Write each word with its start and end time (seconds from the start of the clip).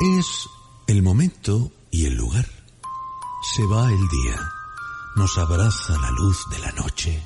Es 0.00 0.48
el 0.86 1.02
momento 1.02 1.70
y 1.90 2.06
el 2.06 2.14
lugar. 2.14 2.48
Se 3.54 3.66
va 3.66 3.86
el 3.86 4.08
día. 4.08 4.50
Nos 5.14 5.36
abraza 5.36 5.92
la 5.98 6.10
luz 6.12 6.38
de 6.50 6.58
la 6.58 6.72
noche. 6.72 7.22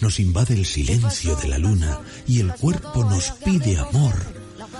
Nos 0.00 0.18
invade 0.18 0.54
el 0.54 0.66
silencio 0.66 1.36
de 1.36 1.46
la 1.46 1.58
luna 1.58 2.00
y 2.26 2.40
el 2.40 2.52
cuerpo 2.54 3.04
nos 3.04 3.30
pide 3.44 3.78
amor. 3.78 4.14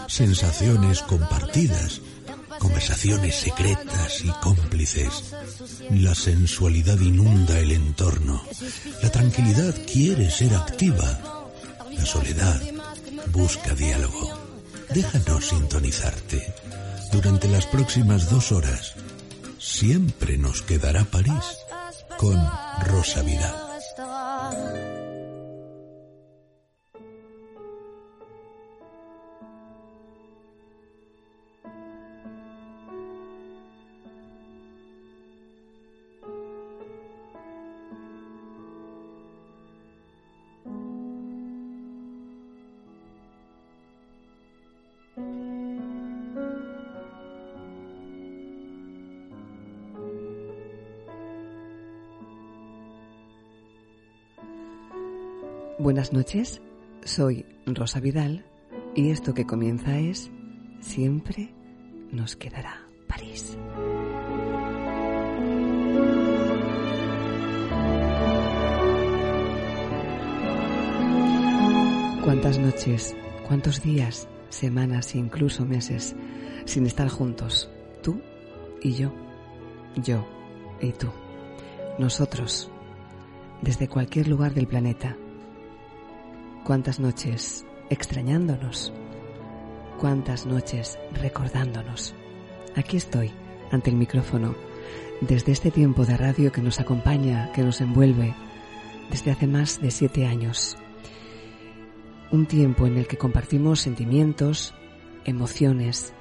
Sensaciones 0.08 1.02
compartidas. 1.02 2.00
Conversaciones 2.58 3.36
secretas 3.36 4.24
y 4.24 4.30
cómplices. 4.42 5.32
La 5.90 6.16
sensualidad 6.16 6.98
inunda 6.98 7.56
el 7.60 7.70
entorno. 7.70 8.42
La 9.00 9.12
tranquilidad 9.12 9.76
quiere 9.86 10.28
ser 10.32 10.56
activa. 10.56 11.46
La 11.92 12.04
soledad 12.04 12.60
busca 13.30 13.76
diálogo. 13.76 14.28
Déjanos 14.92 15.46
sintonizarte. 15.46 16.67
Durante 17.12 17.48
las 17.48 17.66
próximas 17.66 18.30
dos 18.30 18.52
horas, 18.52 18.94
siempre 19.58 20.36
nos 20.36 20.62
quedará 20.62 21.04
París 21.04 21.58
con 22.18 22.36
Rosa 22.86 23.22
Vidal. 23.22 23.67
Buenas 55.98 56.12
noches, 56.12 56.62
soy 57.04 57.44
Rosa 57.66 57.98
Vidal 57.98 58.44
y 58.94 59.10
esto 59.10 59.34
que 59.34 59.46
comienza 59.46 59.98
es 59.98 60.30
Siempre 60.78 61.52
nos 62.12 62.36
quedará 62.36 62.86
París. 63.08 63.58
¿Cuántas 72.22 72.60
noches, 72.60 73.16
cuántos 73.48 73.82
días, 73.82 74.28
semanas 74.50 75.16
e 75.16 75.18
incluso 75.18 75.66
meses 75.66 76.14
sin 76.64 76.86
estar 76.86 77.08
juntos? 77.08 77.68
Tú 78.04 78.20
y 78.80 78.92
yo, 78.92 79.12
yo 79.96 80.24
y 80.80 80.92
tú, 80.92 81.08
nosotros, 81.98 82.70
desde 83.62 83.88
cualquier 83.88 84.28
lugar 84.28 84.54
del 84.54 84.68
planeta 84.68 85.16
cuántas 86.68 87.00
noches 87.00 87.64
extrañándonos, 87.88 88.92
cuántas 89.98 90.44
noches 90.44 90.98
recordándonos. 91.14 92.14
Aquí 92.76 92.98
estoy, 92.98 93.30
ante 93.70 93.88
el 93.88 93.96
micrófono, 93.96 94.54
desde 95.22 95.52
este 95.52 95.70
tiempo 95.70 96.04
de 96.04 96.18
radio 96.18 96.52
que 96.52 96.60
nos 96.60 96.78
acompaña, 96.78 97.50
que 97.52 97.62
nos 97.62 97.80
envuelve, 97.80 98.34
desde 99.08 99.30
hace 99.30 99.46
más 99.46 99.80
de 99.80 99.90
siete 99.90 100.26
años. 100.26 100.76
Un 102.30 102.44
tiempo 102.44 102.86
en 102.86 102.98
el 102.98 103.06
que 103.06 103.16
compartimos 103.16 103.80
sentimientos, 103.80 104.74
emociones, 105.24 106.12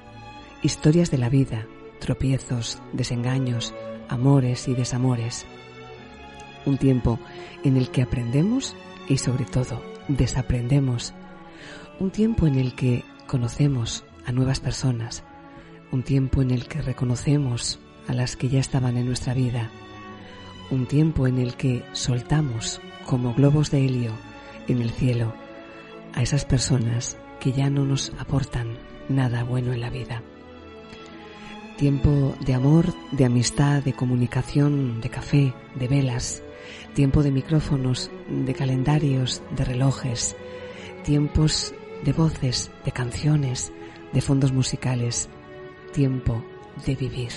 historias 0.63 1.11
de 1.11 1.17
la 1.17 1.27
vida, 1.27 1.67
tropiezos, 1.99 2.81
desengaños, 2.93 3.73
amores 4.07 4.69
y 4.69 4.75
desamores. 4.75 5.45
Un 6.65 6.77
tiempo 6.77 7.19
en 7.65 7.75
el 7.75 7.91
que 7.91 8.01
aprendemos 8.01 8.77
y 9.09 9.17
sobre 9.17 9.43
todo 9.43 9.96
desaprendemos, 10.07 11.13
un 11.99 12.11
tiempo 12.11 12.47
en 12.47 12.55
el 12.55 12.75
que 12.75 13.03
conocemos 13.27 14.05
a 14.25 14.31
nuevas 14.31 14.59
personas, 14.59 15.23
un 15.91 16.03
tiempo 16.03 16.41
en 16.41 16.51
el 16.51 16.67
que 16.67 16.81
reconocemos 16.81 17.79
a 18.07 18.13
las 18.13 18.35
que 18.35 18.49
ya 18.49 18.59
estaban 18.59 18.97
en 18.97 19.05
nuestra 19.05 19.33
vida, 19.33 19.69
un 20.69 20.85
tiempo 20.85 21.27
en 21.27 21.37
el 21.37 21.55
que 21.55 21.83
soltamos 21.93 22.81
como 23.05 23.33
globos 23.33 23.71
de 23.71 23.85
helio 23.85 24.11
en 24.67 24.81
el 24.81 24.91
cielo 24.91 25.33
a 26.13 26.21
esas 26.21 26.45
personas 26.45 27.17
que 27.39 27.51
ya 27.51 27.69
no 27.69 27.85
nos 27.85 28.11
aportan 28.19 28.77
nada 29.09 29.43
bueno 29.43 29.73
en 29.73 29.81
la 29.81 29.89
vida. 29.89 30.21
Tiempo 31.77 32.35
de 32.43 32.53
amor, 32.53 32.93
de 33.11 33.25
amistad, 33.25 33.83
de 33.83 33.93
comunicación, 33.93 34.99
de 34.99 35.09
café, 35.09 35.53
de 35.75 35.87
velas, 35.87 36.41
tiempo 36.95 37.21
de 37.21 37.31
micrófonos, 37.31 38.09
de 38.29 38.53
calendarios, 38.53 39.41
de 39.55 39.63
relojes, 39.63 40.35
tiempos 41.03 41.73
de 42.03 42.13
voces, 42.13 42.71
de 42.85 42.91
canciones, 42.91 43.71
de 44.13 44.21
fondos 44.21 44.51
musicales, 44.51 45.29
tiempo 45.93 46.43
de 46.85 46.95
vivir. 46.95 47.31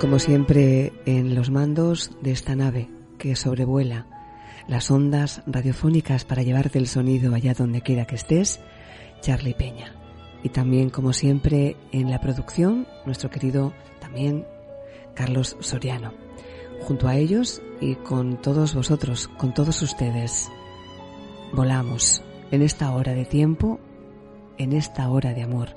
Como 0.00 0.18
siempre 0.18 0.94
en 1.04 1.34
los 1.34 1.50
mandos 1.50 2.10
de 2.22 2.32
esta 2.32 2.56
nave 2.56 2.88
que 3.18 3.36
sobrevuela 3.36 4.06
las 4.66 4.90
ondas 4.90 5.42
radiofónicas 5.46 6.24
para 6.24 6.42
llevarte 6.42 6.78
el 6.78 6.86
sonido 6.86 7.34
allá 7.34 7.52
donde 7.52 7.82
quiera 7.82 8.06
que 8.06 8.14
estés, 8.14 8.60
Charlie 9.20 9.54
Peña. 9.54 9.99
Y 10.42 10.48
también, 10.48 10.90
como 10.90 11.12
siempre, 11.12 11.76
en 11.92 12.10
la 12.10 12.20
producción, 12.20 12.86
nuestro 13.04 13.30
querido 13.30 13.72
también 14.00 14.46
Carlos 15.14 15.56
Soriano. 15.60 16.12
Junto 16.80 17.08
a 17.08 17.16
ellos 17.16 17.60
y 17.80 17.96
con 17.96 18.40
todos 18.40 18.74
vosotros, 18.74 19.28
con 19.28 19.52
todos 19.52 19.82
ustedes, 19.82 20.50
volamos 21.52 22.22
en 22.50 22.62
esta 22.62 22.90
hora 22.92 23.12
de 23.12 23.26
tiempo, 23.26 23.78
en 24.56 24.72
esta 24.72 25.10
hora 25.10 25.34
de 25.34 25.42
amor, 25.42 25.76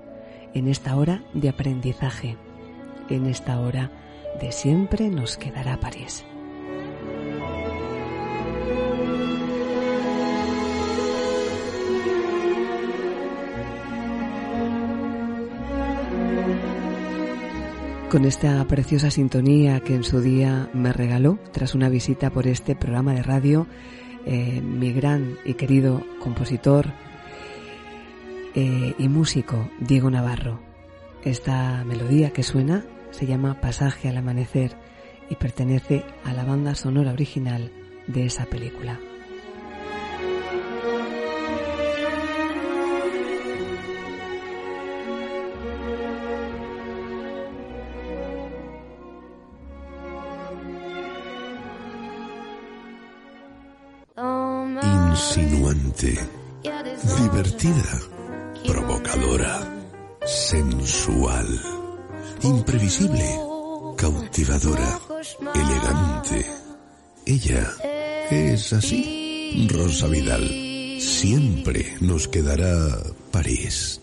en 0.53 0.67
esta 0.67 0.95
hora 0.95 1.25
de 1.33 1.49
aprendizaje, 1.49 2.37
en 3.09 3.25
esta 3.25 3.59
hora 3.59 3.91
de 4.39 4.51
siempre 4.51 5.09
nos 5.09 5.37
quedará 5.37 5.79
París. 5.79 6.25
Con 18.13 18.25
esta 18.25 18.63
preciosa 18.65 19.09
sintonía 19.09 19.79
que 19.79 19.95
en 19.95 20.03
su 20.03 20.21
día 20.21 20.69
me 20.71 20.93
regaló 20.93 21.39
tras 21.51 21.73
una 21.73 21.89
visita 21.89 22.29
por 22.29 22.45
este 22.45 22.75
programa 22.75 23.15
de 23.15 23.23
radio 23.23 23.65
eh, 24.27 24.61
mi 24.61 24.93
gran 24.93 25.35
y 25.45 25.55
querido 25.55 26.05
compositor 26.19 26.93
eh, 28.53 28.93
y 28.99 29.07
músico 29.09 29.67
Diego 29.79 30.11
Navarro. 30.11 30.59
Esta 31.23 31.83
melodía 31.85 32.29
que 32.29 32.43
suena 32.43 32.85
se 33.09 33.25
llama 33.25 33.59
Pasaje 33.59 34.09
al 34.09 34.17
Amanecer 34.17 34.77
y 35.31 35.35
pertenece 35.37 36.05
a 36.23 36.33
la 36.33 36.45
banda 36.45 36.75
sonora 36.75 37.13
original 37.13 37.71
de 38.05 38.27
esa 38.27 38.45
película. 38.45 38.99
Divertida, 57.17 58.01
provocadora, 58.65 59.85
sensual, 60.25 61.47
imprevisible, 62.43 63.25
cautivadora, 63.97 64.99
elegante. 65.55 66.45
Ella 67.25 67.73
es 68.29 68.73
así. 68.73 69.67
Rosa 69.71 70.07
Vidal. 70.07 70.47
Siempre 70.99 71.95
nos 72.01 72.27
quedará 72.27 72.97
París. 73.31 74.02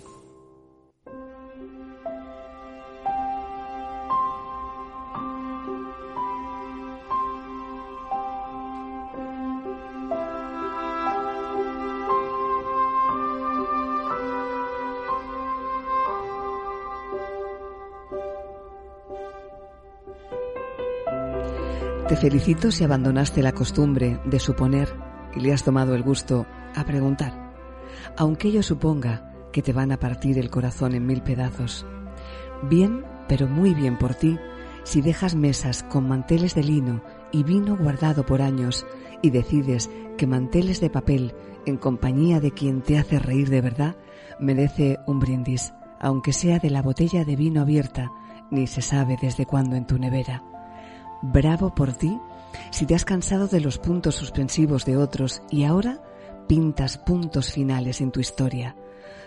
Felicito 22.21 22.71
si 22.71 22.85
abandonaste 22.85 23.43
la 23.43 23.53
costumbre 23.53 24.21
de 24.27 24.39
suponer 24.39 24.95
y 25.35 25.41
le 25.41 25.55
has 25.55 25.65
tomado 25.65 25.95
el 25.95 26.03
gusto 26.03 26.47
a 26.77 26.85
preguntar, 26.85 27.55
aunque 28.19 28.49
ello 28.49 28.63
suponga 28.63 29.33
que 29.53 29.63
te 29.63 29.73
van 29.73 29.91
a 29.91 29.99
partir 29.99 30.39
el 30.39 30.51
corazón 30.51 30.95
en 30.95 31.07
mil 31.07 31.23
pedazos. 31.23 31.87
Bien, 32.69 33.07
pero 33.27 33.49
muy 33.49 33.73
bien 33.73 33.97
por 33.97 34.15
ti, 34.15 34.39
si 34.85 35.01
dejas 35.01 35.35
mesas 35.35 35.83
con 35.85 36.09
manteles 36.09 36.55
de 36.55 36.63
lino 36.63 37.01
y 37.33 37.43
vino 37.43 37.75
guardado 37.75 38.27
por 38.27 38.43
años 38.43 38.87
y 39.23 39.31
decides 39.31 39.89
que 40.19 40.27
manteles 40.27 40.79
de 40.83 40.91
papel 40.91 41.35
en 41.65 41.79
compañía 41.79 42.39
de 42.39 42.53
quien 42.53 42.83
te 42.83 42.99
hace 42.99 43.19
reír 43.19 43.49
de 43.49 43.63
verdad 43.63 43.97
merece 44.39 44.99
un 45.07 45.21
brindis, 45.21 45.73
aunque 45.99 46.35
sea 46.35 46.59
de 46.59 46.69
la 46.69 46.83
botella 46.83 47.25
de 47.25 47.37
vino 47.37 47.63
abierta, 47.63 48.11
ni 48.51 48.67
se 48.67 48.83
sabe 48.83 49.17
desde 49.21 49.47
cuándo 49.47 49.77
en 49.77 49.87
tu 49.87 49.99
nevera. 49.99 50.50
Bravo 51.23 51.75
por 51.75 51.93
ti 51.93 52.19
si 52.71 52.87
te 52.87 52.95
has 52.95 53.05
cansado 53.05 53.47
de 53.47 53.61
los 53.61 53.79
puntos 53.79 54.15
suspensivos 54.15 54.85
de 54.85 54.97
otros 54.97 55.43
y 55.51 55.65
ahora 55.65 56.03
pintas 56.49 56.99
puntos 56.99 57.53
finales 57.53 58.01
en 58.01 58.11
tu 58.11 58.21
historia. 58.21 58.77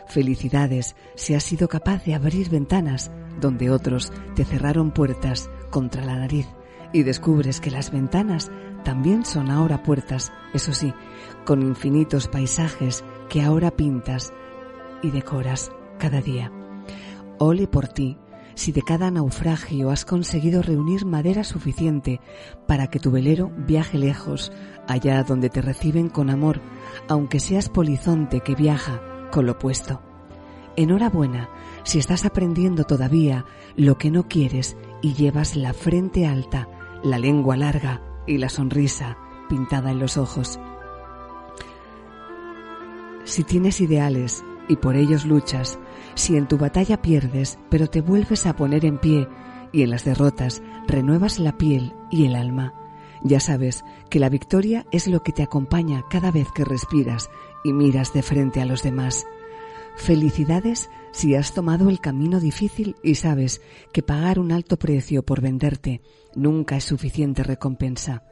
Felicidades 0.08 0.96
si 1.16 1.34
has 1.34 1.44
sido 1.44 1.68
capaz 1.68 2.04
de 2.04 2.16
abrir 2.16 2.50
ventanas 2.50 3.12
donde 3.40 3.70
otros 3.70 4.12
te 4.36 4.44
cerraron 4.44 4.92
puertas 4.92 5.50
contra 5.70 6.04
la 6.04 6.18
nariz 6.18 6.48
y 6.92 7.04
descubres 7.04 7.62
que 7.62 7.72
las 7.72 7.92
ventanas 7.92 8.52
también 8.84 9.26
son 9.26 9.50
ahora 9.50 9.84
puertas, 9.84 10.34
eso 10.54 10.74
sí, 10.74 10.94
con 11.46 11.62
infinitos 11.62 12.28
paisajes 12.28 13.04
que 13.30 13.42
ahora 13.42 13.72
pintas 13.72 14.34
y 15.02 15.12
decoras 15.12 15.72
cada 15.98 16.22
día. 16.22 16.52
Ole 17.40 17.68
por 17.68 17.88
ti, 17.88 18.18
si 18.56 18.72
de 18.72 18.82
cada 18.82 19.12
naufragio 19.12 19.90
has 19.90 20.06
conseguido 20.06 20.62
reunir 20.62 21.06
madera 21.06 21.44
suficiente 21.44 22.20
para 22.68 22.88
que 22.88 23.00
tu 23.00 23.12
velero 23.12 23.52
viaje 23.58 23.98
lejos, 23.98 24.52
allá 24.88 25.24
donde 25.24 25.50
te 25.50 25.62
reciben 25.62 26.10
con 26.10 26.30
amor, 26.30 26.62
aunque 27.08 27.40
seas 27.40 27.70
polizonte 27.70 28.42
que 28.42 28.56
viaja 28.56 29.02
con 29.32 29.46
lo 29.46 29.54
opuesto. 29.54 30.02
Enhorabuena 30.76 31.50
si 31.84 32.00
estás 32.00 32.26
aprendiendo 32.26 32.86
todavía 32.86 33.46
lo 33.76 33.98
que 33.98 34.10
no 34.10 34.28
quieres 34.28 34.78
y 35.02 35.14
llevas 35.14 35.56
la 35.56 35.74
frente 35.74 36.26
alta, 36.26 36.68
la 37.04 37.20
lengua 37.20 37.58
larga 37.58 38.02
y 38.26 38.38
la 38.38 38.50
sonrisa 38.50 39.18
pintada 39.50 39.92
en 39.92 40.00
los 40.00 40.18
ojos. 40.18 40.60
Si 43.26 43.44
tienes 43.44 43.82
ideales 43.82 44.44
y 44.68 44.78
por 44.78 44.96
ellos 44.96 45.26
luchas, 45.26 45.78
si 46.16 46.38
en 46.38 46.48
tu 46.48 46.58
batalla 46.58 47.02
pierdes, 47.02 47.58
pero 47.70 47.88
te 47.88 48.02
vuelves 48.02 48.46
a 48.46 48.56
poner 48.56 48.86
en 48.86 48.98
pie 48.98 49.28
y 49.72 49.84
en 49.84 49.90
las 49.90 50.06
derrotas 50.06 50.62
renuevas 50.88 51.40
la 51.40 51.58
piel 51.58 51.94
y 52.12 52.26
el 52.26 52.36
alma, 52.36 52.74
ya 53.24 53.40
sabes 53.40 53.86
que 54.10 54.20
la 54.20 54.30
victoria 54.30 54.86
es 54.92 55.08
lo 55.08 55.24
que 55.24 55.32
te 55.32 55.44
acompaña 55.44 56.04
cada 56.10 56.30
vez 56.30 56.48
que 56.54 56.66
respiras 56.66 57.30
y 57.64 57.72
miras 57.72 58.14
de 58.14 58.22
frente 58.22 58.62
a 58.62 58.66
los 58.66 58.84
demás. 58.84 59.26
Felicidades 59.96 60.90
si 61.12 61.36
has 61.36 61.54
tomado 61.54 61.90
el 61.90 62.00
camino 62.00 62.40
difícil 62.40 62.96
y 63.02 63.16
sabes 63.16 63.62
que 63.94 64.04
pagar 64.04 64.40
un 64.40 64.52
alto 64.52 64.78
precio 64.78 65.24
por 65.24 65.40
venderte 65.40 66.02
nunca 66.36 66.76
es 66.76 66.84
suficiente 66.84 67.44
recompensa, 67.44 68.24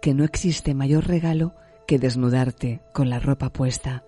que 0.00 0.14
no 0.14 0.24
existe 0.24 0.74
mayor 0.74 1.08
regalo 1.08 1.54
que 1.86 1.98
desnudarte 1.98 2.80
con 2.92 3.10
la 3.10 3.18
ropa 3.18 3.52
puesta, 3.52 4.04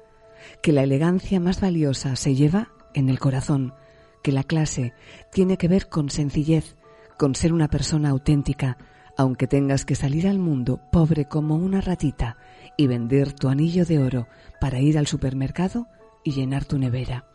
que 0.62 0.72
la 0.72 0.82
elegancia 0.82 1.40
más 1.40 1.60
valiosa 1.60 2.14
se 2.14 2.34
lleva 2.34 2.68
en 2.94 3.08
el 3.08 3.18
corazón, 3.18 3.74
que 4.22 4.32
la 4.32 4.44
clase 4.44 4.92
tiene 5.32 5.56
que 5.56 5.68
ver 5.68 5.88
con 5.88 6.10
sencillez, 6.10 6.76
con 7.18 7.34
ser 7.34 7.52
una 7.52 7.68
persona 7.68 8.10
auténtica, 8.10 8.78
aunque 9.16 9.46
tengas 9.46 9.84
que 9.84 9.94
salir 9.94 10.26
al 10.26 10.38
mundo 10.38 10.80
pobre 10.90 11.26
como 11.26 11.56
una 11.56 11.80
ratita 11.80 12.36
y 12.76 12.86
vender 12.86 13.32
tu 13.32 13.48
anillo 13.48 13.84
de 13.84 13.98
oro 13.98 14.28
para 14.60 14.80
ir 14.80 14.96
al 14.98 15.06
supermercado 15.06 15.86
y 16.24 16.32
llenar 16.32 16.64
tu 16.64 16.78
nevera. 16.78 17.26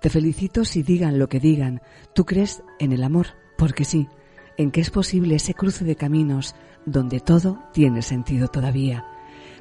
Te 0.00 0.10
felicito 0.10 0.64
si 0.64 0.82
digan 0.82 1.18
lo 1.18 1.28
que 1.28 1.40
digan, 1.40 1.80
tú 2.14 2.24
crees 2.24 2.62
en 2.78 2.92
el 2.92 3.02
amor, 3.02 3.28
porque 3.56 3.84
sí, 3.84 4.08
en 4.56 4.70
que 4.70 4.80
es 4.80 4.90
posible 4.90 5.36
ese 5.36 5.54
cruce 5.54 5.84
de 5.84 5.96
caminos 5.96 6.54
donde 6.86 7.20
todo 7.20 7.58
tiene 7.72 8.02
sentido 8.02 8.48
todavía, 8.48 9.04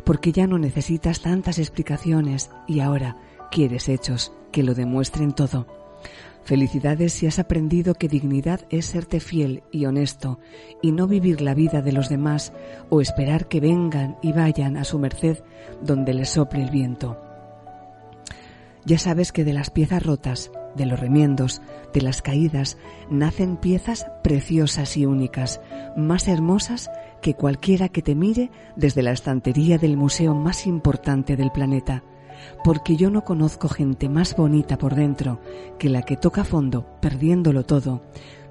porque 0.04 0.31
ya 0.31 0.48
no 0.48 0.57
necesitas 0.57 1.21
tantas 1.21 1.60
explicaciones 1.60 2.51
y 2.68 2.81
ahora 2.81 3.15
quieres 3.51 3.88
hechos 3.88 4.33
que 4.53 4.63
lo 4.63 4.73
demuestren 4.73 5.33
todo. 5.33 5.67
Felicidades 6.45 7.13
si 7.13 7.25
has 7.25 7.39
aprendido 7.39 7.95
que 7.95 8.07
dignidad 8.07 8.61
es 8.69 8.85
serte 8.85 9.19
fiel 9.19 9.63
y 9.71 9.85
honesto 9.85 10.39
y 10.81 10.91
no 10.91 11.07
vivir 11.07 11.41
la 11.41 11.53
vida 11.53 11.81
de 11.81 11.94
los 11.94 12.09
demás 12.09 12.53
o 12.89 13.01
esperar 13.01 13.47
que 13.47 13.59
vengan 13.59 14.17
y 14.21 14.31
vayan 14.31 14.77
a 14.77 14.83
su 14.83 15.00
merced 15.00 15.39
donde 15.81 16.13
les 16.13 16.29
sople 16.29 16.63
el 16.63 16.69
viento. 16.69 17.17
Ya 18.85 19.00
sabes 19.00 19.31
que 19.31 19.45
de 19.45 19.53
las 19.53 19.69
piezas 19.69 20.03
rotas, 20.03 20.51
de 20.75 20.85
los 20.85 21.00
remiendos, 21.00 21.61
de 21.94 22.01
las 22.01 22.21
caídas, 22.21 22.77
nacen 23.09 23.55
piezas 23.55 24.05
preciosas 24.21 24.97
y 24.97 25.05
únicas, 25.05 25.61
más 25.95 26.27
hermosas 26.27 26.91
que 27.21 27.35
cualquiera 27.35 27.88
que 27.88 28.01
te 28.01 28.15
mire 28.15 28.51
desde 28.75 29.01
la 29.01 29.13
estantería 29.13 29.77
del 29.77 29.95
museo 29.95 30.35
más 30.35 30.67
importante 30.67 31.38
del 31.38 31.51
planeta 31.51 32.03
porque 32.63 32.95
yo 32.95 33.10
no 33.10 33.24
conozco 33.24 33.69
gente 33.69 34.10
más 34.10 34.36
bonita 34.36 34.78
por 34.78 34.95
dentro 34.95 35.40
que 35.80 35.90
la 35.90 36.01
que 36.01 36.18
toca 36.18 36.44
fondo, 36.44 36.86
perdiéndolo 37.01 37.63
todo, 37.66 38.01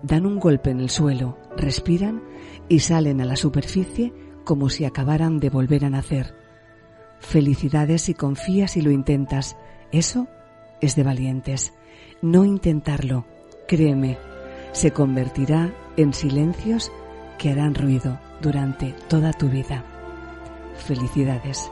dan 0.03 0.27
un 0.27 0.39
golpe 0.39 0.71
en 0.71 0.81
el 0.81 0.91
suelo, 0.91 1.39
respiran 1.56 2.23
y 2.69 2.81
salen 2.81 3.21
a 3.21 3.25
la 3.25 3.37
superficie 3.37 4.12
como 4.44 4.69
si 4.69 4.85
acabaran 4.85 5.39
de 5.39 5.50
volver 5.50 5.85
a 5.85 5.91
nacer. 5.91 6.35
Felicidades 7.21 8.03
si 8.03 8.15
confías 8.15 8.77
y 8.77 8.83
lo 8.83 8.91
intentas. 8.91 9.56
Eso 9.93 10.27
es 10.81 10.97
de 10.97 11.05
valientes. 11.05 11.73
No 12.21 12.45
intentarlo, 12.45 13.25
créeme, 13.69 14.19
se 14.73 14.91
convertirá 14.91 15.73
en 15.97 16.12
silencios 16.12 16.91
que 17.38 17.50
harán 17.50 17.75
ruido 17.75 18.19
durante 18.41 18.95
toda 19.09 19.33
tu 19.33 19.49
vida. 19.49 19.85
Felicidades. 20.77 21.71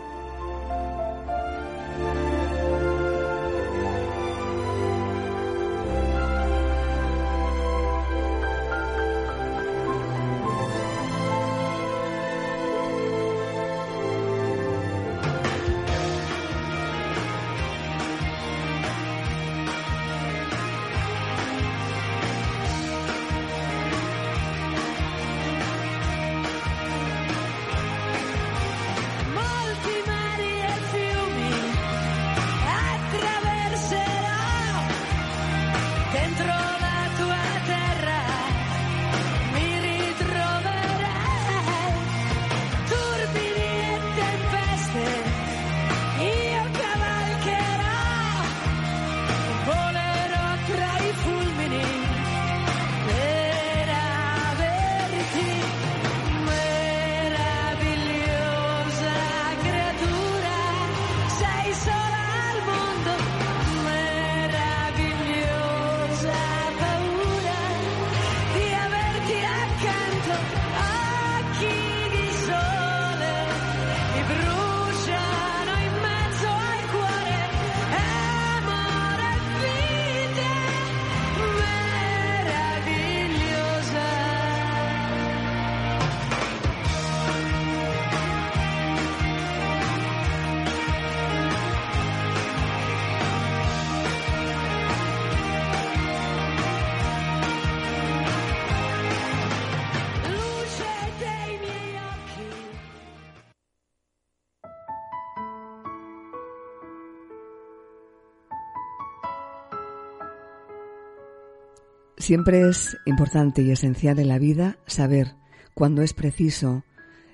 Siempre 112.30 112.68
es 112.68 112.96
importante 113.06 113.60
y 113.62 113.72
esencial 113.72 114.20
en 114.20 114.28
la 114.28 114.38
vida 114.38 114.78
saber 114.86 115.34
cuándo 115.74 116.00
es 116.02 116.14
preciso 116.14 116.84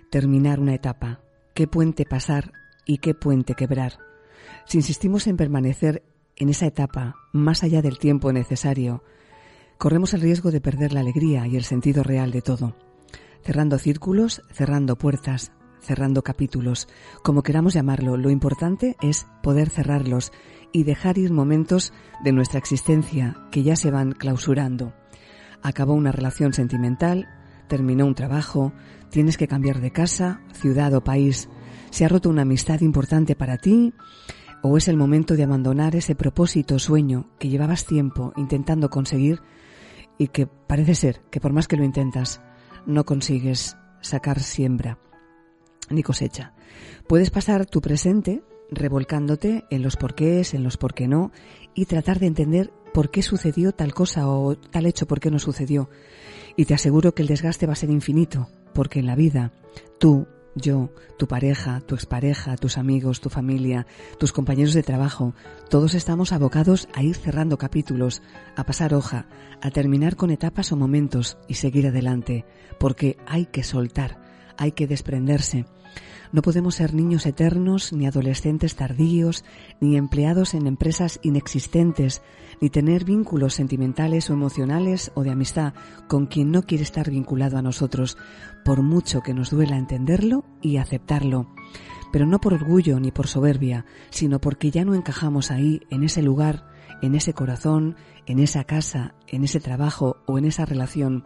terminar 0.09 0.59
una 0.59 0.73
etapa, 0.73 1.21
qué 1.53 1.67
puente 1.67 2.07
pasar 2.07 2.55
y 2.87 2.97
qué 2.97 3.13
puente 3.13 3.53
quebrar. 3.53 3.99
Si 4.65 4.79
insistimos 4.79 5.27
en 5.27 5.37
permanecer 5.37 6.03
en 6.37 6.49
esa 6.49 6.65
etapa 6.65 7.15
más 7.35 7.63
allá 7.63 7.83
del 7.83 7.99
tiempo 7.99 8.33
necesario, 8.33 9.05
corremos 9.77 10.15
el 10.15 10.23
riesgo 10.23 10.51
de 10.51 10.63
perder 10.63 10.95
la 10.95 11.01
alegría 11.01 11.47
y 11.47 11.57
el 11.57 11.65
sentido 11.65 12.03
real 12.03 12.31
de 12.31 12.41
todo, 12.41 12.75
cerrando 13.43 13.77
círculos, 13.77 14.41
cerrando 14.51 14.97
puertas, 14.97 15.53
cerrando 15.87 16.23
capítulos, 16.23 16.89
como 17.23 17.43
queramos 17.43 17.73
llamarlo, 17.73 18.17
lo 18.17 18.31
importante 18.31 18.97
es 19.01 19.27
poder 19.43 19.71
cerrarlos 19.71 20.33
y 20.73 20.85
dejar 20.85 21.17
ir 21.17 21.33
momentos 21.33 21.93
de 22.25 22.33
nuestra 22.33 22.59
existencia 22.59 23.37
que 23.51 23.63
ya 23.63 23.77
se 23.77 23.91
van 23.91 24.13
clausurando. 24.13 24.93
Acabó 25.63 25.95
una 25.95 26.13
relación 26.13 26.53
sentimental, 26.53 27.29
terminó 27.69 28.05
un 28.05 28.15
trabajo, 28.15 28.73
tienes 29.11 29.39
que 29.39 29.49
cambiar 29.49 29.81
de 29.81 29.93
casa, 29.93 30.43
ciudad 30.53 30.93
o 30.95 31.03
país, 31.03 31.49
se 31.91 32.05
ha 32.05 32.09
roto 32.09 32.29
una 32.29 32.43
amistad 32.43 32.81
importante 32.81 33.37
para 33.37 33.57
ti 33.57 33.95
o 34.63 34.77
es 34.77 34.89
el 34.89 34.97
momento 34.97 35.35
de 35.35 35.45
abandonar 35.45 35.95
ese 35.95 36.15
propósito 36.15 36.75
o 36.75 36.79
sueño 36.79 37.31
que 37.39 37.49
llevabas 37.49 37.87
tiempo 37.87 38.33
intentando 38.37 38.91
conseguir 38.91 39.41
y 40.19 40.29
que 40.29 40.47
parece 40.47 40.95
ser 40.95 41.23
que 41.31 41.41
por 41.41 41.53
más 41.53 41.69
que 41.69 41.77
lo 41.77 41.85
intentas, 41.85 42.43
no 42.87 43.05
consigues 43.05 43.77
sacar 44.01 44.41
siembra 44.41 44.99
ni 45.91 46.03
cosecha. 46.03 46.53
Puedes 47.07 47.31
pasar 47.31 47.67
tu 47.67 47.81
presente 47.81 48.43
revolcándote 48.71 49.65
en 49.71 49.83
los 49.83 49.97
porqués, 49.97 50.55
en 50.55 50.65
los 50.65 50.77
por 50.77 50.95
qué 50.95 51.09
no, 51.09 51.33
y 51.75 51.87
tratar 51.87 52.19
de 52.19 52.27
entender 52.27 52.73
por 52.93 53.11
qué 53.11 53.23
sucedió 53.23 53.73
tal 53.73 53.95
cosa 53.95 54.29
o 54.29 54.57
tal 54.57 54.87
hecho, 54.87 55.07
por 55.07 55.21
qué 55.21 55.31
no 55.31 55.39
sucedió. 55.39 55.89
Y 56.57 56.65
te 56.65 56.75
aseguro 56.75 57.15
que 57.15 57.23
el 57.23 57.29
desgaste 57.29 57.67
va 57.67 57.75
a 57.75 57.77
ser 57.77 57.91
infinito, 57.91 58.49
porque 58.73 59.01
en 59.01 59.07
la 59.07 59.15
vida 59.15 59.53
tú, 59.99 60.27
yo, 60.55 60.91
tu 61.19 61.29
pareja, 61.29 61.81
tu 61.81 61.95
expareja, 61.95 62.57
tus 62.57 62.79
amigos, 62.79 63.21
tu 63.21 63.29
familia, 63.29 63.87
tus 64.19 64.33
compañeros 64.33 64.73
de 64.73 64.83
trabajo, 64.83 65.35
todos 65.69 65.95
estamos 65.95 66.33
abocados 66.33 66.89
a 66.95 67.03
ir 67.03 67.15
cerrando 67.15 67.59
capítulos, 67.59 68.23
a 68.57 68.65
pasar 68.65 68.95
hoja, 68.95 69.29
a 69.61 69.71
terminar 69.71 70.17
con 70.17 70.31
etapas 70.31 70.73
o 70.73 70.77
momentos 70.77 71.37
y 71.47 71.55
seguir 71.55 71.87
adelante, 71.87 72.47
porque 72.79 73.19
hay 73.27 73.45
que 73.47 73.63
soltar, 73.63 74.26
hay 74.59 74.73
que 74.73 74.87
desprenderse. 74.87 75.67
No 76.33 76.43
podemos 76.43 76.75
ser 76.75 76.95
niños 76.95 77.25
eternos, 77.27 77.93
ni 77.93 78.07
adolescentes 78.07 78.75
tardíos, 78.75 79.45
ni 79.81 79.97
empleados 79.97 80.55
en 80.55 80.67
empresas 80.67 81.21
inexistentes, 81.23 82.23
ni 82.61 82.71
tener 82.71 83.05
vínculos 83.05 83.55
sentimentales 83.55 84.29
o 84.29 84.33
emocionales 84.33 85.13
o 85.15 85.23
de 85.23 85.31
amistad 85.31 85.75
con 86.09 86.27
quien 86.27 86.51
no 86.51 86.63
quiere 86.63 86.83
estar 86.83 87.11
vinculado 87.11 87.59
a 87.59 87.63
nosotros, 87.63 88.19
por 88.65 88.83
mucho 88.83 89.21
que 89.21 89.35
nos 89.35 89.51
duela 89.51 89.77
entenderlo 89.77 90.45
y 90.61 90.79
aceptarlo. 90.79 91.49
Pero 92.13 92.27
no 92.27 92.41
por 92.41 92.55
orgullo 92.55 92.99
ni 92.99 93.11
por 93.11 93.29
soberbia, 93.29 93.85
sino 94.11 94.41
porque 94.41 94.71
ya 94.71 94.85
no 94.85 94.95
encajamos 94.95 95.51
ahí, 95.51 95.81
en 95.91 96.03
ese 96.03 96.23
lugar, 96.23 96.67
en 97.03 97.15
ese 97.15 97.35
corazón, 97.35 97.97
en 98.27 98.39
esa 98.39 98.65
casa, 98.65 99.15
en 99.29 99.45
ese 99.45 99.61
trabajo 99.61 100.17
o 100.27 100.39
en 100.39 100.45
esa 100.45 100.65
relación 100.65 101.25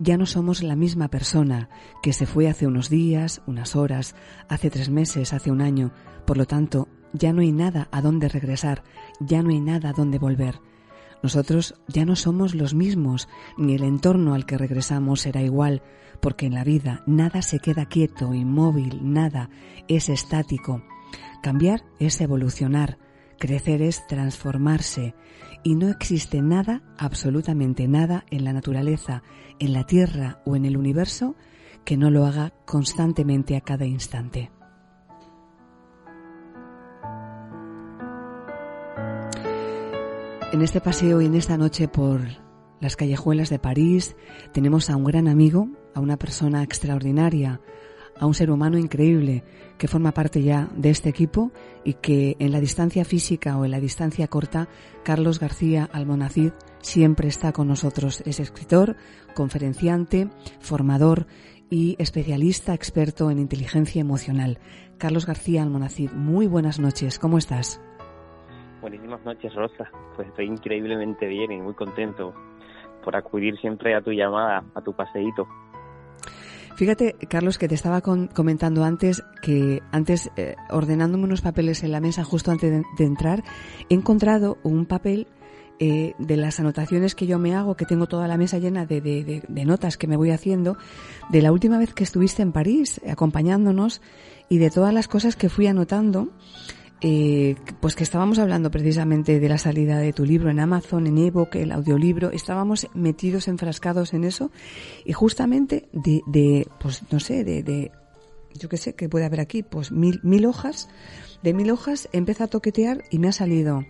ya 0.00 0.16
no 0.16 0.26
somos 0.26 0.62
la 0.62 0.74
misma 0.74 1.08
persona 1.08 1.68
que 2.02 2.12
se 2.12 2.26
fue 2.26 2.48
hace 2.48 2.66
unos 2.66 2.88
días, 2.88 3.42
unas 3.46 3.76
horas, 3.76 4.16
hace 4.48 4.70
tres 4.70 4.88
meses, 4.88 5.32
hace 5.32 5.50
un 5.50 5.60
año. 5.60 5.92
Por 6.26 6.38
lo 6.38 6.46
tanto, 6.46 6.88
ya 7.12 7.32
no 7.32 7.42
hay 7.42 7.52
nada 7.52 7.88
a 7.92 8.00
dónde 8.00 8.28
regresar, 8.28 8.82
ya 9.20 9.42
no 9.42 9.50
hay 9.50 9.60
nada 9.60 9.90
a 9.90 9.92
dónde 9.92 10.18
volver. 10.18 10.60
Nosotros 11.22 11.74
ya 11.86 12.06
no 12.06 12.16
somos 12.16 12.54
los 12.54 12.72
mismos, 12.72 13.28
ni 13.58 13.74
el 13.74 13.84
entorno 13.84 14.32
al 14.32 14.46
que 14.46 14.56
regresamos 14.56 15.20
será 15.20 15.42
igual, 15.42 15.82
porque 16.20 16.46
en 16.46 16.54
la 16.54 16.64
vida 16.64 17.02
nada 17.06 17.42
se 17.42 17.58
queda 17.58 17.84
quieto, 17.84 18.32
inmóvil, 18.32 19.00
nada 19.02 19.50
es 19.86 20.08
estático. 20.08 20.82
Cambiar 21.42 21.84
es 21.98 22.18
evolucionar, 22.22 22.98
crecer 23.40 23.82
es 23.82 24.06
transformarse, 24.06 25.16
y 25.64 25.74
no 25.74 25.88
existe 25.88 26.40
nada, 26.42 26.82
absolutamente 26.96 27.88
nada, 27.88 28.24
en 28.30 28.44
la 28.44 28.52
naturaleza, 28.52 29.24
en 29.58 29.72
la 29.72 29.84
Tierra 29.84 30.40
o 30.46 30.54
en 30.54 30.64
el 30.64 30.76
universo 30.76 31.34
que 31.84 31.96
no 31.96 32.10
lo 32.10 32.26
haga 32.26 32.52
constantemente 32.66 33.56
a 33.56 33.62
cada 33.62 33.86
instante. 33.86 34.52
En 40.52 40.62
este 40.62 40.80
paseo 40.80 41.20
y 41.20 41.26
en 41.26 41.34
esta 41.34 41.56
noche 41.56 41.88
por 41.88 42.20
las 42.80 42.96
callejuelas 42.96 43.50
de 43.50 43.58
París 43.58 44.16
tenemos 44.52 44.90
a 44.90 44.96
un 44.96 45.04
gran 45.04 45.28
amigo, 45.28 45.68
a 45.94 46.00
una 46.00 46.16
persona 46.16 46.62
extraordinaria, 46.62 47.60
a 48.20 48.26
un 48.26 48.34
ser 48.34 48.50
humano 48.50 48.78
increíble 48.78 49.42
que 49.78 49.88
forma 49.88 50.12
parte 50.12 50.42
ya 50.42 50.68
de 50.76 50.90
este 50.90 51.08
equipo 51.08 51.50
y 51.84 51.94
que 51.94 52.36
en 52.38 52.52
la 52.52 52.60
distancia 52.60 53.04
física 53.04 53.56
o 53.56 53.64
en 53.64 53.70
la 53.70 53.80
distancia 53.80 54.28
corta, 54.28 54.68
Carlos 55.02 55.40
García 55.40 55.88
Almonacid 55.90 56.52
siempre 56.80 57.28
está 57.28 57.52
con 57.52 57.66
nosotros. 57.66 58.22
Es 58.26 58.38
escritor, 58.38 58.96
conferenciante, 59.34 60.28
formador 60.60 61.26
y 61.70 61.96
especialista 61.98 62.74
experto 62.74 63.30
en 63.30 63.38
inteligencia 63.38 64.02
emocional. 64.02 64.58
Carlos 64.98 65.24
García 65.24 65.62
Almonacid, 65.62 66.12
muy 66.12 66.46
buenas 66.46 66.78
noches, 66.78 67.18
¿cómo 67.18 67.38
estás? 67.38 67.80
Buenísimas 68.82 69.24
noches, 69.24 69.54
Rosa. 69.54 69.90
Pues 70.16 70.28
estoy 70.28 70.46
increíblemente 70.46 71.26
bien 71.26 71.52
y 71.52 71.60
muy 71.60 71.74
contento 71.74 72.34
por 73.02 73.16
acudir 73.16 73.58
siempre 73.60 73.94
a 73.94 74.02
tu 74.02 74.10
llamada, 74.12 74.62
a 74.74 74.82
tu 74.82 74.92
paseíto. 74.92 75.48
Fíjate, 76.76 77.14
Carlos, 77.28 77.58
que 77.58 77.68
te 77.68 77.74
estaba 77.74 78.00
comentando 78.00 78.84
antes 78.84 79.22
que 79.42 79.82
antes, 79.92 80.30
eh, 80.36 80.56
ordenándome 80.70 81.24
unos 81.24 81.42
papeles 81.42 81.82
en 81.82 81.92
la 81.92 82.00
mesa 82.00 82.24
justo 82.24 82.50
antes 82.50 82.84
de, 82.96 83.04
entrar, 83.04 83.44
he 83.88 83.94
encontrado 83.94 84.58
un 84.62 84.86
papel 84.86 85.26
eh, 85.78 86.14
de 86.18 86.36
las 86.36 86.60
anotaciones 86.60 87.14
que 87.14 87.26
yo 87.26 87.38
me 87.38 87.54
hago, 87.54 87.74
que 87.74 87.86
tengo 87.86 88.06
toda 88.06 88.28
la 88.28 88.36
mesa 88.36 88.58
llena 88.58 88.86
de, 88.86 89.00
de, 89.00 89.64
notas 89.64 89.96
que 89.96 90.06
me 90.06 90.16
voy 90.16 90.30
haciendo, 90.30 90.76
de 91.30 91.42
la 91.42 91.52
última 91.52 91.78
vez 91.78 91.92
que 91.92 92.04
estuviste 92.04 92.42
en 92.42 92.52
París 92.52 93.00
acompañándonos 93.08 94.00
y 94.48 94.58
de 94.58 94.70
todas 94.70 94.92
las 94.92 95.08
cosas 95.08 95.36
que 95.36 95.48
fui 95.48 95.66
anotando 95.66 96.28
eh, 97.02 97.56
pues 97.80 97.96
que 97.96 98.04
estábamos 98.04 98.38
hablando 98.38 98.70
precisamente 98.70 99.40
de 99.40 99.48
la 99.48 99.58
salida 99.58 99.98
de 99.98 100.12
tu 100.12 100.24
libro 100.24 100.50
en 100.50 100.60
Amazon, 100.60 101.06
en 101.06 101.18
ebook, 101.18 101.56
el 101.56 101.72
audiolibro, 101.72 102.30
estábamos 102.30 102.88
metidos, 102.94 103.48
enfrascados 103.48 104.12
en 104.12 104.24
eso 104.24 104.50
y 105.04 105.12
justamente 105.12 105.88
de, 105.92 106.20
de 106.26 106.66
pues 106.78 107.02
no 107.10 107.20
sé, 107.20 107.42
de, 107.44 107.62
de 107.62 107.90
yo 108.54 108.68
qué 108.68 108.76
sé, 108.76 108.94
que 108.94 109.08
puede 109.08 109.24
haber 109.24 109.40
aquí, 109.40 109.62
pues 109.62 109.92
mil, 109.92 110.20
mil 110.22 110.44
hojas, 110.44 110.88
de 111.42 111.54
mil 111.54 111.70
hojas 111.70 112.08
empieza 112.12 112.44
a 112.44 112.48
toquetear 112.48 113.04
y 113.10 113.18
me 113.18 113.28
ha 113.28 113.32
salido 113.32 113.84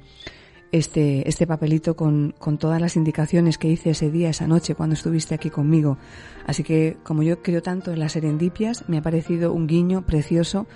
este, 0.72 1.28
este 1.28 1.46
papelito 1.46 1.96
con, 1.96 2.34
con 2.38 2.58
todas 2.58 2.80
las 2.80 2.96
indicaciones 2.96 3.58
que 3.58 3.68
hice 3.68 3.90
ese 3.90 4.10
día, 4.10 4.30
esa 4.30 4.46
noche, 4.46 4.74
cuando 4.76 4.94
estuviste 4.94 5.34
aquí 5.34 5.50
conmigo. 5.50 5.98
Así 6.46 6.62
que, 6.62 6.96
como 7.02 7.24
yo 7.24 7.42
creo 7.42 7.62
tanto 7.62 7.92
en 7.92 7.98
las 7.98 8.12
serendipias, 8.12 8.88
me 8.88 8.98
ha 8.98 9.02
parecido 9.02 9.52
un 9.52 9.66
guiño 9.66 10.06
precioso 10.06 10.68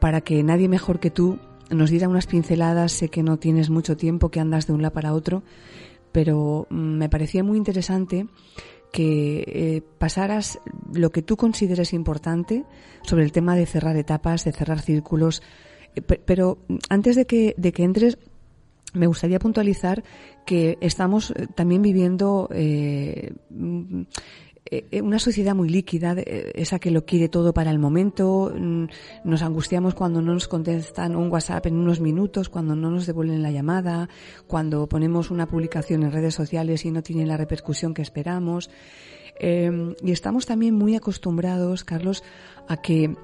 para 0.00 0.20
que 0.22 0.42
nadie 0.42 0.68
mejor 0.68 1.00
que 1.00 1.10
tú 1.10 1.38
nos 1.70 1.90
diera 1.90 2.08
unas 2.08 2.26
pinceladas. 2.26 2.92
Sé 2.92 3.08
que 3.08 3.22
no 3.22 3.38
tienes 3.38 3.70
mucho 3.70 3.96
tiempo, 3.96 4.30
que 4.30 4.40
andas 4.40 4.66
de 4.66 4.72
un 4.72 4.82
lado 4.82 4.94
para 4.94 5.12
otro, 5.12 5.42
pero 6.12 6.66
mm, 6.70 6.96
me 6.96 7.08
parecía 7.08 7.42
muy 7.42 7.58
interesante 7.58 8.26
que 8.92 9.44
eh, 9.46 9.82
pasaras 9.98 10.58
lo 10.92 11.10
que 11.10 11.22
tú 11.22 11.36
consideres 11.36 11.92
importante 11.92 12.64
sobre 13.02 13.24
el 13.24 13.32
tema 13.32 13.56
de 13.56 13.66
cerrar 13.66 13.96
etapas, 13.96 14.44
de 14.44 14.52
cerrar 14.52 14.80
círculos. 14.80 15.42
Eh, 15.94 16.00
pero 16.00 16.58
antes 16.88 17.16
de 17.16 17.26
que, 17.26 17.54
de 17.58 17.72
que 17.72 17.84
entres, 17.84 18.18
me 18.96 19.06
gustaría 19.06 19.38
puntualizar 19.38 20.02
que 20.44 20.78
estamos 20.80 21.30
eh, 21.30 21.46
también 21.54 21.82
viviendo 21.82 22.48
eh, 22.52 23.32
una 25.02 25.18
sociedad 25.18 25.54
muy 25.54 25.68
líquida, 25.68 26.14
eh, 26.16 26.52
esa 26.54 26.78
que 26.78 26.90
lo 26.90 27.04
quiere 27.04 27.28
todo 27.28 27.52
para 27.52 27.70
el 27.70 27.78
momento, 27.78 28.52
mm, 28.54 28.84
nos 29.24 29.42
angustiamos 29.42 29.94
cuando 29.94 30.20
no 30.22 30.34
nos 30.34 30.48
contestan 30.48 31.16
un 31.16 31.30
WhatsApp 31.30 31.66
en 31.66 31.76
unos 31.76 32.00
minutos, 32.00 32.48
cuando 32.48 32.74
no 32.74 32.90
nos 32.90 33.06
devuelven 33.06 33.42
la 33.42 33.50
llamada, 33.50 34.08
cuando 34.46 34.88
ponemos 34.88 35.30
una 35.30 35.46
publicación 35.46 36.02
en 36.02 36.12
redes 36.12 36.34
sociales 36.34 36.84
y 36.84 36.90
no 36.90 37.02
tiene 37.02 37.26
la 37.26 37.36
repercusión 37.36 37.94
que 37.94 38.02
esperamos. 38.02 38.70
y 39.38 40.12
estamos 40.12 40.46
también 40.46 40.74
muy 40.74 40.96
acostumbrados, 40.96 41.84
Carlos, 41.84 42.24
a 42.68 42.78
que 42.78 43.14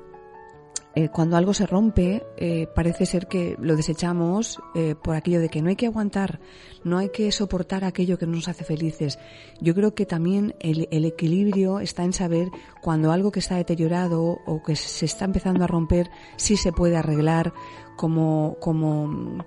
eh, 0.94 1.08
cuando 1.08 1.38
algo 1.38 1.54
se 1.54 1.66
rompe, 1.66 2.22
eh, 2.36 2.68
parece 2.74 3.06
ser 3.06 3.26
que 3.26 3.56
lo 3.58 3.76
desechamos 3.76 4.60
eh, 4.74 4.94
por 4.94 5.16
aquello 5.16 5.40
de 5.40 5.48
que 5.48 5.62
no 5.62 5.70
hay 5.70 5.76
que 5.76 5.86
aguantar, 5.86 6.38
no 6.84 6.98
hay 6.98 7.08
que 7.08 7.32
soportar 7.32 7.82
aquello 7.84 8.18
que 8.18 8.26
no 8.26 8.36
nos 8.36 8.48
hace 8.48 8.64
felices. 8.64 9.18
Yo 9.58 9.74
creo 9.74 9.94
que 9.94 10.04
también 10.04 10.54
el, 10.60 10.88
el, 10.90 11.06
equilibrio 11.06 11.80
está 11.80 12.04
en 12.04 12.12
saber 12.12 12.50
cuando 12.82 13.10
algo 13.10 13.32
que 13.32 13.40
está 13.40 13.56
deteriorado 13.56 14.40
o 14.44 14.62
que 14.62 14.76
se 14.76 15.06
está 15.06 15.24
empezando 15.24 15.64
a 15.64 15.66
romper, 15.66 16.10
sí 16.36 16.58
se 16.58 16.72
puede 16.72 16.96
arreglar 16.96 17.54
como, 17.96 18.56
como 18.60 19.44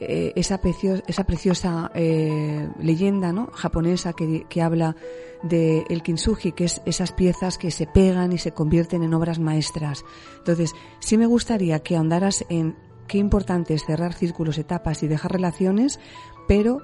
eh, 0.00 0.32
esa, 0.34 0.60
esa 1.06 1.24
preciosa 1.24 1.90
eh, 1.94 2.68
leyenda 2.80 3.32
¿no? 3.32 3.50
japonesa 3.52 4.14
que, 4.14 4.46
que 4.48 4.62
habla 4.62 4.96
de 5.42 5.84
el 5.88 6.02
kintsugi, 6.02 6.52
que 6.52 6.64
es 6.64 6.80
esas 6.86 7.12
piezas 7.12 7.58
que 7.58 7.70
se 7.70 7.86
pegan 7.86 8.32
y 8.32 8.38
se 8.38 8.52
convierten 8.52 9.02
en 9.02 9.14
obras 9.14 9.38
maestras. 9.38 10.04
Entonces, 10.38 10.74
sí 11.00 11.18
me 11.18 11.26
gustaría 11.26 11.80
que 11.80 11.96
ahondaras 11.96 12.44
en 12.48 12.76
qué 13.08 13.18
importante 13.18 13.74
es 13.74 13.84
cerrar 13.84 14.14
círculos, 14.14 14.56
etapas 14.56 15.02
y 15.02 15.08
dejar 15.08 15.32
relaciones, 15.32 16.00
pero 16.48 16.82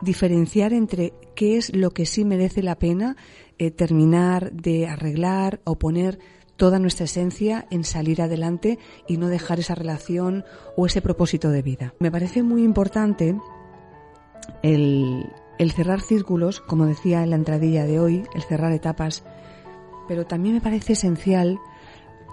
diferenciar 0.00 0.72
entre 0.72 1.12
qué 1.34 1.56
es 1.56 1.74
lo 1.74 1.90
que 1.90 2.06
sí 2.06 2.24
merece 2.24 2.62
la 2.62 2.78
pena 2.78 3.16
eh, 3.58 3.70
terminar 3.70 4.52
de 4.52 4.86
arreglar 4.86 5.60
o 5.64 5.76
poner 5.76 6.18
toda 6.56 6.78
nuestra 6.78 7.04
esencia 7.04 7.66
en 7.70 7.84
salir 7.84 8.22
adelante 8.22 8.78
y 9.06 9.16
no 9.16 9.28
dejar 9.28 9.60
esa 9.60 9.74
relación 9.74 10.44
o 10.76 10.86
ese 10.86 11.02
propósito 11.02 11.50
de 11.50 11.62
vida. 11.62 11.94
Me 11.98 12.10
parece 12.10 12.42
muy 12.42 12.62
importante 12.62 13.36
el, 14.62 15.30
cerrar 15.74 16.00
círculos, 16.00 16.60
como 16.60 16.86
decía 16.86 17.22
en 17.22 17.30
la 17.30 17.36
entradilla 17.36 17.84
de 17.84 17.98
hoy, 18.00 18.24
el 18.34 18.42
cerrar 18.42 18.72
etapas, 18.72 19.24
pero 20.08 20.26
también 20.26 20.54
me 20.54 20.60
parece 20.60 20.92
esencial 20.92 21.58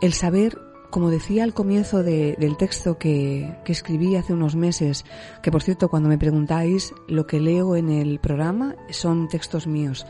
el 0.01 0.13
saber, 0.13 0.57
como 0.89 1.09
decía 1.09 1.43
al 1.43 1.53
comienzo 1.53 2.03
del 2.03 2.57
texto 2.57 2.97
que, 2.97 3.57
que, 3.63 3.71
escribí 3.71 4.15
hace 4.15 4.33
unos 4.33 4.55
meses, 4.55 5.05
que 5.41 5.51
por 5.51 5.63
cierto 5.63 5.89
cuando 5.89 6.09
me 6.09 6.17
preguntáis 6.17 6.93
lo 7.07 7.27
que 7.27 7.39
leo 7.39 7.75
en 7.75 7.89
el 7.89 8.19
programa 8.19 8.75
son 8.89 9.29
textos 9.29 9.67
míos. 9.67 10.05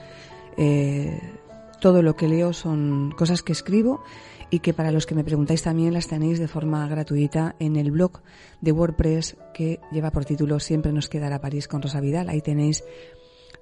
Eh, 0.58 1.20
todo 1.82 2.02
lo 2.02 2.16
que 2.16 2.30
leo 2.30 2.54
son 2.54 3.12
cosas 3.18 3.42
que 3.42 3.52
escribo 3.52 4.02
y 4.52 4.60
que 4.60 4.74
para 4.74 4.92
los 4.92 5.06
que 5.06 5.16
me 5.16 5.24
preguntáis 5.24 5.64
también 5.64 5.94
las 5.94 6.08
tenéis 6.08 6.40
de 6.40 6.48
forma 6.48 6.88
gratuita 6.88 7.56
en 7.60 7.76
el 7.76 7.92
blog 7.92 8.22
de 8.62 8.72
WordPress 8.72 9.38
que 9.54 9.80
lleva 9.92 10.12
por 10.12 10.24
título 10.24 10.60
Siempre 10.60 10.94
nos 10.94 11.10
quedará 11.10 11.42
París 11.42 11.68
con 11.68 11.82
Rosa 11.82 12.00
Vidal. 12.00 12.30
Ahí 12.30 12.42
tenéis 12.42 12.84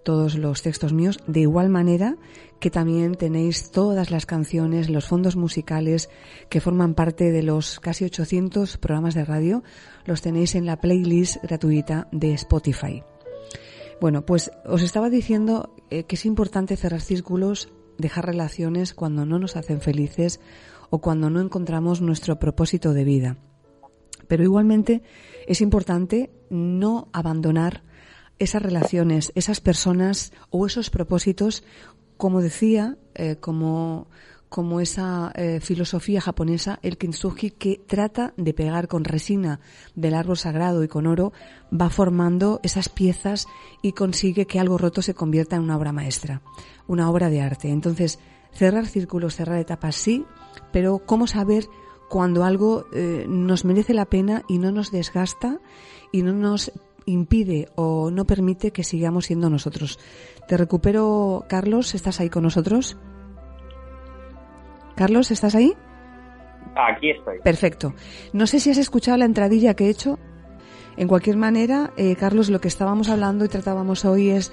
todos 0.04 0.36
los 0.36 0.62
textos 0.62 0.92
míos, 0.92 1.20
de 1.28 1.42
igual 1.42 1.70
manera 1.70 2.18
que 2.60 2.70
también 2.70 3.16
tenéis 3.16 3.72
todas 3.72 4.12
las 4.12 4.26
canciones, 4.26 4.90
los 4.90 5.08
fondos 5.08 5.36
musicales 5.36 6.10
que 6.50 6.62
forman 6.62 6.96
parte 6.96 7.32
de 7.32 7.44
los 7.44 7.80
casi 7.80 8.06
800 8.06 8.78
programas 8.78 9.14
de 9.14 9.26
radio, 9.26 9.64
los 10.06 10.22
tenéis 10.22 10.56
en 10.56 10.66
la 10.66 10.82
playlist 10.82 11.42
gratuita 11.44 12.08
de 12.12 12.34
Spotify. 12.34 13.04
Bueno, 14.02 14.26
pues 14.26 14.52
os 14.66 14.82
estaba 14.82 15.10
diciendo 15.10 15.74
eh, 15.90 16.04
que 16.04 16.16
es 16.16 16.26
importante 16.26 16.78
cerrar 16.78 17.02
círculos 17.02 17.70
dejar 18.00 18.26
relaciones 18.26 18.96
cuando 18.96 19.26
no 19.26 19.38
nos 19.38 19.56
hacen 19.56 19.82
felices 19.82 20.40
o 20.90 21.00
cuando 21.00 21.30
no 21.30 21.40
encontramos 21.40 22.02
nuestro 22.02 22.40
propósito 22.40 22.94
de 22.94 23.04
vida. 23.04 23.38
Pero 24.28 24.44
igualmente 24.44 25.04
es 25.48 25.62
importante 25.62 26.32
no 26.50 27.10
abandonar 27.14 27.84
esas 28.40 28.62
relaciones, 28.62 29.32
esas 29.36 29.60
personas 29.60 30.32
o 30.50 30.66
esos 30.66 30.90
propósitos, 30.90 31.64
como 32.18 32.42
decía, 32.42 32.98
eh, 33.16 33.36
como, 33.40 34.08
como 34.48 34.80
esa 34.80 35.32
eh, 35.36 35.60
filosofía 35.62 36.22
japonesa, 36.22 36.80
el 36.82 36.98
kintsugi, 36.98 37.52
que 37.52 37.82
trata 37.86 38.34
de 38.38 38.54
pegar 38.54 38.88
con 38.88 39.04
resina 39.04 39.60
del 39.96 40.16
árbol 40.16 40.38
sagrado 40.38 40.84
y 40.84 40.88
con 40.88 41.06
oro, 41.06 41.34
va 41.72 41.90
formando 41.90 42.60
esas 42.64 42.88
piezas 42.88 43.46
y 43.82 43.92
consigue 43.92 44.48
que 44.48 44.60
algo 44.60 44.78
roto 44.78 45.02
se 45.02 45.14
convierta 45.14 45.58
en 45.58 45.64
una 45.64 45.78
obra 45.78 45.92
maestra, 45.92 46.42
una 46.90 47.10
obra 47.10 47.30
de 47.30 47.40
arte. 47.40 47.70
Entonces, 47.70 48.20
cerrar 48.52 48.88
círculos, 48.88 49.36
cerrar 49.36 49.60
etapas 49.60 49.96
sí, 49.96 50.26
pero 50.74 51.00
¿cómo 51.06 51.28
saber 51.28 51.66
cuando 52.10 52.44
algo 52.44 52.86
eh, 52.92 53.26
nos 53.30 53.64
merece 53.64 53.94
la 53.94 54.06
pena 54.06 54.42
y 54.50 54.58
no 54.58 54.72
nos 54.72 54.92
desgasta 54.92 55.60
y 56.12 56.24
no 56.24 56.34
nos 56.34 56.72
impide 57.06 57.70
o 57.76 58.12
no 58.12 58.26
permite 58.26 58.72
que 58.72 58.84
sigamos 58.84 59.28
siendo 59.28 59.50
nosotros? 59.50 60.00
Te 60.48 60.58
recupero, 60.58 61.46
Carlos, 61.48 61.94
¿estás 61.94 62.20
ahí 62.20 62.30
con 62.30 62.44
nosotros? 62.44 62.98
Carlos, 64.96 65.30
¿estás 65.30 65.54
ahí? 65.54 65.74
Aquí 66.76 67.12
estoy. 67.12 67.40
Perfecto. 67.44 67.94
No 68.34 68.48
sé 68.48 68.60
si 68.60 68.72
has 68.72 68.78
escuchado 68.78 69.18
la 69.18 69.26
entradilla 69.26 69.76
que 69.76 69.86
he 69.86 69.90
hecho. 69.90 70.18
En 70.98 71.08
cualquier 71.08 71.38
manera, 71.38 71.94
eh, 71.98 72.16
Carlos, 72.16 72.50
lo 72.50 72.60
que 72.60 72.68
estábamos 72.68 73.10
hablando 73.10 73.46
y 73.46 73.48
tratábamos 73.48 74.04
hoy 74.06 74.32
es 74.32 74.52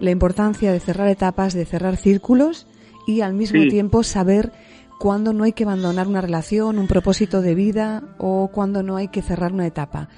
la 0.00 0.10
importancia 0.10 0.72
de 0.72 0.80
cerrar 0.80 1.08
etapas, 1.08 1.54
de 1.54 1.64
cerrar 1.64 1.96
círculos 1.96 2.66
y 3.06 3.20
al 3.20 3.34
mismo 3.34 3.66
tiempo 3.68 4.02
saber 4.02 4.52
cuándo 4.98 5.32
no 5.32 5.44
hay 5.44 5.52
que 5.52 5.64
abandonar 5.64 6.08
una 6.08 6.20
relación, 6.20 6.78
un 6.78 6.86
propósito 6.86 7.42
de 7.42 7.54
vida 7.54 8.02
o 8.18 8.48
cuándo 8.48 8.82
no 8.82 8.96
hay 8.96 9.08
que 9.08 9.22
cerrar 9.22 9.52
una 9.52 9.66
etapa. 9.66 10.08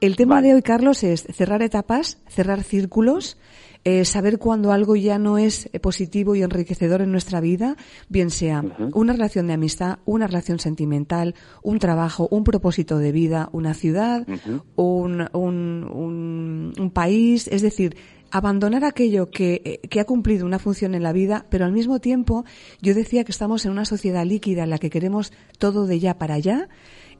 El 0.00 0.16
tema 0.16 0.42
de 0.42 0.54
hoy, 0.54 0.62
Carlos, 0.62 1.02
es 1.02 1.26
cerrar 1.32 1.60
etapas, 1.62 2.18
cerrar 2.28 2.62
círculos 2.62 3.36
eh, 3.84 4.04
saber 4.04 4.38
cuando 4.38 4.72
algo 4.72 4.96
ya 4.96 5.18
no 5.18 5.38
es 5.38 5.70
eh, 5.72 5.80
positivo 5.80 6.34
y 6.34 6.42
enriquecedor 6.42 7.00
en 7.00 7.12
nuestra 7.12 7.40
vida, 7.40 7.76
bien 8.08 8.30
sea 8.30 8.62
una 8.92 9.12
relación 9.12 9.46
de 9.46 9.54
amistad, 9.54 10.00
una 10.04 10.26
relación 10.26 10.58
sentimental, 10.58 11.34
un 11.62 11.78
trabajo, 11.78 12.28
un 12.30 12.44
propósito 12.44 12.98
de 12.98 13.12
vida, 13.12 13.48
una 13.52 13.74
ciudad, 13.74 14.26
un, 14.74 15.28
un, 15.32 16.72
un, 16.76 16.90
país, 16.90 17.48
es 17.48 17.62
decir, 17.62 17.96
abandonar 18.30 18.84
aquello 18.84 19.30
que, 19.30 19.62
eh, 19.64 19.88
que, 19.88 20.00
ha 20.00 20.04
cumplido 20.04 20.46
una 20.46 20.58
función 20.58 20.94
en 20.94 21.02
la 21.02 21.12
vida, 21.12 21.46
pero 21.50 21.64
al 21.64 21.72
mismo 21.72 22.00
tiempo 22.00 22.44
yo 22.80 22.94
decía 22.94 23.24
que 23.24 23.32
estamos 23.32 23.64
en 23.64 23.72
una 23.72 23.84
sociedad 23.84 24.24
líquida 24.24 24.64
en 24.64 24.70
la 24.70 24.78
que 24.78 24.90
queremos 24.90 25.32
todo 25.58 25.86
de 25.86 25.98
ya 26.00 26.18
para 26.18 26.34
allá, 26.34 26.68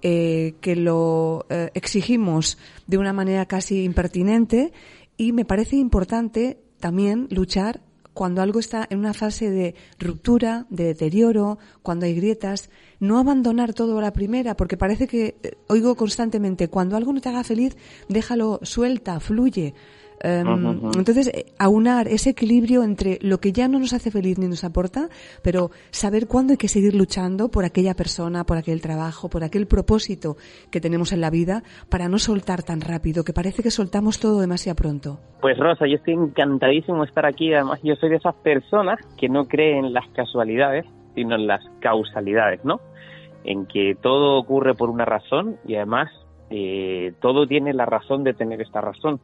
eh, 0.03 0.55
que 0.61 0.77
lo 0.77 1.47
exigimos 1.75 2.59
de 2.87 2.99
una 2.99 3.13
manera 3.13 3.47
casi 3.47 3.83
impertinente 3.83 4.73
y 5.17 5.33
me 5.33 5.45
parece 5.45 5.77
importante 5.77 6.59
también 6.79 7.27
luchar 7.31 7.83
cuando 8.19 8.43
algo 8.43 8.59
está 8.59 8.85
en 8.91 8.99
una 8.99 9.15
fase 9.15 9.49
de 9.49 9.77
ruptura, 9.97 10.67
de 10.71 10.87
deterioro, 10.87 11.59
cuando 11.83 12.05
hay 12.05 12.17
grietas, 12.17 12.69
no 12.99 13.17
abandonar 13.17 13.75
todo 13.75 13.97
a 13.97 14.03
la 14.03 14.13
primera, 14.13 14.57
porque 14.57 14.77
parece 14.77 15.07
que 15.07 15.37
eh, 15.41 15.53
oigo 15.69 15.95
constantemente, 15.95 16.67
cuando 16.67 16.97
algo 16.97 17.13
no 17.13 17.21
te 17.21 17.29
haga 17.29 17.45
feliz, 17.45 17.77
déjalo, 18.09 18.59
suelta, 18.65 19.21
fluye. 19.21 19.73
Em, 20.21 20.47
entonces, 20.97 21.29
eh, 21.29 21.47
aunar 21.59 22.09
ese 22.09 22.31
equilibrio 22.31 22.83
entre 22.83 23.19
lo 23.23 23.39
que 23.39 23.53
ya 23.53 23.69
no 23.69 23.79
nos 23.79 23.93
hace 23.93 24.11
feliz 24.11 24.39
ni 24.39 24.49
nos 24.49 24.65
aporta, 24.65 25.09
pero 25.43 25.71
saber 25.91 26.27
cuándo 26.27 26.53
hay 26.53 26.57
que 26.57 26.69
seguir 26.69 26.95
luchando 26.95 27.51
por 27.51 27.65
aquella 27.65 27.95
persona, 27.95 28.45
por 28.45 28.57
aquel 28.57 28.81
trabajo, 28.81 29.29
por 29.29 29.45
aquel 29.45 29.67
propósito 29.67 30.37
que 30.71 30.81
tenemos 30.81 31.13
en 31.13 31.21
la 31.21 31.31
vida, 31.31 31.63
para 31.89 32.09
no 32.09 32.19
soltar 32.19 32.63
tan 32.63 32.81
rápido, 32.81 33.25
que 33.25 33.33
parece 33.33 33.63
que 33.63 33.71
soltamos 33.71 34.19
todo 34.19 34.41
demasiado 34.41 34.77
pronto. 34.77 35.21
Pues 35.41 35.57
Rosa, 35.59 35.87
yo 35.87 35.97
estoy 35.97 36.15
encantadísimo 36.15 37.03
de 37.03 37.09
estar 37.09 37.27
aquí. 37.27 37.53
Además, 37.55 37.81
yo 37.83 37.95
soy 37.97 38.11
de 38.11 38.17
esas 38.17 38.35
personas 38.37 38.99
que 39.17 39.29
no 39.29 39.47
creen 39.47 39.87
en 39.87 39.93
las 39.93 40.09
casualidades, 40.09 40.85
sino 41.15 41.37
en 41.37 41.47
las 41.47 41.65
causalidades, 41.81 42.65
¿no? 42.65 42.81
En 43.45 43.67
que 43.67 43.97
todo 44.01 44.39
ocurre 44.39 44.75
por 44.75 44.91
una 44.91 45.05
razón 45.05 45.57
y 45.65 45.77
además 45.77 46.11
eh, 46.51 47.13
todo 47.21 47.47
tiene 47.47 47.73
la 47.73 47.87
razón 47.87 48.25
de 48.25 48.35
tener 48.35 48.61
esta 48.61 48.81
razón. 48.81 49.21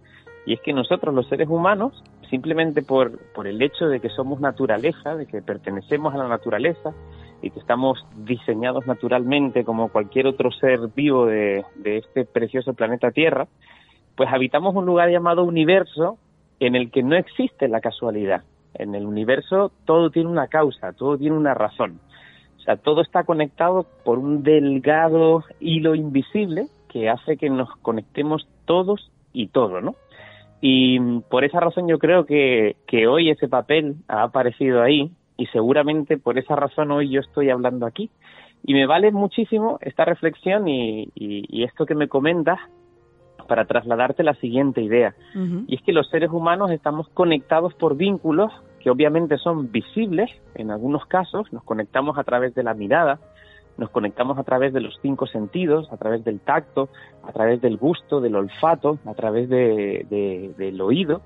Y 0.47 0.55
es 0.55 0.61
que 0.61 0.73
nosotros 0.73 1.15
los 1.15 1.29
seres 1.29 1.49
humanos, 1.49 2.03
simplemente 2.29 2.83
por, 2.83 3.19
por 3.33 3.47
el 3.47 3.63
hecho 3.63 3.87
de 3.87 4.01
que 4.01 4.11
somos 4.11 4.41
naturaleza, 4.41 5.17
de 5.17 5.27
que 5.27 5.43
pertenecemos 5.43 6.15
a 6.15 6.19
la 6.19 6.29
naturaleza 6.29 6.93
y 7.41 7.51
que 7.51 7.61
estamos 7.61 8.05
diseñados 8.17 8.87
naturalmente 8.87 9.65
como 9.65 9.89
cualquier 9.89 10.27
otro 10.27 10.51
ser 10.51 10.81
vivo 10.95 11.27
de, 11.27 11.65
de 11.77 11.99
este 11.99 12.25
precioso 12.25 12.75
planeta 12.75 13.11
Tierra, 13.11 13.47
pues 14.17 14.29
habitamos 14.33 14.75
un 14.75 14.87
lugar 14.87 15.11
llamado 15.11 15.45
universo 15.45 16.19
en 16.61 16.75
el 16.75 16.91
que 16.91 17.03
no 17.03 17.17
existe 17.17 17.69
la 17.69 17.81
casualidad. 17.81 18.43
En 18.75 18.95
el 18.95 19.07
universo 19.07 19.73
todo 19.85 20.11
tiene 20.11 20.29
una 20.29 20.49
causa, 20.49 20.93
todo 20.93 21.17
tiene 21.17 21.37
una 21.37 21.55
razón. 21.55 22.01
O 22.59 22.61
sea, 22.61 22.77
todo 22.77 23.03
está 23.03 23.25
conectado 23.25 23.87
por 24.05 24.19
un 24.19 24.43
delgado 24.43 25.45
hilo 25.61 25.95
invisible 25.95 26.69
que 26.89 27.11
hace 27.11 27.37
que 27.37 27.51
nos 27.51 27.69
conectemos 27.83 28.49
todos 28.65 29.11
y 29.33 29.49
todo, 29.49 29.81
¿no? 29.81 29.97
Y 30.67 30.99
por 31.29 31.45
esa 31.45 31.61
razón 31.61 31.89
yo 31.89 31.99
creo 31.99 32.25
que, 32.25 32.77
que 32.87 33.07
hoy 33.07 33.29
ese 33.29 33.49
papel 33.49 33.97
ha 34.09 34.23
aparecido 34.23 34.81
ahí 34.81 35.11
y 35.37 35.45
seguramente 35.49 36.17
por 36.17 36.39
esa 36.39 36.57
razón 36.57 36.91
hoy 36.91 37.11
yo 37.11 37.21
estoy 37.21 37.51
hablando 37.51 37.85
aquí. 37.85 38.09
Y 38.65 38.73
me 38.73 38.87
vale 38.87 39.13
muchísimo 39.13 39.77
esta 39.83 40.07
reflexión 40.07 40.67
y, 40.67 41.11
y, 41.15 41.65
esto 41.65 41.85
que 41.85 41.95
me 41.95 42.09
comentas 42.09 42.59
para 43.47 43.67
trasladarte 43.67 44.23
la 44.23 44.33
siguiente 44.37 44.81
idea. 44.81 45.15
Y 45.67 45.75
es 45.75 45.83
que 45.83 45.93
los 45.93 46.09
seres 46.09 46.31
humanos 46.31 46.71
estamos 46.71 47.11
conectados 47.11 47.75
por 47.75 47.95
vínculos 47.95 48.51
que 48.81 48.89
obviamente 48.89 49.37
son 49.37 49.71
visibles 49.71 50.31
en 50.55 50.71
algunos 50.71 51.05
casos, 51.05 51.53
nos 51.53 51.63
conectamos 51.65 52.17
a 52.17 52.25
través 52.25 52.55
de 52.55 52.63
la 52.63 52.73
mirada, 52.73 53.21
nos 53.77 53.91
conectamos 53.91 54.39
a 54.39 54.45
través 54.45 54.73
de 54.73 54.81
los 54.81 54.99
cinco 55.03 55.27
sentidos, 55.27 55.93
a 55.93 55.97
través 55.97 56.25
del 56.25 56.41
tacto, 56.41 56.89
a 57.23 57.33
través 57.33 57.61
del 57.61 57.77
gusto, 57.77 58.21
del 58.21 58.37
olfato, 58.37 58.99
a 59.05 59.15
través 59.15 59.49
de, 59.49 60.55
del 60.57 60.81
oído, 60.81 61.23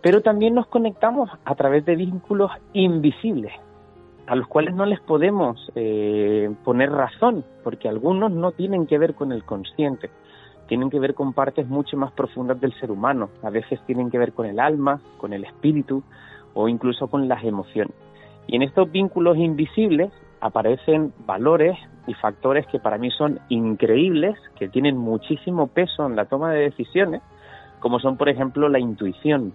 pero 0.00 0.20
también 0.20 0.54
nos 0.54 0.66
conectamos 0.66 1.30
a 1.44 1.54
través 1.54 1.84
de 1.84 1.96
vínculos 1.96 2.50
invisibles, 2.74 3.52
a 4.26 4.36
los 4.36 4.46
cuales 4.46 4.74
no 4.74 4.86
les 4.86 5.00
podemos 5.00 5.72
eh, 5.74 6.50
poner 6.62 6.90
razón, 6.90 7.44
porque 7.62 7.88
algunos 7.88 8.30
no 8.30 8.52
tienen 8.52 8.86
que 8.86 8.98
ver 8.98 9.14
con 9.14 9.32
el 9.32 9.44
consciente. 9.44 10.10
tienen 10.66 10.88
que 10.88 10.98
ver 10.98 11.14
con 11.14 11.34
partes 11.34 11.68
mucho 11.68 11.96
más 11.96 12.10
profundas 12.12 12.58
del 12.58 12.72
ser 12.80 12.90
humano. 12.90 13.28
A 13.42 13.50
veces 13.50 13.78
tienen 13.86 14.10
que 14.10 14.16
ver 14.18 14.32
con 14.32 14.46
el 14.46 14.58
alma, 14.58 15.00
con 15.18 15.34
el 15.34 15.44
espíritu 15.44 16.02
o 16.54 16.68
incluso 16.68 17.08
con 17.08 17.28
las 17.28 17.44
emociones. 17.44 17.94
Y 18.46 18.56
en 18.56 18.62
estos 18.62 18.90
vínculos 18.90 19.36
invisibles 19.36 20.10
aparecen 20.44 21.14
valores 21.24 21.74
y 22.06 22.12
factores 22.12 22.66
que 22.66 22.78
para 22.78 22.98
mí 22.98 23.10
son 23.10 23.40
increíbles, 23.48 24.36
que 24.56 24.68
tienen 24.68 24.94
muchísimo 24.94 25.68
peso 25.68 26.04
en 26.04 26.16
la 26.16 26.26
toma 26.26 26.52
de 26.52 26.64
decisiones, 26.64 27.22
como 27.80 27.98
son, 27.98 28.18
por 28.18 28.28
ejemplo, 28.28 28.68
la 28.68 28.78
intuición. 28.78 29.54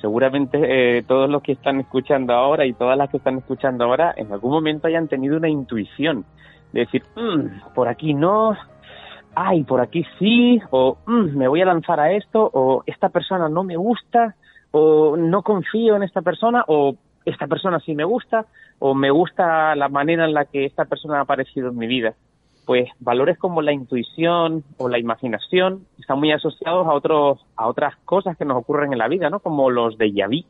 Seguramente 0.00 0.98
eh, 0.98 1.02
todos 1.02 1.28
los 1.28 1.42
que 1.42 1.50
están 1.50 1.80
escuchando 1.80 2.32
ahora 2.32 2.64
y 2.64 2.74
todas 2.74 2.96
las 2.96 3.10
que 3.10 3.16
están 3.16 3.38
escuchando 3.38 3.86
ahora 3.86 4.14
en 4.16 4.32
algún 4.32 4.52
momento 4.52 4.86
hayan 4.86 5.08
tenido 5.08 5.36
una 5.36 5.48
intuición 5.48 6.24
de 6.72 6.80
decir, 6.80 7.02
mm, 7.16 7.74
por 7.74 7.88
aquí 7.88 8.14
no, 8.14 8.56
ay, 9.34 9.64
por 9.64 9.80
aquí 9.80 10.06
sí, 10.20 10.60
o 10.70 10.98
mm, 11.06 11.36
me 11.36 11.48
voy 11.48 11.60
a 11.60 11.66
lanzar 11.66 11.98
a 11.98 12.12
esto, 12.12 12.48
o 12.54 12.84
esta 12.86 13.08
persona 13.08 13.48
no 13.48 13.64
me 13.64 13.76
gusta, 13.76 14.36
o 14.70 15.16
no 15.16 15.42
confío 15.42 15.96
en 15.96 16.04
esta 16.04 16.22
persona, 16.22 16.64
o 16.68 16.94
esta 17.28 17.46
persona 17.46 17.80
sí 17.80 17.94
me 17.94 18.04
gusta, 18.04 18.46
o 18.78 18.94
me 18.94 19.10
gusta 19.10 19.74
la 19.74 19.88
manera 19.88 20.24
en 20.24 20.34
la 20.34 20.44
que 20.44 20.64
esta 20.64 20.84
persona 20.84 21.18
ha 21.18 21.22
aparecido 21.22 21.68
en 21.70 21.78
mi 21.78 21.86
vida. 21.86 22.14
Pues 22.64 22.88
valores 23.00 23.38
como 23.38 23.62
la 23.62 23.72
intuición 23.72 24.62
o 24.76 24.88
la 24.88 24.98
imaginación 24.98 25.86
están 25.98 26.18
muy 26.18 26.32
asociados 26.32 26.86
a 26.86 26.92
otros, 26.92 27.40
a 27.56 27.66
otras 27.66 27.96
cosas 28.04 28.36
que 28.36 28.44
nos 28.44 28.58
ocurren 28.58 28.92
en 28.92 28.98
la 28.98 29.08
vida, 29.08 29.30
¿no? 29.30 29.40
Como 29.40 29.70
los 29.70 29.96
de 29.96 30.12
Yaví. 30.12 30.44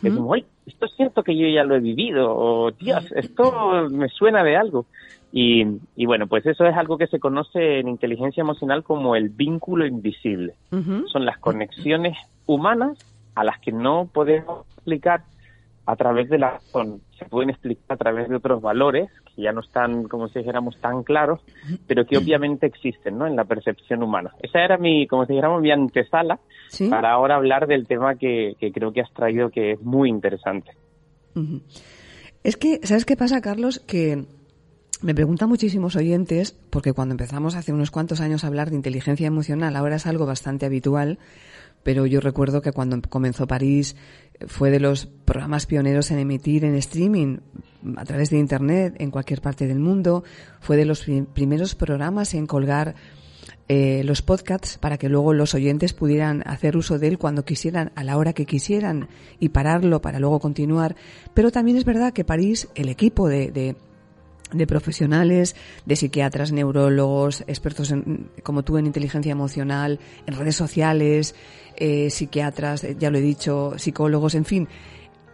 Que 0.00 0.08
decimos, 0.08 0.38
esto 0.66 0.86
es 0.86 0.92
cierto 0.96 1.22
que 1.22 1.36
yo 1.36 1.46
ya 1.46 1.62
lo 1.62 1.76
he 1.76 1.80
vivido, 1.80 2.34
o 2.34 2.70
Dios, 2.70 3.12
esto 3.12 3.86
me 3.90 4.08
suena 4.08 4.42
de 4.42 4.56
algo. 4.56 4.86
Y, 5.32 5.64
y, 5.94 6.06
bueno, 6.06 6.26
pues 6.26 6.46
eso 6.46 6.64
es 6.64 6.76
algo 6.76 6.96
que 6.96 7.06
se 7.06 7.20
conoce 7.20 7.78
en 7.78 7.88
inteligencia 7.88 8.40
emocional 8.40 8.82
como 8.82 9.14
el 9.14 9.28
vínculo 9.28 9.86
invisible. 9.86 10.54
Son 11.12 11.24
las 11.24 11.38
conexiones 11.38 12.16
humanas 12.46 12.98
a 13.34 13.44
las 13.44 13.60
que 13.60 13.72
no 13.72 14.08
podemos 14.12 14.66
explicar 14.76 15.22
a 15.86 15.96
través 15.96 16.28
de 16.28 16.38
la 16.38 16.50
razón. 16.50 17.00
Se 17.18 17.24
pueden 17.24 17.50
explicar 17.50 17.84
a 17.88 17.96
través 17.96 18.28
de 18.28 18.36
otros 18.36 18.62
valores 18.62 19.10
que 19.34 19.42
ya 19.42 19.52
no 19.52 19.60
están, 19.60 20.04
como 20.04 20.28
si 20.28 20.38
dijéramos, 20.38 20.78
tan 20.80 21.02
claros, 21.02 21.40
pero 21.86 22.06
que 22.06 22.18
obviamente 22.18 22.66
existen 22.66 23.18
¿no? 23.18 23.26
en 23.26 23.36
la 23.36 23.44
percepción 23.44 24.02
humana. 24.02 24.30
Esa 24.40 24.60
era 24.60 24.78
mi, 24.78 25.06
como 25.06 25.26
si 25.26 25.32
dijéramos, 25.32 25.62
mi 25.62 25.70
antesala 25.70 26.38
para 26.88 27.12
ahora 27.12 27.36
hablar 27.36 27.66
del 27.66 27.86
tema 27.86 28.14
que, 28.14 28.54
que, 28.58 28.72
creo 28.72 28.92
que 28.92 29.00
has 29.00 29.12
traído, 29.12 29.50
que 29.50 29.72
es 29.72 29.82
muy 29.82 30.08
interesante. 30.08 30.70
Es 32.42 32.56
que, 32.56 32.80
¿sabes 32.84 33.04
qué 33.04 33.16
pasa, 33.16 33.40
Carlos? 33.40 33.80
Que 33.80 34.24
me 35.02 35.14
preguntan 35.14 35.48
muchísimos 35.48 35.96
oyentes, 35.96 36.52
porque 36.70 36.92
cuando 36.92 37.14
empezamos 37.14 37.54
hace 37.54 37.72
unos 37.72 37.90
cuantos 37.90 38.20
años 38.20 38.44
a 38.44 38.48
hablar 38.48 38.70
de 38.70 38.76
inteligencia 38.76 39.26
emocional, 39.26 39.76
ahora 39.76 39.96
es 39.96 40.06
algo 40.06 40.26
bastante 40.26 40.66
habitual, 40.66 41.18
pero 41.82 42.06
yo 42.06 42.20
recuerdo 42.20 42.62
que 42.62 42.72
cuando 42.72 43.00
comenzó 43.08 43.46
París 43.46 43.96
fue 44.46 44.70
de 44.70 44.80
los 44.80 45.06
programas 45.06 45.66
pioneros 45.66 46.10
en 46.10 46.18
emitir 46.18 46.64
en 46.64 46.74
streaming 46.74 47.38
a 47.96 48.04
través 48.04 48.30
de 48.30 48.38
Internet 48.38 48.96
en 48.98 49.10
cualquier 49.10 49.40
parte 49.40 49.66
del 49.66 49.78
mundo, 49.78 50.24
fue 50.60 50.76
de 50.76 50.84
los 50.84 51.04
primeros 51.32 51.74
programas 51.74 52.34
en 52.34 52.46
colgar 52.46 52.94
eh, 53.68 54.02
los 54.04 54.22
podcasts 54.22 54.78
para 54.78 54.98
que 54.98 55.08
luego 55.08 55.32
los 55.32 55.54
oyentes 55.54 55.92
pudieran 55.92 56.42
hacer 56.46 56.76
uso 56.76 56.98
de 56.98 57.08
él 57.08 57.18
cuando 57.18 57.44
quisieran, 57.44 57.92
a 57.94 58.04
la 58.04 58.16
hora 58.16 58.32
que 58.32 58.46
quisieran 58.46 59.08
y 59.38 59.50
pararlo 59.50 60.02
para 60.02 60.18
luego 60.18 60.40
continuar. 60.40 60.96
Pero 61.34 61.50
también 61.50 61.76
es 61.76 61.84
verdad 61.84 62.12
que 62.12 62.24
París, 62.24 62.68
el 62.74 62.88
equipo 62.88 63.28
de 63.28 63.76
de 64.52 64.66
profesionales, 64.66 65.56
de 65.86 65.96
psiquiatras, 65.96 66.52
neurólogos, 66.52 67.42
expertos 67.46 67.94
como 68.42 68.62
tú 68.62 68.78
en 68.78 68.86
inteligencia 68.86 69.32
emocional, 69.32 70.00
en 70.26 70.36
redes 70.36 70.56
sociales, 70.56 71.34
eh, 71.80 72.10
psiquiatras, 72.10 72.84
eh, 72.84 72.96
ya 72.98 73.10
lo 73.10 73.18
he 73.18 73.22
dicho, 73.22 73.72
psicólogos, 73.76 74.34
en 74.34 74.44
fin, 74.44 74.68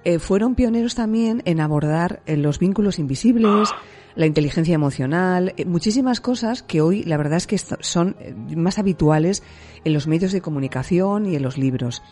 eh, 0.04 0.18
fueron 0.18 0.54
pioneros 0.54 0.94
también 0.94 1.42
en 1.44 1.60
abordar 1.60 2.22
los 2.26 2.58
vínculos 2.58 2.98
invisibles, 2.98 3.70
la 4.14 4.26
inteligencia 4.26 4.74
emocional, 4.74 5.52
muchísimas 5.66 6.20
cosas 6.20 6.62
que 6.62 6.80
hoy 6.80 7.02
la 7.02 7.16
verdad 7.16 7.36
es 7.36 7.46
que 7.46 7.58
son 7.58 8.16
más 8.56 8.78
habituales 8.78 9.42
en 9.84 9.92
los 9.92 10.06
medios 10.06 10.32
de 10.32 10.40
comunicación 10.40 11.26
y 11.26 11.34
en 11.34 11.42
los 11.42 11.58
libros. 11.58 12.02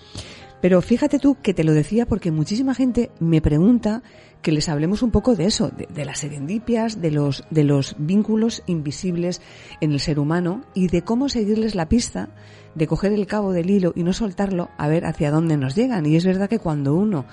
Pero 0.61 0.81
fíjate 0.83 1.19
tú 1.19 1.37
que 1.43 1.55
te 1.55 1.63
lo 1.63 1.73
decía 1.73 2.07
porque 2.07 2.31
muchísima 2.31 2.75
gente 2.75 3.11
me 3.21 3.41
pregunta 3.41 4.03
que 4.41 4.51
les 4.51 4.69
hablemos 4.69 5.03
un 5.03 5.11
poco 5.11 5.35
de 5.35 5.45
eso, 5.47 5.71
de, 5.71 6.05
las 6.05 6.21
serendipias, 6.21 7.01
de 7.01 7.11
los, 7.11 7.45
de 7.51 7.65
los 7.65 7.97
vínculos 7.99 8.63
invisibles 8.67 9.41
en 9.81 9.93
el 9.93 10.01
ser 10.01 10.19
humano 10.19 10.65
y 10.75 10.89
de 10.89 11.03
cómo 11.03 11.29
seguirles 11.29 11.75
la 11.75 11.89
pista, 11.89 12.29
de 12.75 12.87
coger 12.87 13.13
el 13.13 13.27
cabo 13.27 13.53
del 13.53 13.71
hilo 13.71 13.93
y 13.95 14.03
no 14.03 14.13
soltarlo 14.13 14.71
a 14.77 14.89
ver 14.89 15.07
hacia 15.07 15.31
dónde 15.31 15.57
nos 15.57 15.75
llegan. 15.75 16.07
Y 16.07 16.17
es 16.17 16.25
verdad 16.25 16.49
que 16.49 16.59
cuando 16.59 16.95
uno 16.95 17.25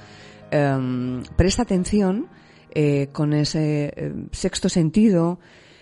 em, 0.52 1.24
presta 1.36 1.64
atención 1.64 2.28
eh, 2.74 3.10
con 3.12 3.34
ese 3.34 3.94
eh, 3.96 4.14
sexto 4.32 4.70
sentido, 4.70 5.40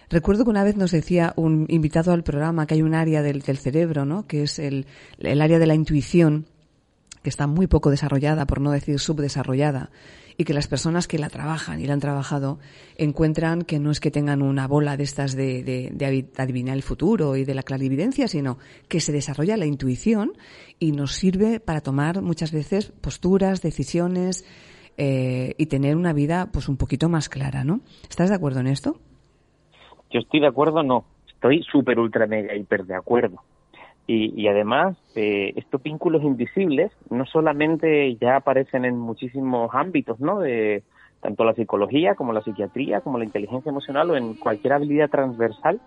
Recuerdo 0.09 0.43
que 0.43 0.49
una 0.49 0.63
vez 0.63 0.75
nos 0.75 0.91
decía 0.91 1.33
un 1.35 1.67
invitado 1.69 2.11
al 2.11 2.23
programa 2.23 2.65
que 2.65 2.73
hay 2.73 2.81
un 2.81 2.95
área 2.95 3.21
del, 3.21 3.41
del 3.41 3.59
cerebro, 3.59 4.05
¿no? 4.05 4.25
Que 4.25 4.43
es 4.43 4.57
el, 4.57 4.87
el 5.19 5.39
área 5.39 5.59
de 5.59 5.67
la 5.67 5.75
intuición, 5.75 6.47
que 7.23 7.29
está 7.29 7.47
muy 7.47 7.67
poco 7.67 7.89
desarrollada, 7.89 8.45
por 8.45 8.61
no 8.61 8.71
decir 8.71 8.99
subdesarrollada, 8.99 9.89
y 10.37 10.45
que 10.45 10.53
las 10.53 10.67
personas 10.67 11.07
que 11.07 11.19
la 11.19 11.29
trabajan 11.29 11.81
y 11.81 11.85
la 11.85 11.93
han 11.93 11.99
trabajado 11.99 12.59
encuentran 12.95 13.63
que 13.63 13.77
no 13.77 13.91
es 13.91 13.99
que 13.99 14.09
tengan 14.09 14.41
una 14.41 14.67
bola 14.67 14.95
de 14.95 15.03
estas 15.03 15.35
de, 15.35 15.63
de, 15.63 16.29
adivinar 16.37 16.77
el 16.77 16.81
futuro 16.81 17.35
y 17.35 17.43
de 17.43 17.53
la 17.53 17.63
clarividencia, 17.63 18.29
sino 18.29 18.57
que 18.87 19.01
se 19.01 19.11
desarrolla 19.11 19.57
la 19.57 19.65
intuición 19.65 20.31
y 20.79 20.93
nos 20.93 21.11
sirve 21.11 21.59
para 21.59 21.81
tomar 21.81 22.21
muchas 22.21 22.53
veces 22.53 22.93
posturas, 23.01 23.61
decisiones 23.61 24.45
eh, 24.97 25.55
y 25.57 25.65
tener 25.65 25.97
una 25.97 26.13
vida 26.13 26.49
pues 26.53 26.69
un 26.69 26.77
poquito 26.77 27.09
más 27.09 27.27
clara, 27.27 27.65
¿no? 27.65 27.81
¿Estás 28.09 28.29
de 28.29 28.35
acuerdo 28.35 28.61
en 28.61 28.67
esto? 28.67 28.97
Yo 30.09 30.21
estoy 30.21 30.39
de 30.39 30.47
acuerdo, 30.47 30.83
no. 30.83 31.05
Estoy 31.27 31.63
súper, 31.63 31.99
ultra, 31.99 32.27
mega, 32.27 32.55
hiper 32.55 32.85
de 32.85 32.95
acuerdo. 32.95 33.41
Y, 34.11 34.47
además, 34.47 34.97
eh, 35.13 35.53
estos 35.55 35.83
vínculos 35.83 36.23
invisibles 36.23 36.91
no 37.11 37.27
solamente 37.27 38.15
ya 38.15 38.37
aparecen 38.37 38.83
en 38.83 38.97
muchísimos 38.97 39.69
ámbitos, 39.71 40.19
¿no? 40.19 40.39
De 40.39 40.81
tanto 41.21 41.43
la 41.43 41.53
psicología 41.53 42.15
como 42.15 42.33
la 42.33 42.41
psiquiatría, 42.41 43.01
como 43.01 43.19
la 43.19 43.25
inteligencia 43.25 43.69
emocional 43.69 44.09
o 44.09 44.15
en 44.15 44.33
cualquier 44.33 44.73
habilidad 44.73 45.11
transversal 45.11 45.79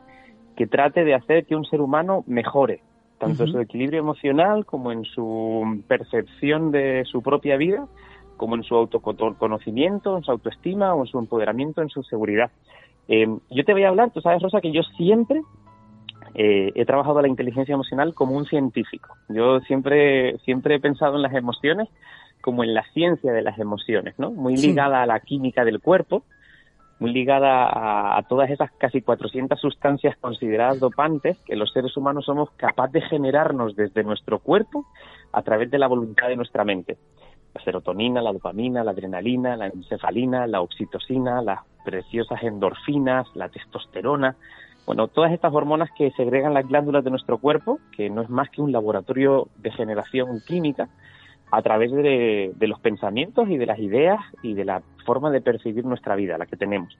que 0.54 0.68
trate 0.68 1.02
de 1.02 1.14
hacer 1.14 1.46
que 1.46 1.56
un 1.56 1.64
ser 1.64 1.80
humano 1.80 2.22
mejore, 2.28 2.80
tanto 3.18 3.42
en 3.42 3.50
su 3.50 3.58
equilibrio 3.58 3.98
emocional 3.98 4.66
como 4.66 4.92
en 4.92 5.02
su 5.02 5.82
percepción 5.88 6.70
de 6.70 7.02
su 7.06 7.22
propia 7.22 7.56
vida, 7.56 7.88
como 8.37 8.54
en 8.54 8.62
su 8.62 8.76
autoconocimiento, 8.76 10.16
en 10.16 10.22
su 10.22 10.30
autoestima 10.30 10.94
o 10.94 11.00
en 11.00 11.06
su 11.08 11.18
empoderamiento, 11.18 11.82
en 11.82 11.88
su 11.88 12.04
seguridad. 12.04 12.52
Eh, 13.08 13.26
yo 13.50 13.64
te 13.64 13.72
voy 13.72 13.82
a 13.82 13.88
hablar, 13.88 14.12
tú 14.12 14.20
sabes, 14.20 14.40
Rosa, 14.40 14.61
que 14.61 14.70
yo 14.70 14.85
siempre 14.96 15.42
eh, 16.35 16.73
he 16.75 16.85
trabajado 16.85 17.21
la 17.21 17.29
inteligencia 17.29 17.75
emocional 17.75 18.14
como 18.14 18.37
un 18.37 18.47
científico. 18.47 19.14
Yo 19.29 19.61
siempre, 19.61 20.38
siempre 20.38 20.77
he 20.77 20.81
pensado 20.81 21.16
en 21.16 21.23
las 21.23 21.35
emociones 21.35 21.88
como 22.40 22.64
en 22.64 22.75
la 22.75 22.85
ciencia 22.92 23.33
de 23.33 23.42
las 23.42 23.59
emociones, 23.59 24.18
¿no? 24.18 24.31
Muy 24.31 24.57
ligada 24.57 25.03
a 25.03 25.07
la 25.07 25.21
química 25.21 25.64
del 25.64 25.81
cuerpo, 25.81 26.25
muy 26.99 27.12
ligada 27.12 28.16
a, 28.16 28.23
todas 28.29 28.51
esas 28.51 28.71
casi 28.79 29.03
400 29.03 29.61
sustancias 29.61 30.16
consideradas 30.21 30.79
dopantes 30.79 31.37
que 31.45 31.57
los 31.57 31.73
seres 31.73 31.97
humanos 31.97 32.27
somos 32.27 32.51
capaces 32.53 32.92
de 32.92 33.01
generarnos 33.03 33.75
desde 33.75 34.05
nuestro 34.05 34.38
cuerpo 34.38 34.87
a 35.33 35.42
través 35.42 35.71
de 35.71 35.79
la 35.79 35.88
voluntad 35.88 36.29
de 36.29 36.37
nuestra 36.37 36.64
mente. 36.64 36.97
La 37.55 37.62
serotonina, 37.62 38.23
la 38.23 38.33
dopamina, 38.33 38.85
la 38.85 38.92
adrenalina, 38.92 39.57
la 39.57 39.66
encefalina, 39.66 40.47
la 40.47 40.61
oxitocina, 40.61 41.42
las 41.42 41.61
preciosas 41.85 42.42
endorfinas, 42.42 43.27
la 43.35 43.49
testosterona, 43.49 44.37
bueno, 44.87 45.09
todas 45.09 45.33
estas 45.33 45.53
hormonas 45.53 45.90
que 45.97 46.11
segregan 46.12 46.55
las 46.55 46.66
glándulas 46.66 47.05
de 47.05 47.11
nuestro 47.11 47.38
cuerpo, 47.38 47.79
que 47.97 48.11
no 48.11 48.23
es 48.23 48.29
más 48.29 48.51
que 48.51 48.61
un 48.61 48.73
laboratorio 48.73 49.49
de 49.57 49.71
generación 49.71 50.40
química, 50.47 50.88
a 51.53 51.61
través 51.61 51.92
de, 51.92 52.55
los 52.61 52.81
pensamientos 52.81 53.49
y 53.49 53.59
de 53.59 53.66
las 53.66 53.79
ideas 53.79 54.18
y 54.42 54.55
de 54.55 54.64
la 54.64 54.83
forma 55.05 55.31
de 55.31 55.42
percibir 55.42 55.85
nuestra 55.85 56.16
vida, 56.16 56.38
la 56.38 56.47
que 56.47 56.57
tenemos. 56.57 56.97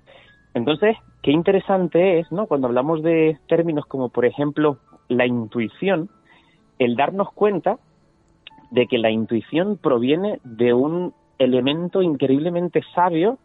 Entonces, 0.53 0.95
qué 1.23 1.31
interesante 1.31 2.19
es, 2.19 2.31
¿no? 2.31 2.47
Cuando 2.47 2.67
hablamos 2.67 3.03
de 3.03 3.39
términos 3.49 3.87
como, 3.87 4.11
por 4.11 4.27
ejemplo, 4.27 4.77
la 5.09 5.25
intuición, 5.27 6.11
el 6.79 6.97
darnos 6.97 7.33
cuenta 7.33 7.79
de 8.71 8.87
que 8.87 8.99
la 8.99 9.11
intuición 9.11 9.79
proviene 9.79 10.39
de 10.45 10.75
un 10.75 11.15
elemento 11.39 12.03
increíblemente 12.03 12.83
sabio 12.95 13.39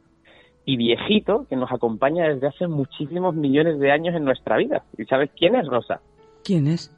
y 0.67 0.75
viejito 0.75 1.45
que 1.49 1.55
nos 1.55 1.71
acompaña 1.71 2.27
desde 2.27 2.47
hace 2.47 2.67
muchísimos 2.67 3.33
millones 3.33 3.79
de 3.79 3.89
años 3.89 4.13
en 4.13 4.25
nuestra 4.25 4.57
vida. 4.57 4.83
¿Y 4.97 5.05
sabes 5.05 5.31
quién 5.33 5.55
es, 5.55 5.65
Rosa? 5.65 6.01
¿Quién 6.43 6.67
es? 6.67 6.93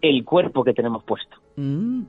El 0.00 0.24
cuerpo 0.24 0.62
que 0.62 0.72
tenemos 0.72 1.02
puesto. 1.02 1.36
Mm. 1.56 2.02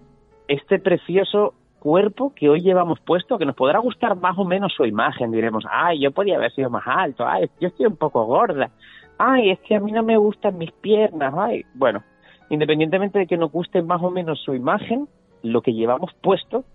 Este 0.47 0.77
precioso 0.77 1.55
cuerpo 1.79 2.31
que 2.35 2.47
hoy 2.47 2.61
llevamos 2.61 2.99
puesto, 2.99 3.39
que 3.39 3.45
nos 3.45 3.55
podrá 3.55 3.79
gustar 3.79 4.15
más 4.15 4.37
o 4.37 4.45
menos 4.45 4.71
su 4.71 4.85
imagen, 4.85 5.31
diremos, 5.31 5.65
ay, 5.67 5.99
yo 5.99 6.11
podía 6.11 6.35
haber 6.35 6.53
sido 6.53 6.69
más 6.69 6.83
alto, 6.85 7.25
ay, 7.27 7.49
yo 7.59 7.69
estoy 7.69 7.87
un 7.87 7.97
poco 7.97 8.25
gorda, 8.25 8.69
ay, 9.17 9.49
es 9.49 9.59
que 9.61 9.75
a 9.75 9.79
mí 9.79 9.91
no 9.91 10.03
me 10.03 10.15
gustan 10.15 10.59
mis 10.59 10.71
piernas, 10.73 11.33
ay, 11.35 11.65
bueno, 11.73 12.03
independientemente 12.51 13.17
de 13.17 13.25
que 13.25 13.35
nos 13.35 13.51
guste 13.51 13.81
más 13.81 14.01
o 14.03 14.11
menos 14.11 14.39
su 14.43 14.53
imagen, 14.53 15.07
lo 15.41 15.63
que 15.63 15.73
llevamos 15.73 16.11
puesto 16.21 16.65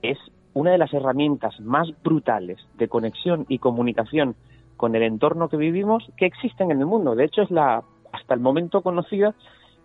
es 0.00 0.16
una 0.56 0.70
de 0.70 0.78
las 0.78 0.94
herramientas 0.94 1.60
más 1.60 1.86
brutales 2.02 2.58
de 2.78 2.88
conexión 2.88 3.44
y 3.46 3.58
comunicación 3.58 4.36
con 4.78 4.94
el 4.94 5.02
entorno 5.02 5.50
que 5.50 5.58
vivimos 5.58 6.10
que 6.16 6.24
existen 6.24 6.70
en 6.70 6.80
el 6.80 6.86
mundo. 6.86 7.14
De 7.14 7.24
hecho, 7.24 7.42
es 7.42 7.50
la, 7.50 7.82
hasta 8.10 8.32
el 8.32 8.40
momento 8.40 8.80
conocida, 8.80 9.34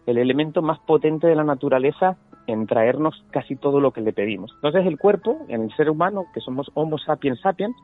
el 0.06 0.18
elemento 0.18 0.62
más 0.62 0.80
potente 0.80 1.28
de 1.28 1.36
la 1.36 1.44
naturaleza 1.44 2.16
en 2.48 2.68
traernos 2.68 3.22
casi 3.32 3.58
todo 3.58 3.82
lo 3.82 3.92
que 3.92 4.00
le 4.00 4.14
pedimos. 4.14 4.54
Entonces, 4.56 4.86
el 4.86 4.98
cuerpo, 4.98 5.46
en 5.50 5.64
el 5.64 5.76
ser 5.76 5.90
humano, 5.90 6.28
que 6.34 6.40
somos 6.40 6.72
Homo 6.74 6.98
sapiens 6.98 7.42
sapiens, 7.42 7.76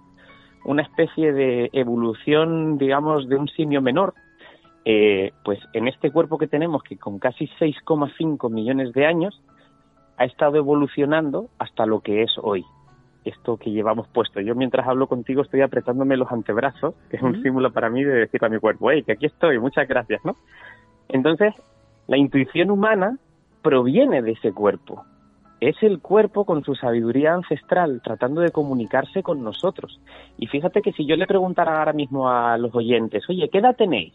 una 0.63 0.83
especie 0.83 1.33
de 1.33 1.69
evolución, 1.73 2.77
digamos, 2.77 3.27
de 3.27 3.35
un 3.35 3.49
simio 3.49 3.81
menor, 3.81 4.13
eh, 4.85 5.33
pues 5.43 5.59
en 5.73 5.89
este 5.89 6.09
cuerpo 6.09 6.37
que 6.37 6.47
tenemos, 6.47 6.83
que 6.83 6.95
con 6.95 7.19
casi 7.19 7.49
6,5 7.59 8.49
millones 8.49 8.93
de 8.93 9.05
años, 9.05 9.41
ha 10.15 10.23
estado 10.23 10.55
evolucionando 10.55 11.49
hasta 11.59 11.85
lo 11.85 11.99
que 11.99 12.23
es 12.23 12.31
hoy. 12.41 12.63
Esto 13.27 13.57
que 13.57 13.71
llevamos 13.71 14.07
puesto. 14.07 14.39
Yo 14.39 14.55
mientras 14.55 14.87
hablo 14.87 15.07
contigo 15.07 15.41
estoy 15.41 15.61
apretándome 15.61 16.17
los 16.17 16.31
antebrazos, 16.31 16.95
que 17.09 17.17
es 17.17 17.23
un 17.23 17.41
símbolo 17.41 17.71
para 17.71 17.89
mí 17.89 18.03
de 18.03 18.13
decir 18.13 18.43
a 18.43 18.49
mi 18.49 18.59
cuerpo, 18.59 18.91
hey, 18.91 19.03
que 19.03 19.13
aquí 19.13 19.25
estoy, 19.25 19.59
muchas 19.59 19.87
gracias, 19.87 20.23
¿no? 20.23 20.35
Entonces, 21.09 21.53
la 22.07 22.17
intuición 22.17 22.71
humana 22.71 23.17
proviene 23.61 24.21
de 24.21 24.31
ese 24.31 24.53
cuerpo. 24.53 25.03
Es 25.59 25.75
el 25.81 25.99
cuerpo 25.99 26.45
con 26.45 26.63
su 26.63 26.75
sabiduría 26.75 27.33
ancestral 27.33 28.01
tratando 28.03 28.41
de 28.41 28.51
comunicarse 28.51 29.23
con 29.23 29.43
nosotros. 29.43 29.99
Y 30.37 30.47
fíjate 30.47 30.81
que 30.81 30.93
si 30.93 31.05
yo 31.05 31.15
le 31.15 31.25
preguntara 31.25 31.79
ahora 31.79 31.93
mismo 31.93 32.29
a 32.29 32.57
los 32.57 32.73
oyentes, 32.75 33.27
oye, 33.27 33.49
¿qué 33.49 33.57
edad 33.57 33.75
tenéis? 33.75 34.13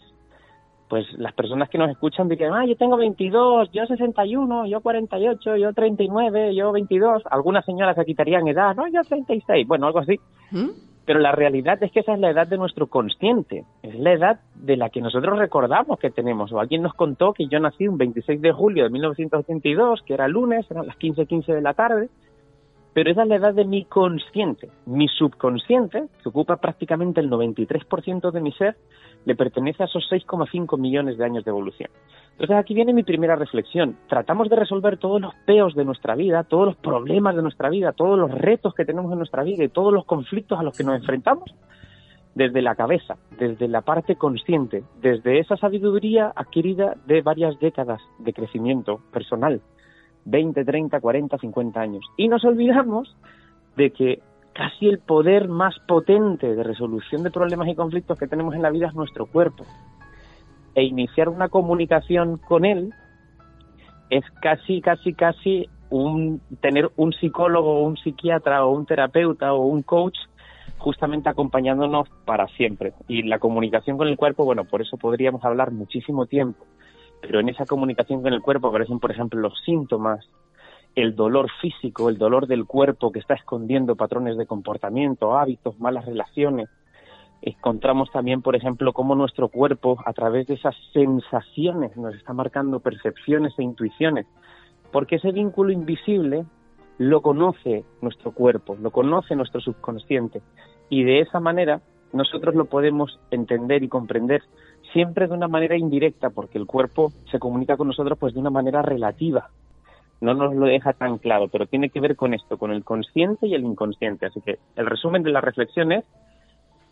Pues 0.93 1.11
las 1.17 1.33
personas 1.33 1.71
que 1.71 1.79
nos 1.79 1.89
escuchan 1.89 2.29
dirían, 2.29 2.53
ah, 2.53 2.67
yo 2.67 2.77
tengo 2.77 2.99
22, 2.99 3.71
yo 3.73 3.87
61, 3.87 4.67
yo 4.67 4.83
48, 4.83 5.57
yo 5.57 5.73
39, 5.73 6.55
yo 6.55 6.71
22. 6.71 7.23
Algunas 7.31 7.65
señoras 7.65 7.97
se 7.97 8.05
quitarían 8.05 8.47
edad, 8.47 8.77
no, 8.77 8.87
yo 8.89 9.01
36, 9.01 9.67
bueno, 9.67 9.87
algo 9.87 10.01
así. 10.01 10.21
¿Mm? 10.51 10.69
Pero 11.07 11.19
la 11.21 11.33
realidad 11.33 11.83
es 11.83 11.93
que 11.93 12.01
esa 12.01 12.13
es 12.13 12.21
la 12.21 12.29
edad 12.29 12.47
de 12.47 12.59
nuestro 12.59 12.89
consciente, 12.89 13.65
es 13.83 13.99
la 13.99 14.13
edad 14.13 14.41
de 14.55 14.77
la 14.77 14.91
que 14.91 15.01
nosotros 15.01 15.39
recordamos 15.39 15.99
que 15.99 16.11
tenemos. 16.11 16.53
O 16.53 16.61
alguien 16.61 16.83
nos 16.83 16.93
contó 16.93 17.33
que 17.33 17.47
yo 17.47 17.59
nací 17.59 17.89
un 17.89 17.97
26 17.97 18.43
de 18.43 18.53
julio 18.53 18.85
de 18.85 18.91
1982, 18.91 20.03
que 20.03 20.13
era 20.13 20.29
lunes, 20.29 20.71
eran 20.71 20.87
las 20.87 20.99
15.15 20.99 21.27
15 21.27 21.55
de 21.55 21.63
la 21.63 21.73
tarde, 21.73 22.11
pero 22.95 23.11
esa 23.11 23.23
es 23.23 23.29
la 23.29 23.37
edad 23.37 23.55
de 23.55 23.65
mi 23.65 23.85
consciente. 23.85 24.69
Mi 24.87 25.09
subconsciente, 25.09 26.05
que 26.23 26.29
ocupa 26.29 26.57
prácticamente 26.57 27.21
el 27.21 27.31
93% 27.31 28.31
de 28.31 28.41
mi 28.41 28.53
ser, 28.53 28.77
le 29.25 29.35
pertenece 29.35 29.83
a 29.83 29.87
esos 29.87 30.05
6,5 30.11 30.79
millones 30.79 31.17
de 31.17 31.25
años 31.25 31.45
de 31.45 31.51
evolución. 31.51 31.91
Entonces 32.33 32.57
aquí 32.57 32.75
viene 32.75 32.93
mi 32.93 33.03
primera 33.03 33.37
reflexión. 33.37 33.97
Tratamos 34.09 34.49
de 34.51 34.57
resolver 34.57 34.99
todos 34.99 35.21
los 35.21 35.35
peos 35.47 35.75
de 35.75 35.85
nuestra 35.85 36.15
vida, 36.15 36.45
todos 36.45 36.67
los 36.67 36.77
problemas 36.77 37.37
de 37.37 37.43
nuestra 37.43 37.71
vida, 37.71 37.93
todos 37.93 38.19
los 38.19 38.31
retos 38.31 38.75
que 38.75 38.85
tenemos 38.85 39.13
en 39.13 39.19
nuestra 39.19 39.43
vida 39.43 39.65
y 39.65 39.69
todos 39.69 39.93
los 39.93 40.05
conflictos 40.05 40.59
a 40.59 40.63
los 40.63 40.77
que 40.77 40.85
nos 40.85 40.97
enfrentamos 40.97 41.55
desde 42.35 42.63
la 42.63 42.75
cabeza, 42.75 43.17
desde 43.39 43.69
la 43.69 43.83
parte 43.83 44.17
consciente, 44.17 44.85
desde 45.01 45.39
esa 45.39 45.57
sabiduría 45.57 46.33
adquirida 46.35 46.97
de 47.07 47.21
varias 47.21 47.59
décadas 47.61 48.01
de 48.19 48.33
crecimiento 48.33 49.01
personal, 49.13 49.61
20, 50.25 50.65
30, 50.65 51.01
40, 51.01 51.39
50 51.39 51.81
años. 51.81 52.05
Y 52.17 52.29
nos 52.29 52.45
olvidamos 52.45 53.15
de 53.77 53.91
que 53.91 54.23
casi 54.55 54.89
el 54.89 54.99
poder 54.99 55.49
más 55.49 55.79
potente 55.87 56.55
de 56.55 56.63
resolución 56.63 57.23
de 57.23 57.31
problemas 57.31 57.69
y 57.69 57.75
conflictos 57.75 58.19
que 58.19 58.27
tenemos 58.27 58.55
en 58.55 58.63
la 58.63 58.71
vida 58.71 58.89
es 58.89 58.95
nuestro 58.95 59.27
cuerpo. 59.27 59.65
E 60.75 60.85
iniciar 60.85 61.29
una 61.29 61.49
comunicación 61.49 62.39
con 62.39 62.65
él 62.65 62.93
es 64.11 64.25
casi, 64.41 64.81
casi, 64.81 65.15
casi 65.15 65.69
un, 65.91 66.41
tener 66.61 66.91
un 66.97 67.13
psicólogo, 67.13 67.83
un 67.83 67.97
psiquiatra 67.97 68.65
o 68.65 68.73
un 68.73 68.87
terapeuta 68.87 69.55
o 69.55 69.65
un 69.67 69.83
coach 69.83 70.19
justamente 70.79 71.29
acompañándonos 71.29 72.09
para 72.25 72.47
siempre. 72.49 72.93
Y 73.09 73.23
la 73.23 73.39
comunicación 73.39 73.97
con 73.97 74.09
el 74.09 74.17
cuerpo, 74.17 74.45
bueno, 74.45 74.65
por 74.65 74.83
eso 74.83 74.97
podríamos 74.97 75.45
hablar 75.45 75.71
muchísimo 75.71 76.27
tiempo 76.27 76.65
pero 77.23 77.41
en 77.41 77.49
esa 77.49 77.65
comunicación 77.65 78.21
con 78.21 78.33
el 78.33 78.43
cuerpo 78.43 78.69
aparecen, 78.69 78.99
por 78.99 79.13
ejemplo, 79.13 79.41
los 79.41 79.59
síntomas, 79.65 80.29
el 80.95 81.15
dolor 81.15 81.49
físico, 81.61 82.11
el 82.11 82.19
dolor 82.19 82.47
del 82.47 82.67
cuerpo 82.67 83.13
que 83.13 83.21
está 83.21 83.35
escondiendo 83.35 83.97
patrones 83.97 84.37
de 84.37 84.45
comportamiento, 84.45 85.39
hábitos, 85.39 85.79
malas 85.79 86.05
relaciones. 86.05 86.69
Encontramos 87.41 88.11
también, 88.11 88.43
por 88.43 88.57
ejemplo, 88.57 88.93
cómo 88.93 89.15
nuestro 89.15 89.49
cuerpo, 89.49 89.99
a 90.05 90.13
través 90.13 90.49
de 90.49 90.55
esas 90.55 90.75
sensaciones, 90.93 91.97
nos 91.97 92.15
está 92.15 92.33
marcando 92.33 92.81
percepciones 92.81 93.55
e 93.59 93.63
intuiciones, 93.63 94.27
porque 94.91 95.17
ese 95.17 95.33
vínculo 95.33 95.73
invisible 95.73 96.45
lo 96.99 97.23
conoce 97.23 97.85
nuestro 98.01 98.33
cuerpo, 98.33 98.77
lo 98.81 98.91
conoce 98.91 99.35
nuestro 99.35 99.61
subconsciente, 99.61 100.43
y 100.91 101.05
de 101.05 101.21
esa 101.21 101.41
manera 101.41 101.81
nosotros 102.13 102.55
lo 102.55 102.67
podemos 102.67 103.19
entender 103.31 103.83
y 103.83 103.89
comprender 103.89 104.43
siempre 104.93 105.27
de 105.27 105.35
una 105.35 105.49
manera 105.49 105.77
indirecta, 105.77 106.31
porque 106.31 106.59
el 106.59 106.67
cuerpo 106.67 107.13
se 107.31 107.39
comunica 107.39 107.77
con 107.77 107.89
nosotros 107.89 108.19
pues 108.19 108.35
de 108.35 108.41
una 108.41 108.51
manera 108.51 108.83
relativa. 108.83 109.51
No 110.21 110.35
nos 110.35 110.55
lo 110.55 110.67
deja 110.67 110.93
tan 110.93 111.19
claro, 111.19 111.49
pero 111.49 111.67
tiene 111.67 111.91
que 111.91 112.01
ver 112.01 112.15
con 112.15 112.33
esto, 112.33 112.57
con 112.57 112.71
el 112.71 112.85
consciente 112.85 113.47
y 113.47 113.55
el 113.55 113.65
inconsciente. 113.65 114.27
Así 114.27 114.41
que 114.41 114.59
el 114.77 114.87
resumen 114.87 115.23
de 115.23 115.31
la 115.31 115.41
reflexión 115.41 115.93
es 115.93 116.05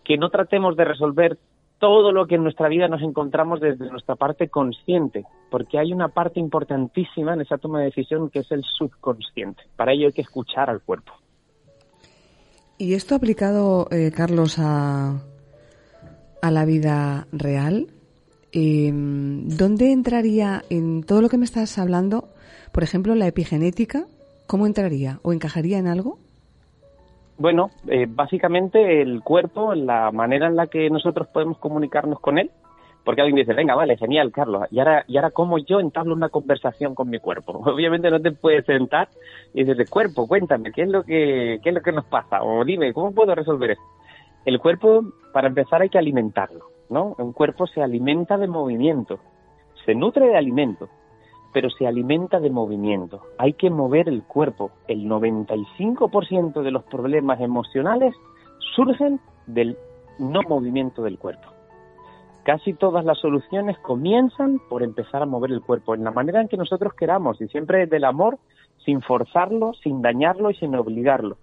que 0.04 0.16
no 0.16 0.30
tratemos 0.30 0.76
de 0.76 0.84
resolver 0.84 1.38
todo 1.78 2.12
lo 2.12 2.26
que 2.26 2.34
en 2.34 2.42
nuestra 2.42 2.68
vida 2.68 2.88
nos 2.88 3.02
encontramos 3.02 3.60
desde 3.60 3.88
nuestra 3.90 4.14
parte 4.14 4.48
consciente, 4.48 5.24
porque 5.50 5.78
hay 5.78 5.92
una 5.92 6.08
parte 6.08 6.38
importantísima 6.38 7.34
en 7.34 7.40
esa 7.40 7.56
toma 7.56 7.78
de 7.78 7.86
decisión 7.86 8.28
que 8.28 8.40
es 8.40 8.52
el 8.52 8.62
subconsciente. 8.62 9.62
Para 9.76 9.92
ello 9.92 10.08
hay 10.08 10.12
que 10.12 10.22
escuchar 10.22 10.68
al 10.68 10.82
cuerpo. 10.82 11.12
¿Y 12.76 12.94
esto 12.94 13.14
aplicado, 13.14 13.88
eh, 13.90 14.10
Carlos, 14.14 14.58
a, 14.58 15.22
a 16.42 16.50
la 16.50 16.64
vida 16.64 17.26
real, 17.32 17.88
em, 18.52 19.48
¿dónde 19.48 19.92
entraría 19.92 20.62
en 20.70 21.02
todo 21.02 21.22
lo 21.22 21.28
que 21.28 21.38
me 21.38 21.44
estás 21.44 21.78
hablando, 21.78 22.28
por 22.72 22.82
ejemplo, 22.82 23.14
la 23.14 23.26
epigenética? 23.26 24.06
¿Cómo 24.46 24.66
entraría 24.66 25.20
o 25.22 25.32
encajaría 25.32 25.78
en 25.78 25.86
algo? 25.86 26.18
Bueno, 27.38 27.70
eh, 27.88 28.06
básicamente 28.08 29.00
el 29.00 29.22
cuerpo, 29.22 29.74
la 29.74 30.10
manera 30.10 30.48
en 30.48 30.56
la 30.56 30.66
que 30.66 30.90
nosotros 30.90 31.28
podemos 31.28 31.56
comunicarnos 31.58 32.20
con 32.20 32.38
él, 32.38 32.50
porque 33.04 33.22
alguien 33.22 33.36
dice, 33.36 33.54
venga, 33.54 33.74
vale, 33.74 33.96
genial, 33.96 34.30
Carlos, 34.30 34.64
y 34.70 34.78
ahora, 34.78 35.04
y 35.08 35.16
ahora 35.16 35.30
cómo 35.30 35.56
yo 35.58 35.80
entablo 35.80 36.14
una 36.14 36.28
conversación 36.28 36.94
con 36.94 37.08
mi 37.08 37.18
cuerpo. 37.18 37.52
Obviamente 37.64 38.10
no 38.10 38.20
te 38.20 38.32
puedes 38.32 38.66
sentar 38.66 39.08
y 39.54 39.64
decirle, 39.64 39.86
cuerpo, 39.86 40.28
cuéntame, 40.28 40.70
¿qué 40.72 40.82
es 40.82 40.88
lo 40.88 41.02
que, 41.02 41.60
qué 41.62 41.70
es 41.70 41.74
lo 41.74 41.80
que 41.80 41.92
nos 41.92 42.04
pasa? 42.04 42.42
O 42.42 42.64
dime, 42.64 42.92
¿cómo 42.92 43.12
puedo 43.12 43.34
resolver 43.34 43.70
esto? 43.70 43.84
El 44.46 44.58
cuerpo, 44.58 45.04
para 45.34 45.48
empezar, 45.48 45.82
hay 45.82 45.90
que 45.90 45.98
alimentarlo, 45.98 46.66
¿no? 46.88 47.14
Un 47.18 47.32
cuerpo 47.32 47.66
se 47.66 47.82
alimenta 47.82 48.38
de 48.38 48.48
movimiento, 48.48 49.18
se 49.84 49.94
nutre 49.94 50.28
de 50.28 50.36
alimento, 50.36 50.88
pero 51.52 51.68
se 51.68 51.86
alimenta 51.86 52.40
de 52.40 52.48
movimiento. 52.48 53.20
Hay 53.36 53.52
que 53.52 53.68
mover 53.68 54.08
el 54.08 54.22
cuerpo. 54.22 54.70
El 54.88 55.06
95% 55.06 56.62
de 56.62 56.70
los 56.70 56.84
problemas 56.84 57.40
emocionales 57.40 58.14
surgen 58.74 59.20
del 59.46 59.76
no 60.18 60.40
movimiento 60.48 61.02
del 61.02 61.18
cuerpo. 61.18 61.48
Casi 62.42 62.72
todas 62.72 63.04
las 63.04 63.18
soluciones 63.18 63.78
comienzan 63.80 64.58
por 64.70 64.82
empezar 64.82 65.22
a 65.22 65.26
mover 65.26 65.50
el 65.50 65.60
cuerpo 65.60 65.94
en 65.94 66.02
la 66.02 66.10
manera 66.12 66.40
en 66.40 66.48
que 66.48 66.56
nosotros 66.56 66.94
queramos 66.94 67.38
y 67.42 67.48
siempre 67.48 67.86
del 67.86 68.04
amor, 68.04 68.38
sin 68.86 69.02
forzarlo, 69.02 69.74
sin 69.74 70.00
dañarlo 70.00 70.50
y 70.50 70.54
sin 70.54 70.74
obligarlo 70.74 71.36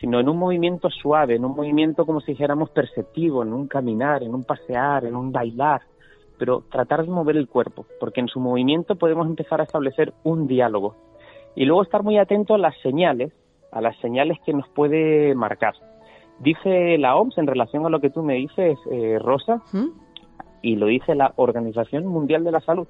sino 0.00 0.20
en 0.20 0.28
un 0.28 0.38
movimiento 0.38 0.90
suave, 0.90 1.36
en 1.36 1.44
un 1.44 1.54
movimiento 1.54 2.04
como 2.04 2.20
si 2.20 2.32
dijéramos 2.32 2.70
perceptivo, 2.70 3.42
en 3.42 3.52
un 3.52 3.66
caminar, 3.68 4.22
en 4.22 4.34
un 4.34 4.44
pasear, 4.44 5.04
en 5.04 5.16
un 5.16 5.32
bailar, 5.32 5.82
pero 6.38 6.62
tratar 6.70 7.04
de 7.04 7.10
mover 7.10 7.36
el 7.36 7.48
cuerpo, 7.48 7.86
porque 8.00 8.20
en 8.20 8.28
su 8.28 8.40
movimiento 8.40 8.96
podemos 8.96 9.26
empezar 9.26 9.60
a 9.60 9.64
establecer 9.64 10.12
un 10.24 10.46
diálogo. 10.46 10.96
Y 11.54 11.64
luego 11.64 11.82
estar 11.82 12.02
muy 12.02 12.18
atento 12.18 12.54
a 12.54 12.58
las 12.58 12.76
señales, 12.80 13.32
a 13.70 13.80
las 13.80 13.96
señales 13.98 14.38
que 14.44 14.52
nos 14.52 14.68
puede 14.68 15.34
marcar. 15.34 15.74
Dice 16.40 16.98
la 16.98 17.16
OMS 17.16 17.38
en 17.38 17.46
relación 17.46 17.86
a 17.86 17.88
lo 17.88 18.00
que 18.00 18.10
tú 18.10 18.22
me 18.22 18.34
dices, 18.34 18.78
eh, 18.90 19.18
Rosa, 19.20 19.62
¿Mm? 19.72 19.86
y 20.62 20.76
lo 20.76 20.86
dice 20.86 21.14
la 21.14 21.32
Organización 21.36 22.06
Mundial 22.06 22.42
de 22.42 22.50
la 22.50 22.60
Salud. 22.60 22.88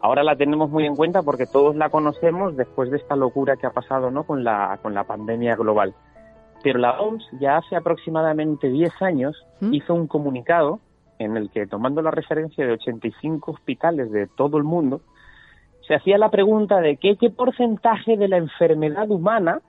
Ahora 0.00 0.22
la 0.22 0.36
tenemos 0.36 0.70
muy 0.70 0.86
en 0.86 0.94
cuenta 0.94 1.22
porque 1.22 1.46
todos 1.46 1.74
la 1.74 1.88
conocemos 1.88 2.56
después 2.56 2.90
de 2.90 2.98
esta 2.98 3.16
locura 3.16 3.56
que 3.56 3.66
ha 3.66 3.70
pasado 3.70 4.10
¿no? 4.10 4.24
con, 4.24 4.44
la, 4.44 4.78
con 4.82 4.94
la 4.94 5.04
pandemia 5.04 5.56
global. 5.56 5.94
Pero 6.62 6.78
la 6.78 7.00
OMS 7.00 7.24
ya 7.40 7.58
hace 7.58 7.76
aproximadamente 7.76 8.68
10 8.68 9.02
años 9.02 9.36
¿Mm? 9.60 9.74
hizo 9.74 9.94
un 9.94 10.06
comunicado 10.06 10.80
en 11.18 11.36
el 11.36 11.50
que, 11.50 11.66
tomando 11.66 12.02
la 12.02 12.10
referencia 12.10 12.66
de 12.66 12.72
85 12.72 13.52
hospitales 13.52 14.10
de 14.10 14.26
todo 14.26 14.58
el 14.58 14.64
mundo, 14.64 15.00
se 15.86 15.94
hacía 15.94 16.18
la 16.18 16.30
pregunta 16.30 16.80
de 16.80 16.96
qué, 16.96 17.16
qué 17.16 17.30
porcentaje 17.30 18.16
de 18.16 18.28
la 18.28 18.36
enfermedad 18.38 19.10
humana 19.10 19.60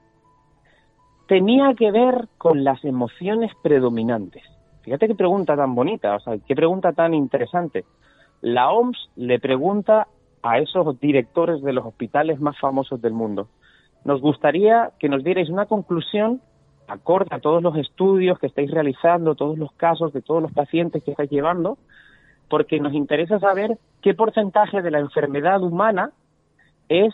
tenía 1.28 1.73
que 1.76 1.91
ver 1.91 2.28
con 2.38 2.63
las 2.63 2.84
emociones 2.84 3.52
predominantes. 3.62 4.43
Fíjate 4.82 5.08
qué 5.08 5.15
pregunta 5.15 5.56
tan 5.56 5.76
bonita, 5.76 6.15
o 6.15 6.19
sea, 6.19 6.38
qué 6.38 6.56
pregunta 6.56 6.93
tan 6.93 7.13
interesante. 7.13 7.86
La 8.41 8.71
OMS 8.71 9.10
le 9.15 9.39
pregunta 9.39 10.08
a 10.41 10.60
esos 10.60 11.00
directores 11.00 11.62
de 11.62 11.73
los 11.73 11.86
hospitales 11.86 12.39
más 12.39 12.58
famosos 12.60 13.02
del 13.02 13.13
mundo. 13.13 13.50
Nos 14.06 14.21
gustaría 14.21 14.91
que 15.00 15.10
nos 15.10 15.23
dierais 15.23 15.50
una 15.50 15.65
conclusión 15.65 16.41
acorde 16.88 17.36
a 17.36 17.39
todos 17.39 17.62
los 17.62 17.76
estudios 17.78 18.39
que 18.39 18.47
estáis 18.47 18.71
realizando, 18.71 19.36
todos 19.36 19.58
los 19.58 19.71
casos 19.73 20.13
de 20.13 20.21
todos 20.21 20.41
los 20.41 20.52
pacientes 20.52 21.04
que 21.04 21.12
estáis 21.12 21.30
llevando, 21.30 21.78
porque 22.50 22.80
nos 22.80 22.93
interesa 22.93 23.39
saber 23.39 23.78
qué 24.02 24.13
porcentaje 24.13 24.82
de 24.82 24.91
la 24.91 25.00
enfermedad 25.00 25.62
humana 25.62 26.12
es 26.89 27.13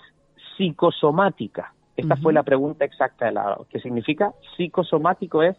psicosomática. 0.55 1.73
Esta 1.95 2.15
fue 2.15 2.33
la 2.33 2.43
pregunta 2.43 2.85
exacta 2.85 3.25
de 3.25 3.33
la 3.33 3.57
que 3.69 3.79
significa 3.79 4.33
psicosomático 4.55 5.43
es 5.43 5.57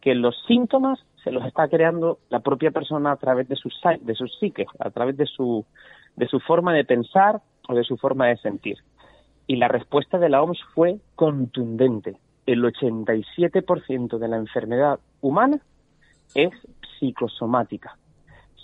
que 0.00 0.14
los 0.14 0.34
síntomas 0.46 0.98
se 1.22 1.30
los 1.30 1.44
está 1.46 1.68
creando 1.68 2.18
la 2.28 2.40
propia 2.40 2.70
persona 2.72 3.12
a 3.12 3.16
través 3.16 3.48
de 3.48 3.56
sus 3.56 3.74
de 4.00 4.14
sus 4.14 4.36
psiques, 4.38 4.66
a 4.78 4.90
través 4.90 5.16
de 5.16 5.26
su 5.26 5.64
de 6.16 6.26
su 6.28 6.40
forma 6.40 6.74
de 6.74 6.84
pensar 6.84 7.40
o 7.68 7.74
de 7.74 7.84
su 7.84 7.96
forma 7.96 8.26
de 8.26 8.36
sentir. 8.38 8.78
Y 9.46 9.56
la 9.56 9.68
respuesta 9.68 10.18
de 10.18 10.28
la 10.28 10.42
OMS 10.42 10.60
fue 10.74 10.98
contundente. 11.14 12.16
El 12.46 12.64
87% 12.64 14.18
de 14.18 14.28
la 14.28 14.36
enfermedad 14.36 14.98
humana 15.20 15.60
es 16.34 16.50
psicosomática. 16.98 17.96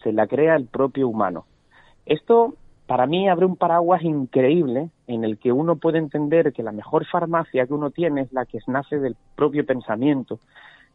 Se 0.03 0.13
la 0.13 0.27
crea 0.27 0.57
el 0.57 0.67
propio 0.67 1.09
humano. 1.09 1.47
Esto 2.07 2.55
para 2.87 3.07
mí 3.07 3.29
abre 3.29 3.45
un 3.45 3.57
paraguas 3.57 4.03
increíble 4.03 4.91
en 5.07 5.23
el 5.23 5.39
que 5.39 5.53
uno 5.53 5.77
puede 5.77 5.99
entender 5.99 6.53
que 6.55 6.63
la 6.63 6.73
mejor 6.73 7.05
farmacia 7.07 7.67
que 7.67 7.75
uno 7.75 7.91
tiene 7.91 8.23
es 8.23 8.33
la 8.33 8.47
que 8.47 8.59
nace 8.67 8.99
del 8.99 9.15
propio 9.37 9.67
pensamiento, 9.67 10.41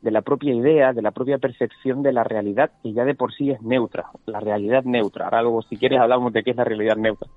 de 0.02 0.10
la 0.10 0.22
propia 0.22 0.54
idea, 0.54 0.91
de 0.91 1.04
la 1.04 1.12
propia 1.12 1.38
percepción 1.38 2.02
de 2.02 2.12
la 2.12 2.24
realidad, 2.24 2.72
que 2.82 2.93
ya 2.93 3.06
de 3.06 3.13
por 3.13 3.32
sí 3.34 3.52
es 3.52 3.62
neutra, 3.62 4.08
la 4.26 4.39
realidad 4.39 4.84
neutra. 4.86 5.30
Ahora 5.30 5.43
si 5.69 5.78
quieres, 5.78 6.00
hablamos 6.00 6.34
de 6.34 6.43
qué 6.43 6.52
es 6.52 6.58
la 6.58 6.63
realidad 6.63 6.98
neutra. 6.98 7.30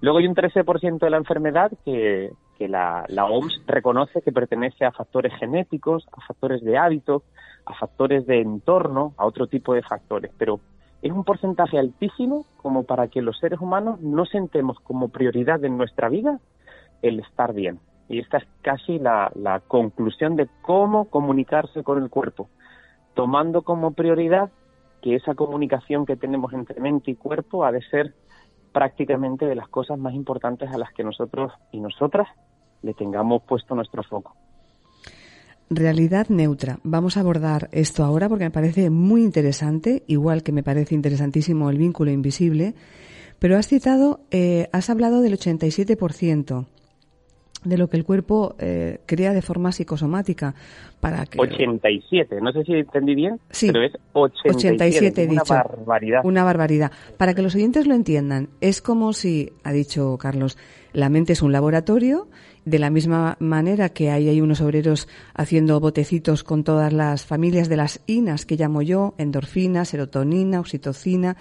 Luego 0.00 0.18
hay 0.18 0.26
un 0.26 0.34
13% 0.34 0.98
de 0.98 1.10
la 1.10 1.16
enfermedad 1.16 1.70
que, 1.84 2.32
que 2.60 2.68
la, 2.68 3.06
OMS 3.24 3.62
reconoce 3.66 4.20
que 4.20 4.32
pertenece 4.32 4.84
a 4.84 4.92
factores 4.92 5.32
genéticos, 5.38 6.06
a 6.12 6.20
factores 6.26 6.62
de 6.62 6.76
hábito, 6.76 7.22
a 7.64 7.72
factores 7.72 8.26
de 8.26 8.42
entorno, 8.42 9.14
a 9.16 9.24
otro 9.24 9.46
tipo 9.46 9.72
de 9.72 9.80
factores. 9.80 10.30
Pero 10.36 10.60
es 11.00 11.10
un 11.10 11.24
porcentaje 11.24 11.78
altísimo 11.78 12.44
como 12.58 12.82
para 12.82 13.08
que 13.08 13.22
los 13.22 13.38
seres 13.38 13.60
humanos 13.60 14.02
no 14.02 14.26
sentemos 14.26 14.78
como 14.80 15.08
prioridad 15.08 15.64
en 15.64 15.78
nuestra 15.78 16.10
vida 16.10 16.38
el 17.00 17.20
estar 17.20 17.54
bien. 17.54 17.80
Y 18.10 18.18
esta 18.18 18.36
es 18.36 18.44
casi 18.60 18.98
la, 18.98 19.32
conclusión 19.66 20.36
de 20.36 20.46
cómo 20.60 21.06
comunicarse 21.06 21.82
con 21.82 22.02
el 22.02 22.10
cuerpo, 22.10 22.50
tomando 23.14 23.62
como 23.62 23.92
prioridad 23.92 24.50
que 25.00 25.14
esa 25.14 25.34
comunicación 25.34 26.04
que 26.04 26.16
tenemos 26.16 26.52
entre 26.52 26.78
mente 26.78 27.12
y 27.12 27.14
cuerpo 27.14 27.64
ha 27.64 27.72
de 27.72 27.80
ser 27.84 28.12
prácticamente 28.72 29.46
de 29.46 29.54
las 29.54 29.68
cosas 29.68 29.98
más 29.98 30.12
importantes 30.12 30.70
a 30.70 30.76
las 30.76 30.92
que 30.92 31.04
nosotros 31.04 31.54
y 31.72 31.80
nosotras 31.80 32.28
le 32.82 32.94
tengamos 32.94 33.42
puesto 33.42 33.74
nuestro 33.74 34.02
foco. 34.02 34.34
Realidad 35.68 36.28
neutra. 36.28 36.80
Vamos 36.82 37.16
a 37.16 37.20
abordar 37.20 37.68
esto 37.70 38.02
ahora 38.02 38.28
porque 38.28 38.44
me 38.44 38.50
parece 38.50 38.90
muy 38.90 39.22
interesante, 39.22 40.02
igual 40.08 40.42
que 40.42 40.50
me 40.50 40.64
parece 40.64 40.96
interesantísimo 40.96 41.70
el 41.70 41.78
vínculo 41.78 42.10
invisible. 42.10 42.74
Pero 43.38 43.56
has 43.56 43.68
citado, 43.68 44.20
eh, 44.30 44.68
has 44.72 44.90
hablado 44.90 45.22
del 45.22 45.38
87% 45.38 46.66
de 47.64 47.78
lo 47.78 47.88
que 47.88 47.96
el 47.96 48.04
cuerpo 48.04 48.54
eh, 48.58 48.98
crea 49.06 49.32
de 49.32 49.42
forma 49.42 49.72
psicosomática 49.72 50.54
para 50.98 51.26
que 51.26 51.38
87 51.38 52.40
no 52.40 52.52
sé 52.52 52.64
si 52.64 52.72
entendí 52.72 53.14
bien 53.14 53.38
sí, 53.50 53.70
pero 53.70 53.84
es 53.84 53.92
87, 54.14 55.28
una 55.28 55.42
barbaridad 55.46 56.20
una 56.24 56.42
barbaridad 56.42 56.90
para 57.18 57.34
que 57.34 57.42
los 57.42 57.54
oyentes 57.54 57.86
lo 57.86 57.94
entiendan 57.94 58.48
es 58.62 58.80
como 58.80 59.12
si 59.12 59.52
ha 59.62 59.72
dicho 59.72 60.16
Carlos 60.18 60.56
la 60.92 61.10
mente 61.10 61.34
es 61.34 61.42
un 61.42 61.52
laboratorio 61.52 62.28
de 62.64 62.78
la 62.78 62.90
misma 62.90 63.36
manera 63.40 63.88
que 63.88 64.10
ahí 64.10 64.28
hay 64.28 64.40
unos 64.40 64.60
obreros 64.60 65.08
haciendo 65.34 65.80
botecitos 65.80 66.44
con 66.44 66.64
todas 66.64 66.92
las 66.92 67.24
familias 67.24 67.68
de 67.68 67.76
las 67.76 68.00
inas 68.06 68.46
que 68.46 68.56
llamo 68.56 68.82
yo, 68.82 69.14
endorfina, 69.18 69.84
serotonina, 69.84 70.60
oxitocina, 70.60 71.36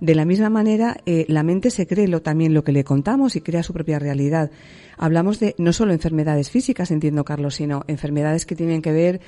de 0.00 0.14
la 0.14 0.24
misma 0.24 0.50
manera 0.50 0.96
eh, 1.06 1.26
la 1.28 1.42
mente 1.42 1.70
se 1.70 1.86
cree 1.86 2.08
lo, 2.08 2.22
también 2.22 2.54
lo 2.54 2.64
que 2.64 2.72
le 2.72 2.84
contamos 2.84 3.36
y 3.36 3.40
crea 3.40 3.62
su 3.62 3.72
propia 3.72 3.98
realidad. 3.98 4.50
Hablamos 4.96 5.40
de 5.40 5.54
no 5.58 5.72
solo 5.72 5.92
enfermedades 5.92 6.50
físicas, 6.50 6.90
entiendo 6.90 7.24
Carlos, 7.24 7.56
sino 7.56 7.84
enfermedades 7.88 8.46
que 8.46 8.56
tienen 8.56 8.82
que 8.82 8.92
ver 8.92 9.20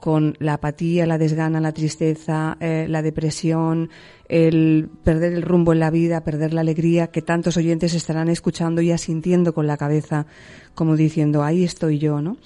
con 0.00 0.34
la 0.38 0.54
apatía, 0.54 1.06
la 1.06 1.18
desgana, 1.18 1.60
la 1.60 1.72
tristeza, 1.72 2.56
eh, 2.60 2.86
la 2.88 3.02
depresión, 3.02 3.90
el 4.28 4.88
perder 5.02 5.32
el 5.32 5.42
rumbo 5.42 5.72
en 5.72 5.80
la 5.80 5.90
vida, 5.90 6.22
perder 6.22 6.52
la 6.52 6.60
alegría, 6.60 7.08
que 7.08 7.22
tantos 7.22 7.56
oyentes 7.56 7.94
estarán 7.94 8.28
escuchando 8.28 8.80
y 8.80 8.92
asintiendo 8.92 9.52
con 9.52 9.66
la 9.66 9.76
cabeza, 9.76 10.26
como 10.74 10.96
diciendo, 10.96 11.42
ahí 11.42 11.64
estoy 11.64 11.98
yo, 11.98 12.20
¿no? 12.20 12.36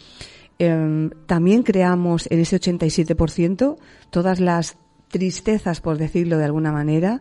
Em, 0.59 1.11
también 1.27 1.63
creamos 1.63 2.31
en 2.31 2.41
ese 2.41 2.57
87% 2.57 3.77
todas 4.11 4.41
las 4.41 4.79
tristezas, 5.09 5.81
por 5.81 5.99
decirlo 5.99 6.39
de 6.39 6.45
alguna 6.45 6.73
manera, 6.73 7.21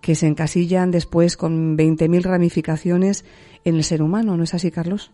que 0.00 0.14
se 0.14 0.26
encasillan 0.26 0.90
después 0.90 1.36
con 1.36 1.76
20.000 1.76 2.22
ramificaciones 2.22 3.24
en 3.64 3.76
el 3.76 3.84
ser 3.84 4.02
humano, 4.02 4.36
¿no 4.36 4.44
es 4.44 4.54
así, 4.54 4.70
Carlos? 4.70 5.12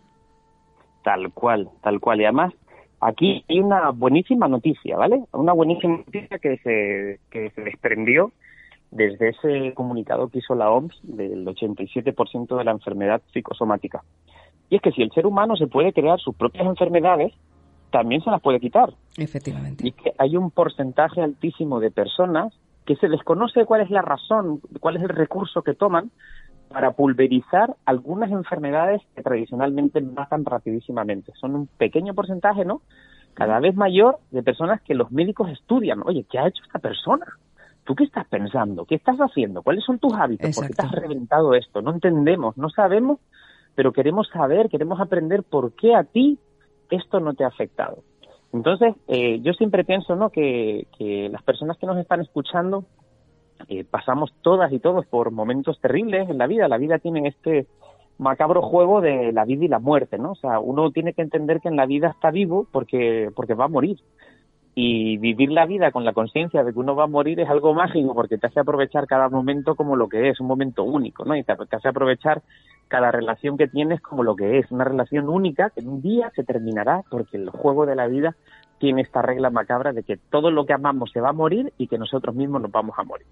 Tal 1.03 1.31
cual, 1.31 1.69
tal 1.81 1.99
cual. 1.99 2.21
Y 2.21 2.25
además, 2.25 2.53
Aquí 3.01 3.45
hay 3.47 3.59
una 3.59 3.91
buenísima 3.91 4.47
noticia, 4.47 4.97
¿vale? 4.97 5.23
Una 5.31 5.53
buenísima 5.53 5.97
noticia 5.97 6.37
que 6.39 6.57
se, 6.57 7.19
que 7.29 7.51
se 7.51 7.61
desprendió 7.61 8.31
desde 8.91 9.29
ese 9.29 9.73
comunicado 9.73 10.29
que 10.29 10.39
hizo 10.39 10.55
la 10.55 10.69
OMS 10.69 10.99
del 11.03 11.45
87% 11.45 12.57
de 12.57 12.63
la 12.63 12.71
enfermedad 12.71 13.21
psicosomática. 13.31 14.03
Y 14.69 14.75
es 14.75 14.81
que 14.81 14.91
si 14.91 15.01
el 15.01 15.11
ser 15.11 15.25
humano 15.25 15.55
se 15.55 15.67
puede 15.67 15.93
crear 15.93 16.19
sus 16.19 16.35
propias 16.35 16.65
enfermedades, 16.65 17.33
también 17.91 18.21
se 18.21 18.29
las 18.29 18.41
puede 18.41 18.59
quitar. 18.59 18.93
Efectivamente. 19.17 19.87
Y 19.87 19.91
que 19.91 20.13
hay 20.17 20.35
un 20.35 20.51
porcentaje 20.51 21.21
altísimo 21.21 21.79
de 21.79 21.91
personas 21.91 22.53
que 22.85 22.95
se 22.95 23.07
desconoce 23.07 23.65
cuál 23.65 23.81
es 23.81 23.89
la 23.89 24.01
razón, 24.01 24.61
cuál 24.79 24.97
es 24.97 25.03
el 25.03 25.09
recurso 25.09 25.61
que 25.61 25.73
toman 25.73 26.11
para 26.69 26.91
pulverizar 26.91 27.75
algunas 27.85 28.31
enfermedades 28.31 29.01
que 29.15 29.23
tradicionalmente 29.23 30.01
matan 30.01 30.45
rapidísimamente. 30.45 31.33
Son 31.39 31.55
un 31.55 31.67
pequeño 31.67 32.13
porcentaje, 32.13 32.63
¿no? 32.63 32.81
Cada 33.33 33.59
vez 33.59 33.75
mayor 33.75 34.19
de 34.31 34.43
personas 34.43 34.81
que 34.81 34.93
los 34.93 35.11
médicos 35.11 35.49
estudian. 35.49 36.01
Oye, 36.05 36.25
¿qué 36.29 36.37
ha 36.39 36.47
hecho 36.47 36.63
esta 36.63 36.79
persona? 36.79 37.25
¿Tú 37.85 37.95
qué 37.95 38.03
estás 38.03 38.27
pensando? 38.27 38.85
¿Qué 38.85 38.95
estás 38.95 39.17
haciendo? 39.17 39.63
¿Cuáles 39.63 39.83
son 39.83 39.97
tus 39.97 40.13
hábitos? 40.13 40.55
¿Por 40.55 40.67
qué 40.67 40.73
te 40.73 40.85
has 40.85 40.91
reventado 40.91 41.55
esto? 41.55 41.81
No 41.81 41.91
entendemos, 41.91 42.55
no 42.55 42.69
sabemos, 42.69 43.19
pero 43.73 43.91
queremos 43.91 44.27
saber, 44.29 44.69
queremos 44.69 44.99
aprender 44.99 45.43
por 45.43 45.73
qué 45.73 45.95
a 45.95 46.03
ti 46.03 46.37
esto 46.91 47.19
no 47.19 47.33
te 47.33 47.43
ha 47.43 47.47
afectado. 47.47 48.03
Entonces, 48.53 48.95
eh, 49.07 49.39
yo 49.41 49.53
siempre 49.53 49.83
pienso 49.83 50.15
¿no? 50.15 50.29
que, 50.29 50.87
que 50.97 51.29
las 51.29 51.41
personas 51.43 51.77
que 51.77 51.87
nos 51.87 51.97
están 51.97 52.21
escuchando 52.21 52.85
eh, 53.67 53.83
pasamos 53.83 54.33
todas 54.41 54.71
y 54.71 54.79
todos 54.79 55.05
por 55.05 55.31
momentos 55.31 55.79
terribles 55.81 56.29
en 56.29 56.37
la 56.37 56.47
vida. 56.47 56.67
La 56.67 56.77
vida 56.77 56.99
tiene 56.99 57.27
este 57.27 57.67
macabro 58.17 58.61
juego 58.61 59.01
de 59.01 59.31
la 59.31 59.45
vida 59.45 59.65
y 59.65 59.69
la 59.69 59.79
muerte, 59.79 60.17
¿no? 60.17 60.31
O 60.31 60.35
sea, 60.35 60.59
uno 60.59 60.91
tiene 60.91 61.13
que 61.13 61.21
entender 61.21 61.61
que 61.61 61.69
en 61.69 61.75
la 61.75 61.85
vida 61.85 62.09
está 62.09 62.31
vivo 62.31 62.67
porque, 62.71 63.31
porque 63.35 63.53
va 63.53 63.65
a 63.65 63.69
morir. 63.69 63.97
Y 64.75 65.17
vivir 65.17 65.51
la 65.51 65.65
vida 65.65 65.91
con 65.91 66.05
la 66.05 66.13
conciencia 66.13 66.63
de 66.63 66.71
que 66.71 66.79
uno 66.79 66.95
va 66.95 67.05
a 67.05 67.07
morir 67.07 67.39
es 67.39 67.49
algo 67.49 67.73
mágico 67.73 68.13
porque 68.13 68.37
te 68.37 68.47
hace 68.47 68.59
aprovechar 68.59 69.07
cada 69.07 69.27
momento 69.27 69.75
como 69.75 69.95
lo 69.95 70.07
que 70.07 70.29
es, 70.29 70.39
un 70.39 70.47
momento 70.47 70.83
único, 70.83 71.25
¿no? 71.25 71.35
Y 71.35 71.43
te, 71.43 71.53
hace 71.53 71.87
aprovechar 71.87 72.41
cada 72.87 73.11
relación 73.11 73.57
que 73.57 73.67
tienes 73.67 73.99
como 74.01 74.23
lo 74.23 74.35
que 74.35 74.59
es, 74.59 74.71
una 74.71 74.83
relación 74.83 75.27
única 75.27 75.69
que 75.71 75.81
un 75.81 76.01
día 76.01 76.31
se 76.35 76.43
terminará 76.43 77.03
porque 77.09 77.37
el 77.37 77.49
juego 77.49 77.85
de 77.85 77.95
la 77.95 78.07
vida 78.07 78.35
tiene 78.79 79.01
esta 79.01 79.21
regla 79.21 79.49
macabra 79.49 79.93
de 79.93 80.03
que 80.03 80.17
todo 80.17 80.51
lo 80.51 80.65
que 80.65 80.73
amamos 80.73 81.11
se 81.11 81.21
va 81.21 81.29
a 81.29 81.33
morir 81.33 81.71
y 81.77 81.87
que 81.87 81.97
nosotros 81.97 82.35
mismos 82.35 82.61
nos 82.61 82.71
vamos 82.71 82.97
a 82.97 83.03
morir. 83.03 83.27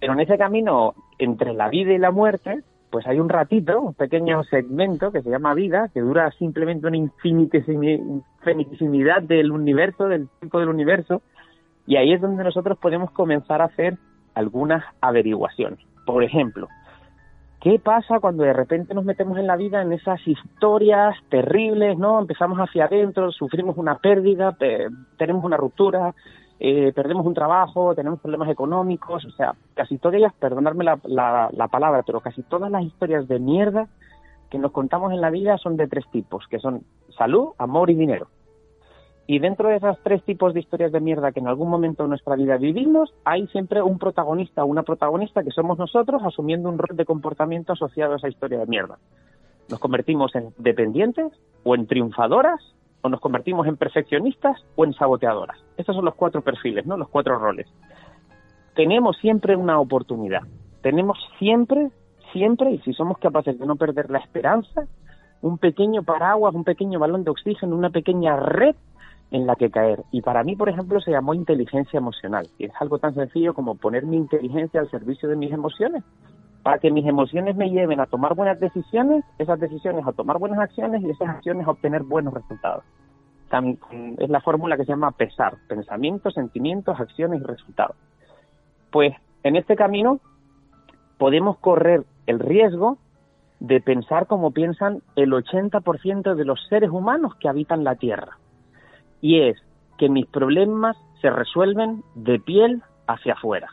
Pero 0.00 0.14
en 0.14 0.20
ese 0.20 0.36
camino 0.36 0.94
entre 1.18 1.52
la 1.52 1.68
vida 1.68 1.92
y 1.92 1.98
la 1.98 2.10
muerte, 2.10 2.62
pues 2.90 3.06
hay 3.06 3.20
un 3.20 3.28
ratito, 3.28 3.80
un 3.80 3.94
pequeño 3.94 4.42
segmento 4.44 5.12
que 5.12 5.22
se 5.22 5.30
llama 5.30 5.54
vida, 5.54 5.88
que 5.94 6.00
dura 6.00 6.30
simplemente 6.32 6.86
una 6.86 6.96
infinitimidad 6.96 9.22
del 9.22 9.52
universo, 9.52 10.08
del 10.08 10.28
tiempo 10.40 10.58
del 10.58 10.68
universo, 10.68 11.22
y 11.86 11.96
ahí 11.96 12.12
es 12.12 12.20
donde 12.20 12.44
nosotros 12.44 12.78
podemos 12.78 13.10
comenzar 13.12 13.62
a 13.62 13.66
hacer 13.66 13.96
algunas 14.34 14.84
averiguaciones. 15.00 15.78
Por 16.04 16.24
ejemplo, 16.24 16.68
¿Qué 17.62 17.78
pasa 17.78 18.18
cuando 18.18 18.42
de 18.42 18.52
repente 18.52 18.92
nos 18.92 19.04
metemos 19.04 19.38
en 19.38 19.46
la 19.46 19.54
vida 19.54 19.82
en 19.82 19.92
esas 19.92 20.18
historias 20.26 21.14
terribles, 21.28 21.96
¿no? 21.96 22.18
Empezamos 22.18 22.58
hacia 22.58 22.86
adentro, 22.86 23.30
sufrimos 23.30 23.76
una 23.76 23.98
pérdida, 23.98 24.56
tenemos 25.16 25.44
una 25.44 25.56
ruptura, 25.56 26.12
eh, 26.58 26.92
perdemos 26.92 27.24
un 27.24 27.34
trabajo, 27.34 27.94
tenemos 27.94 28.18
problemas 28.18 28.48
económicos, 28.48 29.24
o 29.24 29.30
sea, 29.30 29.54
casi 29.74 29.96
todas 29.98 30.16
ellas, 30.16 30.32
perdonadme 30.40 30.82
la, 30.82 30.98
la, 31.52 31.68
palabra, 31.68 32.02
pero 32.02 32.20
casi 32.20 32.42
todas 32.42 32.68
las 32.68 32.82
historias 32.82 33.28
de 33.28 33.38
mierda 33.38 33.86
que 34.50 34.58
nos 34.58 34.72
contamos 34.72 35.12
en 35.12 35.20
la 35.20 35.30
vida 35.30 35.56
son 35.56 35.76
de 35.76 35.86
tres 35.86 36.04
tipos, 36.10 36.48
que 36.48 36.58
son 36.58 36.82
salud, 37.16 37.50
amor 37.58 37.90
y 37.90 37.94
dinero. 37.94 38.26
Y 39.32 39.38
dentro 39.38 39.70
de 39.70 39.76
esos 39.76 39.96
tres 40.02 40.22
tipos 40.24 40.52
de 40.52 40.60
historias 40.60 40.92
de 40.92 41.00
mierda 41.00 41.32
que 41.32 41.40
en 41.40 41.48
algún 41.48 41.70
momento 41.70 42.02
de 42.02 42.10
nuestra 42.10 42.36
vida 42.36 42.58
vivimos, 42.58 43.14
hay 43.24 43.46
siempre 43.46 43.80
un 43.80 43.98
protagonista 43.98 44.62
o 44.62 44.66
una 44.66 44.82
protagonista 44.82 45.42
que 45.42 45.50
somos 45.50 45.78
nosotros 45.78 46.20
asumiendo 46.22 46.68
un 46.68 46.76
rol 46.76 46.94
de 46.94 47.06
comportamiento 47.06 47.72
asociado 47.72 48.12
a 48.12 48.16
esa 48.16 48.28
historia 48.28 48.58
de 48.58 48.66
mierda. 48.66 48.98
Nos 49.70 49.80
convertimos 49.80 50.34
en 50.34 50.52
dependientes 50.58 51.32
o 51.64 51.74
en 51.74 51.86
triunfadoras 51.86 52.60
o 53.00 53.08
nos 53.08 53.20
convertimos 53.20 53.66
en 53.66 53.78
perfeccionistas 53.78 54.62
o 54.76 54.84
en 54.84 54.92
saboteadoras. 54.92 55.56
Estos 55.78 55.96
son 55.96 56.04
los 56.04 56.14
cuatro 56.14 56.42
perfiles, 56.42 56.84
¿no? 56.84 56.98
Los 56.98 57.08
cuatro 57.08 57.38
roles. 57.38 57.66
Tenemos 58.74 59.16
siempre 59.16 59.56
una 59.56 59.80
oportunidad. 59.80 60.42
Tenemos 60.82 61.16
siempre, 61.38 61.88
siempre, 62.34 62.72
y 62.72 62.80
si 62.80 62.92
somos 62.92 63.16
capaces 63.16 63.58
de 63.58 63.64
no 63.64 63.76
perder 63.76 64.10
la 64.10 64.18
esperanza, 64.18 64.82
un 65.40 65.56
pequeño 65.56 66.02
paraguas, 66.02 66.54
un 66.54 66.64
pequeño 66.64 66.98
balón 66.98 67.24
de 67.24 67.30
oxígeno, 67.30 67.74
una 67.74 67.88
pequeña 67.88 68.36
red 68.36 68.76
en 69.32 69.46
la 69.46 69.56
que 69.56 69.70
caer. 69.70 70.04
Y 70.12 70.20
para 70.20 70.44
mí, 70.44 70.54
por 70.56 70.68
ejemplo, 70.68 71.00
se 71.00 71.10
llamó 71.10 71.32
inteligencia 71.32 71.96
emocional. 71.96 72.48
Y 72.58 72.66
es 72.66 72.72
algo 72.78 72.98
tan 72.98 73.14
sencillo 73.14 73.54
como 73.54 73.74
poner 73.74 74.04
mi 74.04 74.18
inteligencia 74.18 74.80
al 74.80 74.90
servicio 74.90 75.28
de 75.28 75.36
mis 75.36 75.50
emociones. 75.50 76.04
Para 76.62 76.78
que 76.78 76.90
mis 76.90 77.06
emociones 77.06 77.56
me 77.56 77.70
lleven 77.70 77.98
a 77.98 78.06
tomar 78.06 78.34
buenas 78.34 78.60
decisiones, 78.60 79.24
esas 79.38 79.58
decisiones 79.58 80.06
a 80.06 80.12
tomar 80.12 80.38
buenas 80.38 80.60
acciones 80.60 81.02
y 81.02 81.10
esas 81.10 81.30
acciones 81.30 81.66
a 81.66 81.70
obtener 81.70 82.02
buenos 82.02 82.34
resultados. 82.34 82.84
Es 84.18 84.30
la 84.30 84.40
fórmula 84.40 84.76
que 84.76 84.84
se 84.84 84.92
llama 84.92 85.10
pesar, 85.12 85.56
pensamientos, 85.66 86.34
sentimientos, 86.34 87.00
acciones 87.00 87.40
y 87.40 87.44
resultados. 87.44 87.96
Pues 88.90 89.14
en 89.42 89.56
este 89.56 89.76
camino 89.76 90.20
podemos 91.18 91.58
correr 91.58 92.04
el 92.26 92.38
riesgo 92.38 92.98
de 93.60 93.80
pensar 93.80 94.26
como 94.26 94.52
piensan 94.52 95.02
el 95.16 95.32
80% 95.32 96.34
de 96.34 96.44
los 96.44 96.60
seres 96.68 96.90
humanos 96.90 97.34
que 97.36 97.48
habitan 97.48 97.82
la 97.82 97.96
Tierra. 97.96 98.38
Y 99.22 99.40
es 99.40 99.56
que 99.96 100.10
mis 100.10 100.26
problemas 100.26 100.98
se 101.22 101.30
resuelven 101.30 102.02
de 102.14 102.38
piel 102.38 102.82
hacia 103.06 103.32
afuera. 103.32 103.68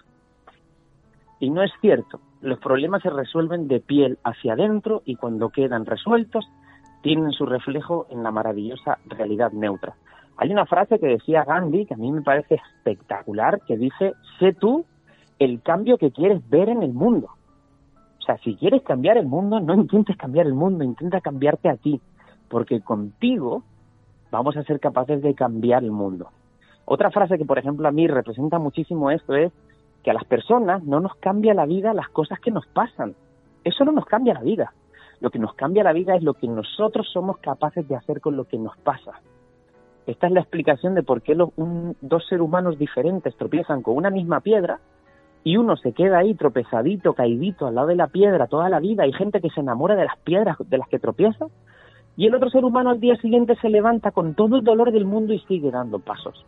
Y 1.41 1.49
no 1.49 1.61
es 1.61 1.71
cierto, 1.81 2.21
los 2.41 2.59
problemas 2.59 3.01
se 3.01 3.09
resuelven 3.09 3.67
de 3.67 3.81
piel 3.81 4.17
hacia 4.23 4.53
adentro 4.53 5.01
y 5.03 5.15
cuando 5.15 5.49
quedan 5.49 5.85
resueltos 5.85 6.47
tienen 7.01 7.31
su 7.33 7.45
reflejo 7.45 8.07
en 8.09 8.23
la 8.23 8.31
maravillosa 8.31 8.99
realidad 9.05 9.51
neutra. 9.51 9.95
Hay 10.37 10.51
una 10.51 10.65
frase 10.65 10.99
que 10.99 11.07
decía 11.07 11.43
Gandhi 11.43 11.85
que 11.85 11.95
a 11.95 11.97
mí 11.97 12.09
me 12.11 12.21
parece 12.21 12.55
espectacular, 12.55 13.59
que 13.67 13.75
dice, 13.75 14.13
sé 14.39 14.53
tú 14.53 14.85
el 15.37 15.61
cambio 15.61 15.97
que 15.97 16.11
quieres 16.11 16.47
ver 16.49 16.69
en 16.69 16.81
el 16.83 16.93
mundo 16.93 17.29
si 18.37 18.55
quieres 18.55 18.83
cambiar 18.83 19.17
el 19.17 19.25
mundo, 19.25 19.59
no 19.59 19.73
intentes 19.73 20.15
cambiar 20.17 20.45
el 20.45 20.53
mundo, 20.53 20.83
intenta 20.83 21.19
cambiarte 21.21 21.69
a 21.69 21.75
ti, 21.75 21.99
porque 22.49 22.81
contigo 22.81 23.63
vamos 24.31 24.57
a 24.57 24.63
ser 24.63 24.79
capaces 24.79 25.21
de 25.21 25.33
cambiar 25.33 25.83
el 25.83 25.91
mundo. 25.91 26.29
Otra 26.85 27.11
frase 27.11 27.37
que, 27.37 27.45
por 27.45 27.59
ejemplo, 27.59 27.87
a 27.87 27.91
mí 27.91 28.07
representa 28.07 28.57
muchísimo 28.59 29.11
esto 29.11 29.35
es 29.35 29.51
que 30.03 30.11
a 30.11 30.13
las 30.13 30.25
personas 30.25 30.83
no 30.83 30.99
nos 30.99 31.15
cambia 31.15 31.53
la 31.53 31.65
vida 31.65 31.93
las 31.93 32.09
cosas 32.09 32.39
que 32.39 32.51
nos 32.51 32.65
pasan. 32.67 33.15
Eso 33.63 33.85
no 33.85 33.91
nos 33.91 34.05
cambia 34.05 34.33
la 34.33 34.41
vida. 34.41 34.73
Lo 35.19 35.29
que 35.29 35.39
nos 35.39 35.53
cambia 35.53 35.83
la 35.83 35.93
vida 35.93 36.15
es 36.15 36.23
lo 36.23 36.33
que 36.33 36.47
nosotros 36.47 37.07
somos 37.11 37.37
capaces 37.39 37.87
de 37.87 37.95
hacer 37.95 38.21
con 38.21 38.37
lo 38.37 38.45
que 38.45 38.57
nos 38.57 38.77
pasa. 38.77 39.19
Esta 40.07 40.27
es 40.27 40.33
la 40.33 40.39
explicación 40.39 40.95
de 40.95 41.03
por 41.03 41.21
qué 41.21 41.35
los, 41.35 41.49
dos 41.55 42.25
seres 42.27 42.41
humanos 42.41 42.79
diferentes 42.79 43.35
tropiezan 43.35 43.83
con 43.83 43.95
una 43.95 44.09
misma 44.09 44.39
piedra 44.39 44.79
y 45.43 45.57
uno 45.57 45.77
se 45.77 45.93
queda 45.93 46.19
ahí 46.19 46.33
tropezadito, 46.33 47.13
caidito 47.13 47.67
al 47.67 47.75
lado 47.75 47.87
de 47.87 47.95
la 47.95 48.07
piedra 48.07 48.47
toda 48.47 48.69
la 48.69 48.79
vida, 48.79 49.03
hay 49.03 49.13
gente 49.13 49.39
que 49.39 49.49
se 49.49 49.59
enamora 49.59 49.95
de 49.95 50.05
las 50.05 50.17
piedras 50.17 50.57
de 50.59 50.77
las 50.77 50.89
que 50.89 50.99
tropieza, 50.99 51.45
y 52.19 52.25
el 52.27 52.35
otro 52.35 52.49
ser 52.49 52.65
humano 52.65 52.89
al 52.89 52.99
día 52.99 53.15
siguiente 53.15 53.55
se 53.61 53.69
levanta 53.69 54.11
con 54.11 54.33
todo 54.33 54.57
el 54.57 54.65
dolor 54.65 54.91
del 54.91 55.05
mundo 55.05 55.31
y 55.31 55.39
sigue 55.47 55.71
dando 55.71 55.99
pasos. 55.99 56.45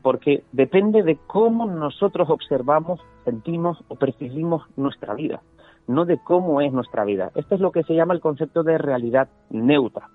Porque 0.00 0.42
depende 0.52 1.02
de 1.02 1.18
cómo 1.26 1.66
nosotros 1.66 2.30
observamos, 2.30 2.98
sentimos 3.26 3.76
o 3.88 3.96
percibimos 3.96 4.62
nuestra 4.74 5.12
vida, 5.12 5.42
no 5.86 6.06
de 6.06 6.16
cómo 6.16 6.62
es 6.62 6.72
nuestra 6.72 7.04
vida. 7.04 7.30
Esto 7.34 7.56
es 7.56 7.60
lo 7.60 7.72
que 7.72 7.82
se 7.82 7.94
llama 7.94 8.14
el 8.14 8.20
concepto 8.20 8.62
de 8.62 8.78
realidad 8.78 9.28
neutra, 9.50 10.08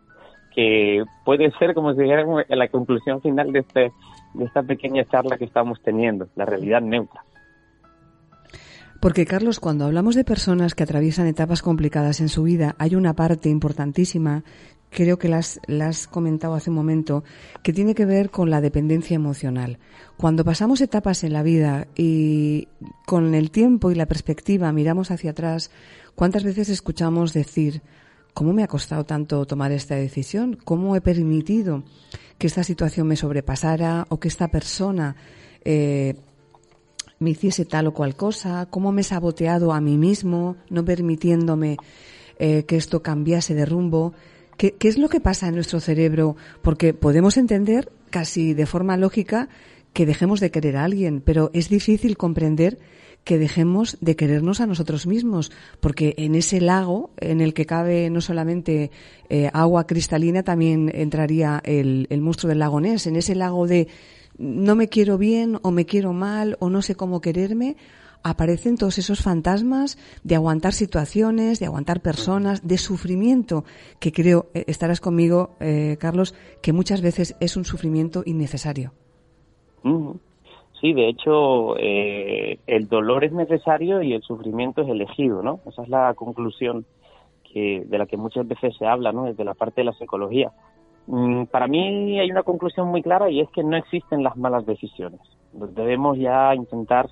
que 0.56 1.04
puede 1.24 1.52
ser, 1.60 1.76
como 1.76 1.93
se 1.93 2.02
dijera, 2.02 2.26
la 2.50 2.68
conclusión 2.70 3.22
final 3.22 3.52
de, 3.52 3.60
este, 3.60 3.91
de 4.34 4.45
esta 4.45 4.64
pequeña 4.64 5.06
charla 5.06 5.38
que 5.38 5.45
estamos 5.45 5.80
teniendo, 5.84 6.28
la 6.36 6.45
realidad 6.45 6.82
neutra. 6.82 7.22
Porque, 9.00 9.26
Carlos, 9.26 9.60
cuando 9.60 9.86
hablamos 9.86 10.16
de 10.16 10.24
personas 10.24 10.74
que 10.74 10.82
atraviesan 10.82 11.28
etapas 11.28 11.62
complicadas 11.62 12.20
en 12.20 12.30
su 12.30 12.43
vida, 12.43 12.76
hay 12.80 12.95
una 12.95 13.14
parte 13.14 13.48
importantísima, 13.48 14.43
creo 14.90 15.18
que 15.20 15.30
las 15.30 15.60
has 15.82 16.08
comentado 16.08 16.54
hace 16.56 16.70
un 16.70 16.76
momento, 16.76 17.24
que 17.64 17.74
tiene 17.74 17.96
que 17.96 18.06
ver 18.06 18.30
con 18.30 18.50
la 18.50 18.62
dependencia 18.62 19.16
emocional. 19.16 19.80
Cuando 20.18 20.44
pasamos 20.44 20.82
etapas 20.82 21.24
en 21.24 21.34
la 21.34 21.44
vida 21.44 21.88
y 21.96 22.68
con 23.06 23.36
el 23.36 23.52
tiempo 23.52 23.92
y 23.92 23.96
la 23.96 24.06
perspectiva 24.06 24.72
miramos 24.72 25.12
hacia 25.12 25.32
atrás, 25.32 25.72
¿cuántas 26.16 26.44
veces 26.44 26.70
escuchamos 26.70 27.34
decir, 27.34 27.82
¿cómo 28.34 28.54
me 28.54 28.64
ha 28.64 28.68
costado 28.68 29.04
tanto 29.04 29.46
tomar 29.46 29.72
esta 29.72 29.96
decisión? 29.96 30.58
¿Cómo 30.64 30.96
he 30.96 31.02
permitido 31.02 31.84
que 32.38 32.48
esta 32.48 32.64
situación 32.64 33.08
me 33.08 33.16
sobrepasara 33.16 34.06
o 34.10 34.20
que 34.20 34.28
esta 34.28 34.48
persona 34.48 35.16
eh, 35.64 36.16
me 37.20 37.32
hiciese 37.32 37.66
tal 37.66 37.88
o 37.88 37.94
cual 37.94 38.16
cosa, 38.16 38.68
cómo 38.70 38.92
me 38.92 39.02
he 39.02 39.04
saboteado 39.04 39.74
a 39.74 39.82
mí 39.82 39.98
mismo, 39.98 40.56
no 40.70 40.86
permitiéndome 40.86 41.78
eh, 42.40 42.64
que 42.64 42.78
esto 42.78 43.02
cambiase 43.02 43.56
de 43.56 43.66
rumbo. 43.66 44.14
¿Qué, 44.58 44.74
¿Qué 44.74 44.88
es 44.88 44.97
lo 44.97 45.10
que 45.10 45.20
pasa 45.20 45.47
en 45.47 45.55
nuestro 45.55 45.80
cerebro? 45.80 46.36
Porque 46.62 46.93
podemos 46.93 47.38
entender 47.38 47.91
casi 48.10 48.53
de 48.53 48.66
forma 48.66 48.97
lógica 48.97 49.49
que 49.93 50.05
dejemos 50.05 50.39
de 50.39 50.51
querer 50.51 50.78
a 50.78 50.84
alguien, 50.84 51.22
pero 51.22 51.49
es 51.53 51.70
difícil 51.70 52.18
comprender 52.18 52.78
que 53.24 53.38
dejemos 53.38 53.97
de 53.99 54.16
querernos 54.16 54.62
a 54.62 54.68
nosotros 54.68 55.05
mismos, 55.05 55.51
porque 55.82 56.14
en 56.18 56.34
ese 56.34 56.62
lago 56.62 57.12
en 57.18 57.41
el 57.41 57.53
que 57.53 57.66
cabe 57.66 58.10
no 58.10 58.22
solamente 58.22 58.89
eh, 59.30 59.49
agua 59.51 59.86
cristalina, 59.86 60.43
también 60.43 60.89
entraría 60.95 61.62
el, 61.66 62.08
el 62.10 62.22
monstruo 62.22 62.47
del 62.47 62.60
lago 62.60 62.80
Ness, 62.80 63.05
en 63.05 63.18
ese 63.18 63.36
lago 63.36 63.68
de 63.68 63.89
no 64.38 64.76
me 64.76 64.88
quiero 64.88 65.18
bien 65.18 65.60
o 65.62 65.72
me 65.72 65.86
quiero 65.86 66.14
mal 66.14 66.55
o 66.60 66.70
no 66.70 66.82
sé 66.82 66.95
cómo 66.95 67.20
quererme, 67.20 67.76
aparecen 68.30 68.78
todos 68.78 68.97
esos 68.97 69.21
fantasmas 69.21 69.97
de 70.23 70.36
aguantar 70.36 70.73
situaciones, 70.73 71.59
de 71.59 71.65
aguantar 71.65 72.01
personas, 72.01 72.67
de 72.67 72.78
sufrimiento, 72.78 73.63
que 73.99 74.11
creo, 74.11 74.47
eh, 74.53 74.65
estarás 74.67 74.99
conmigo, 74.99 75.51
eh, 75.59 75.97
Carlos, 75.99 76.36
que 76.61 76.73
muchas 76.73 77.01
veces 77.01 77.36
es 77.39 77.57
un 77.57 77.65
sufrimiento 77.65 78.23
innecesario. 78.25 78.91
Sí, 80.82 80.93
de 80.93 81.07
hecho, 81.07 81.78
eh, 81.78 82.59
el 82.67 82.88
dolor 82.88 83.23
es 83.23 83.32
necesario 83.32 84.01
y 84.01 84.13
el 84.13 84.21
sufrimiento 84.21 84.82
es 84.82 84.89
elegido, 84.89 85.41
¿no? 85.41 85.61
Esa 85.65 85.84
es 85.84 85.89
la 85.89 86.13
conclusión 86.13 86.86
de 87.55 87.97
la 87.97 88.05
que 88.05 88.17
muchas 88.17 88.47
veces 88.47 88.75
se 88.78 88.86
habla, 88.86 89.11
¿no? 89.11 89.23
Desde 89.23 89.43
la 89.43 89.55
parte 89.55 89.82
de 89.82 89.86
la 89.86 89.93
psicología. 89.93 90.51
Mm, 91.07 91.45
para 91.45 91.67
mí 91.67 92.19
hay 92.19 92.30
una 92.30 92.43
conclusión 92.43 92.89
muy 92.89 93.01
clara 93.01 93.32
y 93.32 93.39
es 93.39 93.49
que 93.49 93.63
no 93.63 93.78
existen 93.78 94.23
las 94.23 94.38
malas 94.38 94.65
decisiones. 94.67 95.21
Debemos 95.53 96.19
ya 96.19 96.53
intentar 96.53 97.09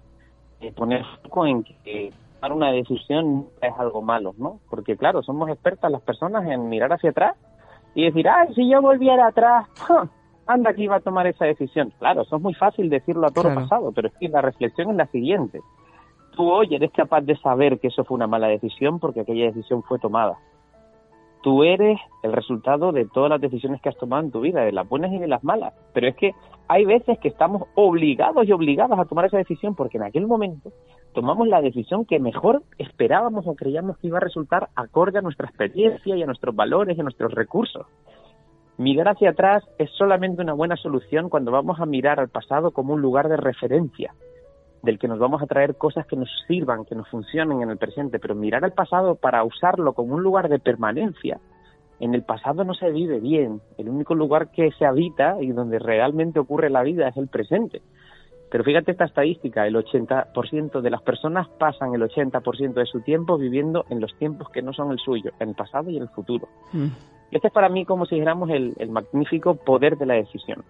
poner 0.71 1.03
foco 1.23 1.45
en 1.45 1.63
que 1.63 2.11
tomar 2.35 2.53
una 2.53 2.71
decisión 2.71 3.47
es 3.61 3.73
algo 3.77 4.01
malo, 4.01 4.33
¿no? 4.37 4.59
Porque 4.69 4.97
claro, 4.97 5.23
somos 5.23 5.49
expertas 5.49 5.91
las 5.91 6.01
personas 6.01 6.45
en 6.47 6.69
mirar 6.69 6.93
hacia 6.93 7.11
atrás 7.11 7.35
y 7.93 8.05
decir, 8.05 8.27
ay, 8.27 8.53
si 8.53 8.69
yo 8.69 8.81
volviera 8.81 9.27
atrás, 9.27 9.67
anda 10.47 10.73
que 10.73 10.83
iba 10.83 10.97
a 10.97 11.01
tomar 11.01 11.27
esa 11.27 11.45
decisión. 11.45 11.93
Claro, 11.99 12.23
eso 12.23 12.35
es 12.35 12.41
muy 12.41 12.53
fácil 12.53 12.89
decirlo 12.89 13.27
a 13.27 13.31
todo 13.31 13.53
pasado, 13.53 13.91
pero 13.93 14.09
es 14.09 14.13
que 14.15 14.29
la 14.29 14.41
reflexión 14.41 14.89
es 14.91 14.95
la 14.95 15.07
siguiente. 15.07 15.61
Tú 16.35 16.51
hoy 16.51 16.75
eres 16.75 16.91
capaz 16.91 17.21
de 17.21 17.37
saber 17.37 17.79
que 17.79 17.87
eso 17.87 18.03
fue 18.03 18.15
una 18.15 18.27
mala 18.27 18.47
decisión 18.47 18.99
porque 18.99 19.21
aquella 19.21 19.45
decisión 19.45 19.83
fue 19.83 19.99
tomada 19.99 20.37
tú 21.45 21.63
eres 21.63 21.99
el 22.23 22.33
resultado 22.33 22.91
de 22.91 23.05
todas 23.05 23.29
las 23.29 23.39
decisiones 23.39 23.79
que 23.79 23.89
has 23.89 23.97
tomado 23.97 24.23
en 24.23 24.31
tu 24.31 24.41
vida, 24.41 24.61
de 24.61 24.71
las 24.71 24.89
buenas 24.89 25.13
y 25.13 25.19
de 25.19 25.27
las 25.27 25.43
malas. 25.43 25.75
Pero 25.93 26.07
es 26.07 26.15
que 26.15 26.31
hay 26.67 26.85
veces 26.85 27.19
que 27.19 27.27
estamos 27.27 27.67
obligados 27.75 28.47
y 28.47 28.51
obligadas 28.51 28.97
a 28.97 29.05
tomar 29.05 29.25
esa 29.25 29.37
decisión 29.37 29.75
porque 29.75 29.97
en 29.97 30.05
aquel 30.05 30.25
momento 30.25 30.71
tomamos 31.13 31.47
la 31.47 31.61
decisión 31.61 32.03
que 32.03 32.17
mejor 32.17 32.63
esperábamos 32.79 33.45
o 33.45 33.53
creíamos 33.53 33.99
que 33.99 34.07
iba 34.07 34.17
a 34.17 34.21
resultar 34.21 34.69
acorde 34.75 35.19
a 35.19 35.21
nuestra 35.21 35.47
experiencia 35.47 36.15
y 36.15 36.23
a 36.23 36.25
nuestros 36.25 36.55
valores 36.55 36.97
y 36.97 37.01
a 37.01 37.03
nuestros 37.03 37.31
recursos. 37.31 37.85
Mirar 38.79 39.09
hacia 39.09 39.29
atrás 39.29 39.63
es 39.77 39.91
solamente 39.91 40.41
una 40.41 40.53
buena 40.53 40.77
solución 40.77 41.29
cuando 41.29 41.51
vamos 41.51 41.79
a 41.79 41.85
mirar 41.85 42.19
al 42.19 42.29
pasado 42.29 42.71
como 42.71 42.95
un 42.95 43.03
lugar 43.03 43.29
de 43.29 43.37
referencia, 43.37 44.15
del 44.85 44.99
que 44.99 45.07
nos 45.07 45.19
vamos 45.19 45.41
a 45.41 45.47
traer 45.47 45.75
cosas 45.75 46.05
que 46.05 46.15
nos 46.15 46.29
sirvan, 46.47 46.85
que 46.85 46.95
nos 46.95 47.09
funcionen 47.09 47.61
en 47.61 47.71
el 47.71 47.77
presente, 47.77 48.19
pero 48.19 48.35
mirar 48.35 48.63
al 48.63 48.71
pasado 48.71 49.15
para 49.15 49.43
usarlo 49.43 49.93
como 49.93 50.15
un 50.15 50.23
lugar 50.23 50.47
de 50.47 50.59
permanencia. 50.59 51.39
En 51.99 52.13
el 52.13 52.23
pasado 52.23 52.63
no 52.63 52.73
se 52.73 52.91
vive 52.91 53.19
bien, 53.19 53.61
el 53.77 53.89
único 53.89 54.15
lugar 54.15 54.51
que 54.51 54.71
se 54.73 54.85
habita 54.85 55.37
y 55.41 55.51
donde 55.51 55.79
realmente 55.79 56.39
ocurre 56.39 56.69
la 56.69 56.83
vida 56.83 57.07
es 57.07 57.17
el 57.17 57.27
presente. 57.27 57.81
Pero 58.51 58.63
fíjate 58.63 58.91
esta 58.91 59.05
estadística, 59.05 59.65
el 59.65 59.75
80% 59.75 60.81
de 60.81 60.89
las 60.89 61.01
personas 61.01 61.47
pasan 61.57 61.95
el 61.95 62.01
80% 62.03 62.73
de 62.73 62.85
su 62.85 63.01
tiempo 63.01 63.37
viviendo 63.37 63.85
en 63.89 63.99
los 63.99 64.15
tiempos 64.17 64.49
que 64.49 64.61
no 64.61 64.71
son 64.71 64.91
el 64.91 64.99
suyo, 64.99 65.31
en 65.39 65.49
el 65.49 65.55
pasado 65.55 65.89
y 65.89 65.97
en 65.97 66.03
el 66.03 66.09
futuro. 66.09 66.47
Mm. 66.71 66.87
Este 67.31 67.47
es 67.47 67.53
para 67.53 67.69
mí 67.69 67.85
como 67.85 68.05
si 68.05 68.15
dijéramos 68.15 68.49
el 68.51 68.89
magnífico 68.89 69.55
poder 69.55 69.97
de 69.97 70.05
la 70.05 70.13
decisión. 70.13 70.63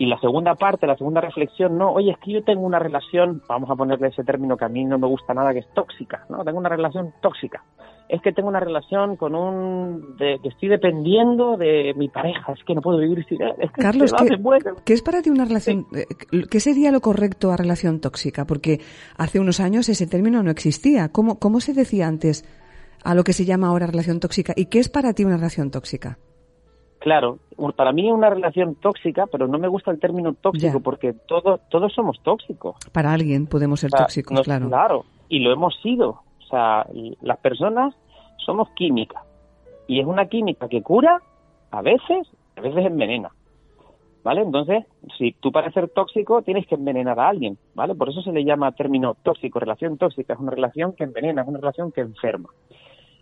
Y 0.00 0.06
la 0.06 0.18
segunda 0.18 0.54
parte, 0.54 0.86
la 0.86 0.96
segunda 0.96 1.20
reflexión, 1.20 1.76
no, 1.76 1.92
oye, 1.92 2.12
es 2.12 2.18
que 2.24 2.32
yo 2.32 2.42
tengo 2.42 2.62
una 2.62 2.78
relación, 2.78 3.42
vamos 3.46 3.68
a 3.68 3.76
ponerle 3.76 4.08
ese 4.08 4.24
término 4.24 4.56
que 4.56 4.64
a 4.64 4.68
mí 4.70 4.82
no 4.82 4.98
me 4.98 5.06
gusta 5.06 5.34
nada, 5.34 5.52
que 5.52 5.58
es 5.58 5.68
tóxica, 5.74 6.24
¿no? 6.30 6.42
Tengo 6.42 6.56
una 6.56 6.70
relación 6.70 7.12
tóxica. 7.20 7.62
Es 8.08 8.22
que 8.22 8.32
tengo 8.32 8.48
una 8.48 8.60
relación 8.60 9.16
con 9.16 9.34
un, 9.34 10.16
de, 10.16 10.38
que 10.42 10.48
estoy 10.48 10.70
dependiendo 10.70 11.58
de 11.58 11.92
mi 11.98 12.08
pareja, 12.08 12.50
es 12.54 12.64
que 12.64 12.74
no 12.74 12.80
puedo 12.80 12.96
vivir 12.96 13.26
sin 13.26 13.42
él. 13.42 13.52
Es 13.58 13.70
que 13.72 13.82
Carlos, 13.82 14.14
¿qué, 14.86 14.94
es 14.94 15.02
para 15.02 15.20
ti 15.20 15.28
una 15.28 15.44
relación, 15.44 15.86
eh, 15.94 16.06
qué 16.50 16.60
sería 16.60 16.90
lo 16.92 17.02
correcto 17.02 17.52
a 17.52 17.58
relación 17.58 18.00
tóxica? 18.00 18.46
Porque 18.46 18.80
hace 19.18 19.38
unos 19.38 19.60
años 19.60 19.90
ese 19.90 20.06
término 20.06 20.42
no 20.42 20.50
existía. 20.50 21.10
¿Cómo, 21.10 21.38
cómo 21.38 21.60
se 21.60 21.74
decía 21.74 22.08
antes 22.08 22.46
a 23.04 23.14
lo 23.14 23.22
que 23.22 23.34
se 23.34 23.44
llama 23.44 23.68
ahora 23.68 23.86
relación 23.86 24.18
tóxica? 24.18 24.54
¿Y 24.56 24.70
qué 24.70 24.78
es 24.78 24.88
para 24.88 25.12
ti 25.12 25.26
una 25.26 25.36
relación 25.36 25.70
tóxica? 25.70 26.16
Claro, 27.00 27.38
para 27.76 27.92
mí 27.92 28.06
es 28.06 28.14
una 28.14 28.28
relación 28.28 28.74
tóxica, 28.74 29.26
pero 29.26 29.48
no 29.48 29.58
me 29.58 29.68
gusta 29.68 29.90
el 29.90 29.98
término 29.98 30.34
tóxico 30.34 30.80
porque 30.80 31.14
todos 31.14 31.60
todos 31.70 31.94
somos 31.94 32.20
tóxicos. 32.22 32.76
Para 32.92 33.14
alguien 33.14 33.46
podemos 33.46 33.80
ser 33.80 33.90
tóxicos, 33.90 34.42
claro. 34.42 34.68
Claro, 34.68 35.04
y 35.30 35.38
lo 35.40 35.50
hemos 35.50 35.74
sido. 35.80 36.20
O 36.40 36.46
sea, 36.50 36.86
las 37.22 37.38
personas 37.38 37.94
somos 38.44 38.68
química. 38.70 39.24
Y 39.88 39.98
es 39.98 40.06
una 40.06 40.26
química 40.26 40.68
que 40.68 40.82
cura 40.82 41.22
a 41.70 41.80
veces, 41.80 42.28
a 42.56 42.60
veces 42.60 42.84
envenena. 42.84 43.30
¿Vale? 44.22 44.42
Entonces, 44.42 44.84
si 45.16 45.32
tú 45.32 45.50
para 45.50 45.72
ser 45.72 45.88
tóxico 45.88 46.42
tienes 46.42 46.66
que 46.66 46.74
envenenar 46.74 47.18
a 47.18 47.30
alguien, 47.30 47.56
¿vale? 47.74 47.94
Por 47.94 48.10
eso 48.10 48.20
se 48.20 48.32
le 48.32 48.44
llama 48.44 48.72
término 48.72 49.16
tóxico, 49.22 49.58
relación 49.58 49.96
tóxica, 49.96 50.34
es 50.34 50.38
una 50.38 50.50
relación 50.50 50.92
que 50.92 51.04
envenena, 51.04 51.40
es 51.40 51.48
una 51.48 51.60
relación 51.60 51.90
que 51.90 52.02
enferma. 52.02 52.50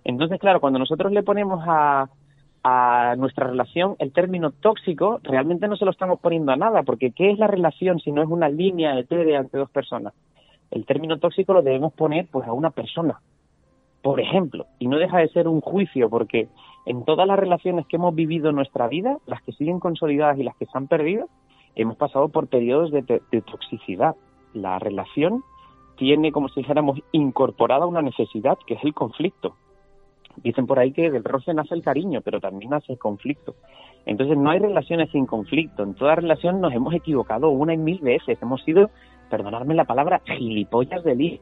Entonces, 0.02 0.40
claro, 0.40 0.60
cuando 0.60 0.80
nosotros 0.80 1.12
le 1.12 1.22
ponemos 1.22 1.62
a, 1.64 2.08
a 2.70 3.16
nuestra 3.16 3.46
relación 3.46 3.96
el 3.98 4.12
término 4.12 4.50
tóxico, 4.50 5.20
realmente 5.22 5.68
no 5.68 5.76
se 5.76 5.86
lo 5.86 5.90
estamos 5.90 6.20
poniendo 6.20 6.52
a 6.52 6.56
nada, 6.56 6.82
porque 6.82 7.12
¿qué 7.12 7.30
es 7.30 7.38
la 7.38 7.46
relación 7.46 7.98
si 7.98 8.12
no 8.12 8.22
es 8.22 8.28
una 8.28 8.48
línea 8.48 8.98
etérea 8.98 9.40
entre 9.40 9.60
dos 9.60 9.70
personas? 9.70 10.12
El 10.70 10.84
término 10.84 11.18
tóxico 11.18 11.54
lo 11.54 11.62
debemos 11.62 11.94
poner 11.94 12.26
pues 12.30 12.46
a 12.46 12.52
una 12.52 12.70
persona, 12.70 13.20
por 14.02 14.20
ejemplo, 14.20 14.66
y 14.78 14.86
no 14.86 14.98
deja 14.98 15.18
de 15.18 15.28
ser 15.28 15.48
un 15.48 15.62
juicio, 15.62 16.10
porque 16.10 16.48
en 16.84 17.04
todas 17.04 17.26
las 17.26 17.38
relaciones 17.38 17.86
que 17.86 17.96
hemos 17.96 18.14
vivido 18.14 18.50
en 18.50 18.56
nuestra 18.56 18.86
vida, 18.86 19.16
las 19.26 19.42
que 19.42 19.52
siguen 19.52 19.80
consolidadas 19.80 20.38
y 20.38 20.42
las 20.42 20.56
que 20.56 20.66
se 20.66 20.76
han 20.76 20.88
perdido, 20.88 21.28
hemos 21.74 21.96
pasado 21.96 22.28
por 22.28 22.48
periodos 22.48 22.90
de, 22.90 23.02
de 23.02 23.40
toxicidad. 23.40 24.14
La 24.52 24.78
relación 24.78 25.42
tiene, 25.96 26.32
como 26.32 26.48
si 26.48 26.60
dijéramos, 26.60 27.00
incorporada 27.12 27.86
una 27.86 28.02
necesidad, 28.02 28.58
que 28.66 28.74
es 28.74 28.84
el 28.84 28.92
conflicto 28.92 29.54
Dicen 30.42 30.66
por 30.66 30.78
ahí 30.78 30.92
que 30.92 31.10
del 31.10 31.24
roce 31.24 31.52
nace 31.54 31.74
el 31.74 31.82
cariño, 31.82 32.20
pero 32.22 32.40
también 32.40 32.70
nace 32.70 32.92
el 32.92 32.98
conflicto. 32.98 33.54
Entonces 34.06 34.36
no 34.38 34.50
hay 34.50 34.58
relaciones 34.58 35.10
sin 35.10 35.26
conflicto. 35.26 35.82
En 35.82 35.94
toda 35.94 36.14
relación 36.14 36.60
nos 36.60 36.72
hemos 36.72 36.94
equivocado 36.94 37.50
una 37.50 37.74
y 37.74 37.78
mil 37.78 37.98
veces. 37.98 38.40
Hemos 38.40 38.62
sido, 38.62 38.90
perdonadme 39.30 39.74
la 39.74 39.84
palabra, 39.84 40.20
gilipollas 40.24 41.02
de 41.04 41.14
lío. 41.14 41.38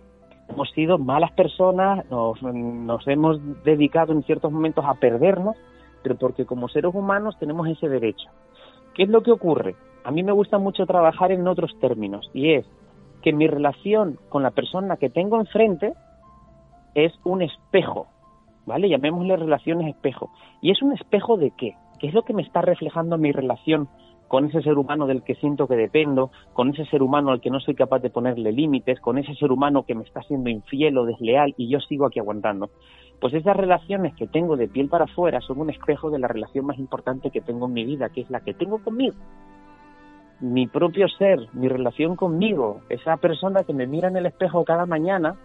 Hemos 0.49 0.71
sido 0.71 0.99
malas 0.99 1.33
personas, 1.33 2.09
nos, 2.11 2.41
nos 2.43 3.07
hemos 3.09 3.41
dedicado 3.65 4.13
en 4.13 4.23
ciertos 4.23 4.53
momentos 4.53 4.85
a 4.87 4.95
perdernos, 4.95 5.57
pero 6.03 6.17
porque 6.17 6.47
como 6.47 6.69
seres 6.69 6.95
humanos 6.95 7.37
tenemos 7.39 7.69
ese 7.69 7.89
derecho. 7.89 8.29
¿Qué 8.95 9.03
es 9.03 9.09
lo 9.09 9.23
que 9.23 9.33
ocurre? 9.33 9.75
A 10.05 10.11
mí 10.11 10.23
me 10.23 10.33
gusta 10.33 10.59
mucho 10.59 10.87
trabajar 10.87 11.33
en 11.33 11.47
otros 11.49 11.77
términos 11.81 12.31
y 12.33 12.53
es 12.53 12.67
que 13.23 13.33
mi 13.33 13.49
relación 13.49 14.19
con 14.29 14.45
la 14.45 14.53
persona 14.53 14.97
que 14.97 15.11
tengo 15.11 15.41
enfrente 15.41 15.95
es 16.95 17.13
un 17.25 17.43
espejo 17.43 18.07
¿vale? 18.67 18.89
Llamémosle 18.89 19.37
relaciones 19.37 19.89
espejo. 19.89 20.31
¿Y 20.61 20.71
es 20.71 20.83
un 20.83 20.93
espejo 20.93 21.37
de 21.37 21.53
qué? 21.57 21.75
¿Qué 21.99 22.09
es 22.09 22.15
lo 22.15 22.23
que 22.23 22.35
me 22.35 22.43
está 22.43 22.61
reflejando 22.61 23.17
mi 23.17 23.33
relación 23.33 23.89
con 24.29 24.47
ese 24.47 24.61
ser 24.63 24.77
humano 24.77 25.07
del 25.07 25.23
que 25.23 25.37
siento 25.37 25.69
que 25.69 25.77
dependo, 25.77 26.31
con 26.53 26.71
ese 26.71 26.85
ser 26.87 27.03
humano 27.03 27.31
al 27.31 27.41
que 27.41 27.51
no 27.51 27.61
soy 27.61 27.75
capaz 27.75 28.01
de 28.01 28.11
ponerle 28.11 28.53
límites, 28.53 29.01
con 29.01 29.19
ese 29.19 29.35
ser 29.35 29.53
humano 29.53 29.85
que 29.85 29.95
me 29.95 30.03
está 30.03 30.21
siendo 30.23 30.51
infiel 30.51 30.99
o 30.99 31.07
desleal 31.07 31.55
y 31.57 31.69
yo 31.69 31.79
sigo 31.81 32.07
aquí 32.07 32.19
aguantando? 32.19 32.71
Pues 33.21 33.33
esas 33.35 33.57
relaciones 33.57 34.15
que 34.15 34.27
tengo 34.27 34.57
de 34.57 34.69
piel 34.69 34.89
para 34.89 35.05
afuera 35.05 35.41
son 35.41 35.61
un 35.61 35.71
espejo 35.71 36.11
de 36.11 36.19
la 36.19 36.29
relación 36.29 36.67
más 36.67 36.79
importante 36.79 37.31
que 37.31 37.41
tengo 37.41 37.67
en 37.67 37.73
mi 37.73 37.85
vida, 37.85 38.11
que 38.11 38.23
es 38.23 38.31
la 38.31 38.41
que 38.41 38.53
tengo 38.53 38.83
conmigo. 38.83 39.15
Mi 40.41 40.67
propio 40.67 41.09
ser, 41.09 41.49
mi 41.55 41.69
relación 41.69 42.15
conmigo, 42.15 42.81
esa 42.91 43.17
persona 43.17 43.63
que 43.63 43.73
me 43.73 43.87
mira 43.87 44.09
en 44.09 44.17
el 44.17 44.27
espejo 44.27 44.65
cada 44.65 44.85
mañana 44.85 45.37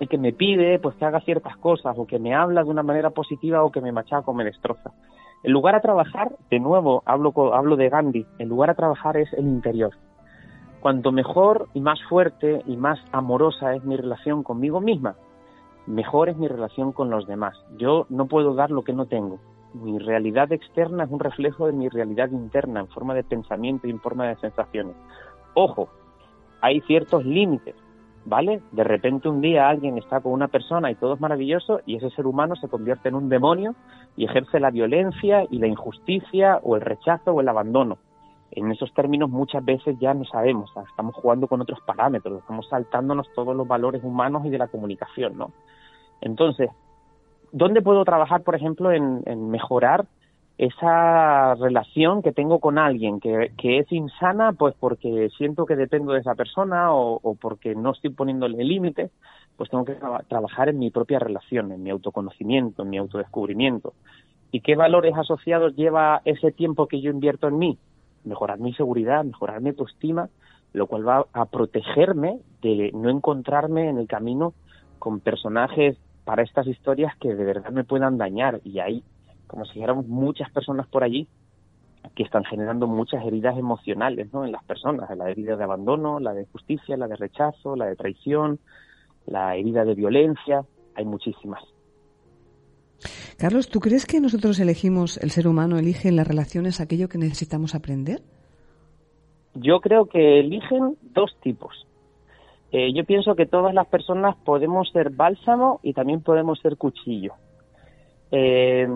y 0.00 0.06
que 0.06 0.18
me 0.18 0.32
pide 0.32 0.78
pues 0.78 0.96
que 0.96 1.04
haga 1.04 1.20
ciertas 1.20 1.56
cosas 1.58 1.96
o 1.98 2.06
que 2.06 2.18
me 2.18 2.34
habla 2.34 2.64
de 2.64 2.70
una 2.70 2.82
manera 2.82 3.10
positiva 3.10 3.62
o 3.62 3.70
que 3.70 3.80
me 3.80 3.92
machaca 3.92 4.30
o 4.30 4.34
me 4.34 4.44
destroza. 4.44 4.92
El 5.42 5.52
lugar 5.52 5.74
a 5.74 5.80
trabajar, 5.80 6.32
de 6.50 6.58
nuevo 6.58 7.02
hablo, 7.04 7.54
hablo 7.54 7.76
de 7.76 7.88
Gandhi, 7.88 8.26
el 8.38 8.48
lugar 8.48 8.70
a 8.70 8.74
trabajar 8.74 9.16
es 9.16 9.32
el 9.34 9.44
interior. 9.44 9.92
Cuanto 10.80 11.12
mejor 11.12 11.68
y 11.74 11.80
más 11.80 12.02
fuerte 12.08 12.62
y 12.66 12.76
más 12.76 12.98
amorosa 13.12 13.74
es 13.74 13.84
mi 13.84 13.96
relación 13.96 14.42
conmigo 14.42 14.80
misma, 14.80 15.16
mejor 15.86 16.28
es 16.28 16.36
mi 16.36 16.48
relación 16.48 16.92
con 16.92 17.10
los 17.10 17.26
demás. 17.26 17.56
Yo 17.78 18.06
no 18.08 18.26
puedo 18.26 18.54
dar 18.54 18.70
lo 18.70 18.84
que 18.84 18.92
no 18.92 19.06
tengo. 19.06 19.38
Mi 19.74 19.98
realidad 19.98 20.52
externa 20.52 21.04
es 21.04 21.10
un 21.10 21.20
reflejo 21.20 21.66
de 21.66 21.72
mi 21.72 21.88
realidad 21.88 22.30
interna 22.30 22.80
en 22.80 22.88
forma 22.88 23.14
de 23.14 23.24
pensamiento 23.24 23.86
y 23.86 23.90
en 23.90 24.00
forma 24.00 24.26
de 24.26 24.36
sensaciones. 24.36 24.96
Ojo, 25.54 25.88
hay 26.60 26.80
ciertos 26.82 27.24
límites 27.24 27.74
¿vale? 28.24 28.60
De 28.72 28.84
repente 28.84 29.28
un 29.28 29.40
día 29.40 29.68
alguien 29.68 29.98
está 29.98 30.20
con 30.20 30.32
una 30.32 30.48
persona 30.48 30.90
y 30.90 30.94
todo 30.94 31.14
es 31.14 31.20
maravilloso 31.20 31.80
y 31.86 31.96
ese 31.96 32.10
ser 32.10 32.26
humano 32.26 32.56
se 32.56 32.68
convierte 32.68 33.08
en 33.08 33.14
un 33.14 33.28
demonio 33.28 33.74
y 34.16 34.24
ejerce 34.24 34.60
la 34.60 34.70
violencia 34.70 35.44
y 35.50 35.58
la 35.58 35.66
injusticia 35.66 36.58
o 36.62 36.76
el 36.76 36.82
rechazo 36.82 37.32
o 37.32 37.40
el 37.40 37.48
abandono. 37.48 37.98
En 38.50 38.70
esos 38.70 38.92
términos 38.94 39.30
muchas 39.30 39.64
veces 39.64 39.98
ya 39.98 40.14
no 40.14 40.24
sabemos, 40.24 40.70
estamos 40.88 41.14
jugando 41.16 41.48
con 41.48 41.60
otros 41.60 41.80
parámetros, 41.84 42.38
estamos 42.38 42.68
saltándonos 42.68 43.28
todos 43.34 43.54
los 43.56 43.66
valores 43.66 44.02
humanos 44.04 44.44
y 44.46 44.50
de 44.50 44.58
la 44.58 44.68
comunicación, 44.68 45.36
¿no? 45.36 45.50
Entonces, 46.20 46.70
¿dónde 47.50 47.82
puedo 47.82 48.04
trabajar, 48.04 48.42
por 48.42 48.54
ejemplo, 48.54 48.92
en, 48.92 49.22
en 49.26 49.50
mejorar 49.50 50.06
esa 50.56 51.54
relación 51.56 52.22
que 52.22 52.32
tengo 52.32 52.60
con 52.60 52.78
alguien 52.78 53.18
que, 53.18 53.52
que, 53.58 53.78
es 53.78 53.90
insana, 53.90 54.52
pues 54.52 54.74
porque 54.78 55.28
siento 55.36 55.66
que 55.66 55.74
dependo 55.74 56.12
de 56.12 56.20
esa 56.20 56.36
persona 56.36 56.94
o, 56.94 57.34
porque 57.40 57.74
no 57.74 57.92
estoy 57.92 58.10
poniéndole 58.10 58.62
límites, 58.62 59.10
pues 59.56 59.68
tengo 59.70 59.84
que 59.84 59.96
trabajar 60.28 60.68
en 60.68 60.78
mi 60.78 60.90
propia 60.90 61.18
relación, 61.18 61.72
en 61.72 61.82
mi 61.82 61.90
autoconocimiento, 61.90 62.82
en 62.82 62.90
mi 62.90 62.98
autodescubrimiento. 62.98 63.94
¿Y 64.52 64.60
qué 64.60 64.76
valores 64.76 65.16
asociados 65.16 65.74
lleva 65.74 66.22
ese 66.24 66.52
tiempo 66.52 66.86
que 66.86 67.00
yo 67.00 67.10
invierto 67.10 67.48
en 67.48 67.58
mí? 67.58 67.78
Mejorar 68.24 68.60
mi 68.60 68.72
seguridad, 68.74 69.24
mejorar 69.24 69.60
mi 69.60 69.70
autoestima, 69.70 70.28
lo 70.72 70.86
cual 70.86 71.06
va 71.06 71.26
a 71.32 71.46
protegerme 71.46 72.38
de 72.62 72.92
no 72.94 73.10
encontrarme 73.10 73.88
en 73.88 73.98
el 73.98 74.06
camino 74.06 74.54
con 75.00 75.18
personajes 75.18 75.96
para 76.24 76.42
estas 76.42 76.68
historias 76.68 77.16
que 77.18 77.34
de 77.34 77.44
verdad 77.44 77.70
me 77.70 77.84
puedan 77.84 78.18
dañar. 78.18 78.60
Y 78.64 78.78
ahí 78.78 79.02
como 79.46 79.64
si 79.64 79.74
dijéramos 79.74 80.06
muchas 80.06 80.50
personas 80.50 80.86
por 80.88 81.04
allí 81.04 81.28
que 82.14 82.22
están 82.22 82.44
generando 82.44 82.86
muchas 82.86 83.24
heridas 83.24 83.56
emocionales 83.56 84.32
¿no? 84.32 84.44
en 84.44 84.52
las 84.52 84.62
personas, 84.64 85.08
la 85.16 85.30
herida 85.30 85.56
de 85.56 85.64
abandono, 85.64 86.20
la 86.20 86.34
de 86.34 86.46
justicia, 86.46 86.96
la 86.96 87.08
de 87.08 87.16
rechazo, 87.16 87.76
la 87.76 87.86
de 87.86 87.96
traición, 87.96 88.58
la 89.26 89.56
herida 89.56 89.84
de 89.84 89.94
violencia, 89.94 90.64
hay 90.94 91.04
muchísimas. 91.04 91.62
Carlos, 93.38 93.68
¿tú 93.68 93.80
crees 93.80 94.06
que 94.06 94.20
nosotros 94.20 94.60
elegimos, 94.60 95.18
el 95.18 95.30
ser 95.30 95.48
humano 95.48 95.78
elige 95.78 96.08
en 96.08 96.16
las 96.16 96.28
relaciones 96.28 96.80
aquello 96.80 97.08
que 97.08 97.18
necesitamos 97.18 97.74
aprender? 97.74 98.22
Yo 99.54 99.80
creo 99.80 100.06
que 100.06 100.40
eligen 100.40 100.96
dos 101.02 101.36
tipos. 101.42 101.86
Eh, 102.70 102.92
yo 102.92 103.04
pienso 103.04 103.34
que 103.34 103.46
todas 103.46 103.74
las 103.74 103.86
personas 103.86 104.36
podemos 104.44 104.90
ser 104.90 105.10
bálsamo 105.10 105.80
y 105.82 105.92
también 105.92 106.22
podemos 106.22 106.58
ser 106.60 106.76
cuchillo. 106.76 107.34
Eh, 108.30 108.88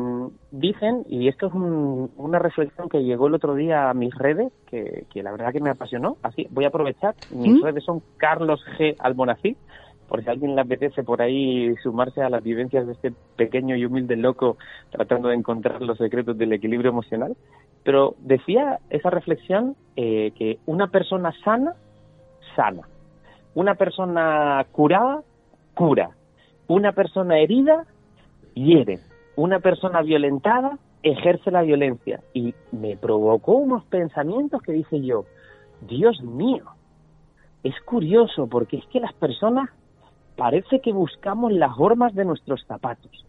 dicen, 0.50 1.04
y 1.08 1.28
esto 1.28 1.46
es 1.46 1.52
una 1.54 2.38
reflexión 2.38 2.88
que 2.88 3.04
llegó 3.04 3.28
el 3.28 3.34
otro 3.34 3.54
día 3.54 3.90
a 3.90 3.94
mis 3.94 4.14
redes, 4.14 4.52
que, 4.66 5.06
la 5.14 5.30
verdad 5.30 5.52
que 5.52 5.60
me 5.60 5.70
apasionó, 5.70 6.16
así 6.22 6.46
voy 6.50 6.64
a 6.64 6.68
aprovechar, 6.68 7.14
mis 7.30 7.60
¿Mm? 7.60 7.62
redes 7.62 7.84
son 7.84 8.02
Carlos 8.16 8.60
G. 8.78 8.96
Almonací, 8.98 9.56
por 10.08 10.22
si 10.22 10.28
a 10.28 10.32
alguien 10.32 10.54
le 10.54 10.62
apetece 10.62 11.02
por 11.02 11.20
ahí 11.20 11.74
sumarse 11.82 12.22
a 12.22 12.30
las 12.30 12.42
vivencias 12.42 12.86
de 12.86 12.94
este 12.94 13.12
pequeño 13.36 13.76
y 13.76 13.84
humilde 13.84 14.16
loco 14.16 14.56
tratando 14.90 15.28
de 15.28 15.34
encontrar 15.34 15.82
los 15.82 15.98
secretos 15.98 16.36
del 16.38 16.54
equilibrio 16.54 16.90
emocional. 16.90 17.36
Pero 17.84 18.14
decía 18.20 18.80
esa 18.88 19.10
reflexión 19.10 19.76
eh, 19.96 20.32
que 20.36 20.58
una 20.64 20.86
persona 20.86 21.32
sana, 21.44 21.74
sana. 22.56 22.88
Una 23.54 23.74
persona 23.74 24.66
curada, 24.72 25.22
cura. 25.74 26.10
Una 26.68 26.92
persona 26.92 27.38
herida, 27.38 27.84
hiere 28.54 28.98
una 29.38 29.60
persona 29.60 30.02
violentada 30.02 30.78
ejerce 31.04 31.52
la 31.52 31.62
violencia 31.62 32.20
y 32.34 32.54
me 32.72 32.96
provocó 32.96 33.52
unos 33.52 33.84
pensamientos 33.84 34.60
que 34.62 34.72
dije 34.72 35.00
yo, 35.00 35.26
Dios 35.80 36.20
mío, 36.24 36.64
es 37.62 37.80
curioso 37.82 38.48
porque 38.48 38.78
es 38.78 38.86
que 38.86 38.98
las 38.98 39.12
personas 39.12 39.70
parece 40.36 40.80
que 40.80 40.92
buscamos 40.92 41.52
las 41.52 41.76
formas 41.76 42.16
de 42.16 42.24
nuestros 42.24 42.64
zapatos. 42.66 43.24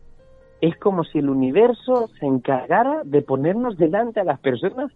Es 0.62 0.76
como 0.78 1.04
si 1.04 1.20
el 1.20 1.30
universo 1.30 2.10
se 2.20 2.26
encargara 2.26 3.04
de 3.04 3.22
ponernos 3.22 3.78
delante 3.78 4.20
a 4.20 4.24
las 4.24 4.40
personas 4.40 4.92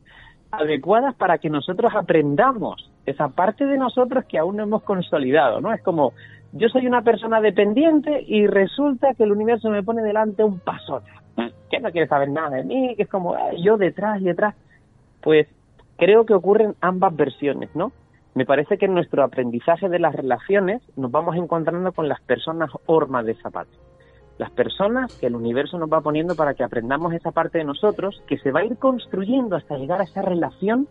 adecuadas 0.50 1.14
para 1.14 1.38
que 1.38 1.52
nosotros 1.52 1.94
aprendamos 1.96 2.90
esa 3.06 3.28
parte 3.30 3.68
de 3.68 3.78
nosotros 3.78 4.26
que 4.26 4.40
aún 4.40 4.58
no 4.58 4.64
hemos 4.64 4.82
consolidado, 4.82 5.62
¿no? 5.62 5.74
Es 5.74 5.84
como, 5.84 6.14
yo 6.54 6.70
soy 6.70 6.86
una 6.86 7.02
persona 7.02 7.42
dependiente 7.42 8.24
y 8.28 8.46
resulta 8.46 9.16
que 9.16 9.24
el 9.24 9.32
universo 9.32 9.70
me 9.70 9.82
pone 9.82 10.04
delante 10.04 10.44
un 10.44 10.60
pasote, 10.60 11.10
que 11.70 11.80
no 11.80 11.92
quiere 11.92 12.08
saber 12.08 12.30
nada 12.30 12.58
de 12.58 12.64
mí, 12.64 12.96
que 12.96 13.04
es 13.04 13.10
como 13.10 13.36
yo 13.58 13.78
detrás 13.78 14.22
y 14.22 14.26
detrás. 14.26 14.56
Pues 15.22 15.48
creo 15.98 16.26
que 16.26 16.36
ocurren 16.36 16.76
ambas 16.80 17.16
versiones, 17.16 17.76
¿no? 17.76 17.92
Me 18.36 18.46
parece 18.46 18.78
que 18.78 18.86
en 18.86 18.94
nuestro 18.94 19.24
aprendizaje 19.24 19.90
de 19.90 19.98
las 19.98 20.16
relaciones 20.16 20.82
nos 20.96 21.10
vamos 21.12 21.36
encontrando 21.36 21.92
con 21.92 22.08
las 22.08 22.22
personas 22.22 22.70
hormas 22.86 23.26
de 23.26 23.34
zapato. 23.36 23.72
Las 24.38 24.52
personas 24.52 25.16
que 25.20 25.28
el 25.28 25.36
universo 25.36 25.80
nos 25.80 25.92
va 25.92 26.02
poniendo 26.02 26.36
para 26.36 26.54
que 26.54 26.64
aprendamos 26.64 27.14
esa 27.14 27.32
parte 27.32 27.60
de 27.60 27.64
nosotros 27.64 28.22
que 28.28 28.38
se 28.38 28.52
va 28.52 28.60
a 28.60 28.66
ir 28.66 28.78
construyendo 28.78 29.56
hasta 29.56 29.78
llegar 29.78 30.02
a 30.02 30.06
esa 30.06 30.22
relación 30.22 30.88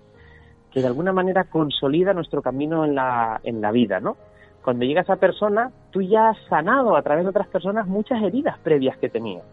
que 0.73 0.81
de 0.81 0.87
alguna 0.87 1.13
manera 1.13 1.45
consolida 1.45 2.15
nuestro 2.15 2.43
camino 2.43 2.85
en 2.85 2.95
la, 2.97 3.41
en 3.45 3.61
la 3.61 3.71
vida, 3.71 4.01
¿no? 4.01 4.17
Cuando 4.63 4.85
llega 4.85 5.01
esa 5.01 5.17
persona, 5.17 5.71
tú 5.91 6.03
ya 6.03 6.31
has 6.31 6.39
sanado 6.49 6.97
a 6.97 7.03
través 7.03 7.25
de 7.25 7.31
otras 7.31 7.49
personas 7.49 7.87
muchas 7.87 8.23
heridas 8.23 8.59
previas 8.59 8.97
que 8.99 9.09
tenías. 9.09 9.45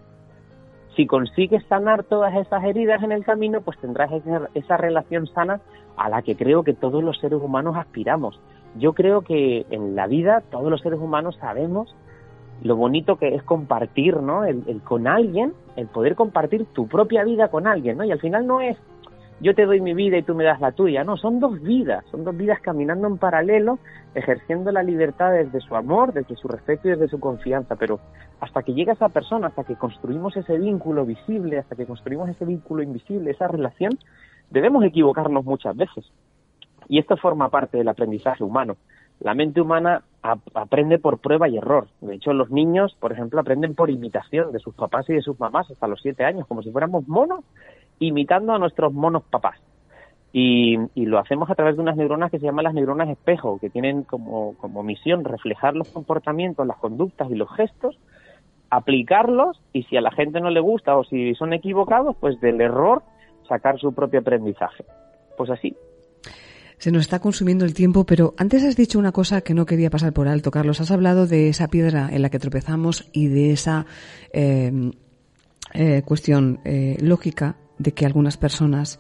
Si 0.96 1.08
consigues 1.08 1.64
sanar 1.68 2.04
todas 2.04 2.36
esas 2.36 2.64
heridas 2.64 3.02
en 3.04 3.12
el 3.12 3.24
camino, 3.24 3.62
pues 3.62 3.78
tendrás 3.80 4.12
esa, 4.12 4.50
esa 4.54 4.78
relación 4.78 5.28
sana 5.28 5.62
a 5.98 6.10
la 6.10 6.22
que 6.22 6.36
creo 6.36 6.64
que 6.64 6.74
todos 6.74 7.04
los 7.04 7.20
seres 7.20 7.42
humanos 7.42 7.76
aspiramos. 7.78 8.40
Yo 8.76 8.94
creo 8.94 9.22
que 9.22 9.66
en 9.70 9.96
la 9.96 10.08
vida 10.08 10.44
todos 10.52 10.70
los 10.70 10.82
seres 10.82 11.00
humanos 11.00 11.38
sabemos 11.40 11.96
lo 12.62 12.76
bonito 12.76 13.18
que 13.18 13.36
es 13.36 13.44
compartir, 13.44 14.18
¿no? 14.18 14.44
El, 14.44 14.82
con 14.84 15.08
alguien, 15.08 15.54
el 15.76 15.88
poder 15.88 16.16
compartir 16.16 16.66
tu 16.74 16.88
propia 16.88 17.24
vida 17.24 17.50
con 17.50 17.68
alguien, 17.68 17.98
¿no? 17.98 18.04
Y 18.04 18.12
al 18.12 18.20
final 18.20 18.46
no 18.46 18.62
es 18.62 18.78
yo 19.42 19.56
te 19.56 19.66
doy 19.66 19.80
mi 19.80 19.94
vida 19.94 20.18
y 20.18 20.24
tú 20.24 20.36
me 20.36 20.44
das 20.44 20.60
la 20.60 20.72
tuya, 20.72 21.04
no, 21.04 21.16
son 21.18 21.40
dos 21.40 21.62
vidas, 21.62 22.04
son 22.12 22.24
dos 22.24 22.36
vidas 22.36 22.60
caminando 22.60 23.08
en 23.08 23.18
paralelo, 23.18 23.80
ejerciendo 24.14 24.72
la 24.72 24.84
libertad 24.84 25.32
desde 25.32 25.62
su 25.62 25.76
amor, 25.76 26.14
desde 26.14 26.36
su 26.36 26.48
respeto 26.48 26.88
y 26.88 26.92
desde 26.92 27.08
su 27.08 27.20
confianza, 27.20 27.76
pero 27.76 28.00
hasta 28.42 28.64
que 28.64 28.74
llega 28.74 28.94
esa 28.94 29.10
persona, 29.10 29.48
hasta 29.48 29.64
que 29.64 29.76
construimos 29.76 30.36
ese 30.36 30.58
vínculo 30.58 31.06
visible, 31.06 31.58
hasta 31.58 31.76
que 31.76 31.86
construimos 31.86 32.30
ese 32.30 32.46
vínculo 32.46 32.84
invisible, 32.84 33.32
esa 33.32 33.48
relación, 33.48 33.98
debemos 34.50 34.84
equivocarnos 34.84 35.46
muchas 35.46 35.76
veces. 35.76 36.06
Y 36.88 37.00
esto 37.00 37.16
forma 37.18 37.50
parte 37.50 37.78
del 37.78 37.88
aprendizaje 37.88 38.44
humano. 38.44 38.76
La 39.20 39.36
mente 39.36 39.62
humana 39.62 40.04
aprende 40.54 40.98
por 40.98 41.20
prueba 41.20 41.48
y 41.48 41.58
error. 41.58 41.88
De 42.02 42.16
hecho, 42.16 42.34
los 42.34 42.50
niños, 42.50 42.96
por 43.00 43.12
ejemplo, 43.12 43.40
aprenden 43.40 43.76
por 43.76 43.90
imitación 43.90 44.52
de 44.52 44.60
sus 44.60 44.74
papás 44.74 45.10
y 45.10 45.14
de 45.14 45.22
sus 45.22 45.40
mamás 45.40 45.70
hasta 45.70 45.88
los 45.88 46.02
siete 46.02 46.24
años, 46.24 46.48
como 46.48 46.64
si 46.64 46.72
fuéramos 46.72 47.08
monos, 47.08 47.44
imitando 48.00 48.54
a 48.54 48.60
nuestros 48.60 48.94
monos 48.94 49.24
papás. 49.24 49.60
Y, 50.32 50.78
lo 50.96 51.18
hacemos 51.18 51.50
a 51.50 51.56
través 51.56 51.76
de 51.76 51.82
unas 51.82 51.98
neuronas 51.98 52.30
que 52.30 52.38
se 52.38 52.46
llaman 52.46 52.66
las 52.66 52.74
neuronas 52.76 53.10
espejo, 53.10 53.58
que 53.60 53.70
tienen 53.70 54.04
como, 54.04 54.56
como 54.58 54.84
misión 54.84 55.24
reflejar 55.24 55.76
los 55.76 55.90
comportamientos, 55.90 56.68
las 56.68 56.78
conductas 56.78 57.32
y 57.32 57.36
los 57.36 57.50
gestos, 57.56 57.98
aplicarlos 58.70 59.60
y 59.74 59.84
si 59.84 59.98
a 59.98 60.02
la 60.02 60.12
gente 60.12 60.40
no 60.40 60.52
le 60.52 60.60
gusta 60.60 60.96
o 60.96 61.04
si 61.04 61.34
son 61.34 61.54
equivocados, 61.54 62.16
pues 62.20 62.40
del 62.42 62.62
error 62.62 63.02
sacar 63.48 63.80
su 63.80 63.94
propio 63.94 64.20
aprendizaje. 64.20 64.86
Pues 65.36 65.50
así, 65.50 65.76
se 66.80 66.92
nos 66.92 67.02
está 67.02 67.20
consumiendo 67.20 67.66
el 67.66 67.74
tiempo, 67.74 68.06
pero 68.06 68.34
antes 68.38 68.64
has 68.64 68.78
dicho 68.78 69.00
una 69.00 69.12
cosa 69.12 69.42
que 69.42 69.54
no 69.54 69.66
quería 69.66 69.90
pasar 69.90 70.14
por 70.14 70.30
alto, 70.30 70.50
Carlos. 70.50 70.80
Has 70.80 70.92
hablado 70.92 71.28
de 71.28 71.50
esa 71.50 71.68
piedra 71.68 72.10
en 72.10 72.22
la 72.22 72.30
que 72.30 72.40
tropezamos 72.40 73.10
y 73.12 73.28
de 73.28 73.52
esa 73.52 73.86
eh, 74.32 74.72
eh, 75.74 76.02
cuestión 76.06 76.62
eh, 76.64 76.98
lógica 77.02 77.58
de 77.80 77.94
que 77.94 78.06
algunas 78.06 78.38
personas 78.38 79.00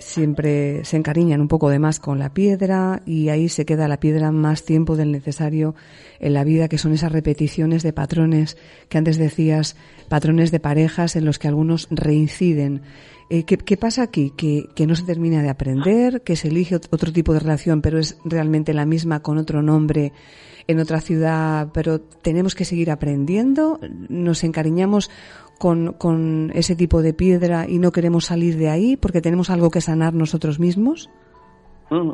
siempre 0.00 0.82
se 0.84 0.96
encariñan 0.96 1.40
un 1.40 1.48
poco 1.48 1.68
de 1.68 1.78
más 1.78 2.00
con 2.00 2.18
la 2.18 2.32
piedra 2.32 3.02
y 3.04 3.28
ahí 3.28 3.48
se 3.48 3.66
queda 3.66 3.86
la 3.86 4.00
piedra 4.00 4.32
más 4.32 4.64
tiempo 4.64 4.96
del 4.96 5.12
necesario 5.12 5.74
en 6.18 6.32
la 6.32 6.42
vida, 6.42 6.68
que 6.68 6.78
son 6.78 6.92
esas 6.92 7.12
repeticiones 7.12 7.82
de 7.82 7.92
patrones 7.92 8.56
que 8.88 8.98
antes 8.98 9.18
decías, 9.18 9.76
patrones 10.08 10.50
de 10.50 10.60
parejas 10.60 11.16
en 11.16 11.26
los 11.26 11.38
que 11.38 11.48
algunos 11.48 11.86
reinciden. 11.90 12.82
Eh, 13.28 13.44
¿qué, 13.44 13.76
pasa 13.76 14.02
aquí? 14.02 14.32
¿Que, 14.36 14.64
¿Que, 14.74 14.86
no 14.86 14.96
se 14.96 15.04
termina 15.04 15.42
de 15.42 15.50
aprender, 15.50 16.22
que 16.22 16.34
se 16.34 16.48
elige 16.48 16.74
otro 16.74 17.12
tipo 17.12 17.32
de 17.32 17.40
relación, 17.40 17.80
pero 17.80 17.98
es 17.98 18.18
realmente 18.24 18.74
la 18.74 18.86
misma 18.86 19.20
con 19.20 19.38
otro 19.38 19.62
nombre 19.62 20.12
en 20.66 20.80
otra 20.80 21.00
ciudad, 21.00 21.68
pero 21.72 22.00
tenemos 22.00 22.54
que 22.54 22.64
seguir 22.64 22.90
aprendiendo, 22.90 23.80
nos 24.08 24.44
encariñamos 24.44 25.10
con, 25.60 25.92
con 25.92 26.50
ese 26.54 26.74
tipo 26.74 27.02
de 27.02 27.12
piedra 27.12 27.68
y 27.68 27.78
no 27.78 27.92
queremos 27.92 28.24
salir 28.24 28.56
de 28.56 28.70
ahí 28.70 28.96
porque 28.96 29.20
tenemos 29.20 29.50
algo 29.50 29.68
que 29.68 29.82
sanar 29.82 30.14
nosotros 30.14 30.58
mismos? 30.58 31.10
Mm. 31.90 32.12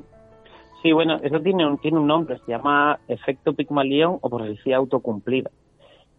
Sí, 0.83 0.91
bueno, 0.91 1.21
eso 1.23 1.41
tiene 1.41 1.65
un, 1.65 1.79
tiene 1.79 2.01
un 2.01 2.09
nombre, 2.09 2.39
se 2.45 2.51
llama 2.51 2.99
efecto 3.07 3.53
Pigmalión 3.53 4.19
o 4.21 4.29
profecía 4.29 4.79
autocumplida. 4.79 5.53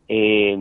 Eh, 0.08 0.58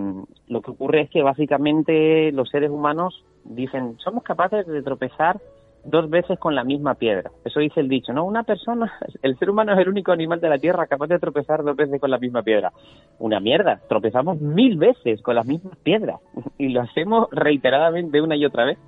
lo 0.49 0.61
que 0.61 0.73
ocurre 0.73 1.03
es 1.03 1.11
que 1.11 1.23
básicamente 1.23 2.33
los 2.33 2.49
seres 2.49 2.71
humanos 2.71 3.25
dicen, 3.45 3.97
somos 3.99 4.25
capaces 4.25 4.67
de 4.67 4.83
tropezar 4.83 5.41
dos 5.87 6.11
veces 6.11 6.39
con 6.39 6.55
la 6.55 6.65
misma 6.65 6.95
piedra. 6.95 7.31
Eso 7.45 7.61
dice 7.61 7.81
el 7.81 7.89
dicho, 7.89 8.13
¿no? 8.13 8.25
Una 8.25 8.43
persona, 8.43 8.93
el 9.23 9.39
ser 9.39 9.51
humano 9.51 9.73
es 9.73 9.79
el 9.79 9.89
único 9.89 10.13
animal 10.13 10.41
de 10.41 10.49
la 10.49 10.59
Tierra 10.59 10.87
capaz 10.87 11.07
de 11.07 11.19
tropezar 11.19 11.63
dos 11.63 11.77
veces 11.77 12.01
con 12.01 12.11
la 12.11 12.19
misma 12.19 12.43
piedra. 12.43 12.73
Una 13.19 13.41
mierda, 13.41 13.81
tropezamos 13.89 14.41
mil 14.41 14.77
veces 14.77 15.23
con 15.23 15.35
las 15.35 15.47
mismas 15.47 15.77
piedras 15.79 16.21
y 16.59 16.69
lo 16.69 16.83
hacemos 16.83 17.29
reiteradamente 17.31 18.21
una 18.21 18.37
y 18.37 18.45
otra 18.45 18.65
vez. 18.65 18.79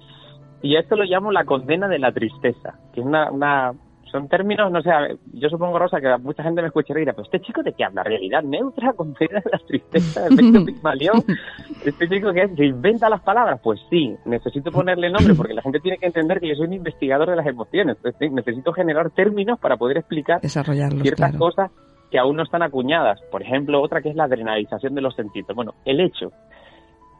Y 0.61 0.77
esto 0.77 0.97
lo 0.97 1.05
llamo 1.05 1.31
la 1.31 1.45
condena 1.45 1.87
de 1.87 2.01
la 2.01 2.13
tristeza, 2.13 2.81
que 2.93 3.01
es 3.01 3.07
una, 3.07 3.31
una 3.31 3.75
son 4.11 4.29
términos, 4.29 4.71
no 4.71 4.83
sé, 4.83 4.91
yo 5.33 5.49
supongo, 5.49 5.79
Rosa, 5.79 6.01
que 6.01 6.17
mucha 6.19 6.43
gente 6.43 6.61
me 6.61 6.69
escucharía 6.69 7.01
y 7.01 7.05
dirá, 7.05 7.13
pero 7.13 7.25
este 7.25 7.41
chico 7.41 7.63
de 7.63 7.73
qué 7.73 7.85
habla, 7.85 8.03
realidad 8.03 8.43
neutra, 8.43 8.93
concede 8.97 9.43
la 9.51 9.59
tristeza, 9.59 10.27
efecto 10.27 10.65
Pigmalión, 10.67 11.23
este 11.85 12.09
chico 12.09 12.33
que 12.33 12.49
se 12.49 12.65
inventa 12.65 13.09
las 13.09 13.21
palabras, 13.23 13.61
pues 13.63 13.81
sí, 13.91 14.17
necesito 14.25 14.71
ponerle 14.71 15.11
nombre 15.11 15.35
porque 15.35 15.55
la 15.55 15.63
gente 15.63 15.81
tiene 15.81 15.99
que 15.99 16.07
entender 16.07 16.41
que 16.41 16.49
yo 16.49 16.55
soy 16.55 16.67
un 16.67 16.75
investigador 16.75 17.31
de 17.31 17.37
las 17.37 17.47
emociones, 17.47 17.97
necesito 18.21 18.73
generar 18.73 19.11
términos 19.11 19.59
para 19.59 19.77
poder 19.77 19.99
explicar 19.99 20.41
ciertas 20.41 21.37
cosas 21.37 21.71
que 22.11 22.19
aún 22.19 22.37
no 22.37 22.43
están 22.43 22.63
acuñadas, 22.63 23.21
por 23.31 23.43
ejemplo, 23.43 23.83
otra 23.83 24.01
que 24.01 24.09
es 24.09 24.17
la 24.17 24.25
adrenalización 24.25 24.95
de 24.95 25.03
los 25.03 25.15
sentidos. 25.15 25.55
Bueno, 25.55 25.75
el 25.85 26.01
hecho 26.01 26.33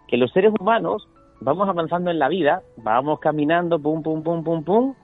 que 0.09 0.17
los 0.17 0.33
seres 0.33 0.53
humanos 0.59 1.07
vamos 1.41 1.69
avanzando 1.69 2.11
en 2.11 2.19
la 2.19 2.29
vida, 2.29 2.63
vamos 2.77 3.21
caminando, 3.21 3.79
pum, 3.79 4.03
pum, 4.03 4.23
pum, 4.23 4.43
pum, 4.43 4.65
pum, 4.65 4.95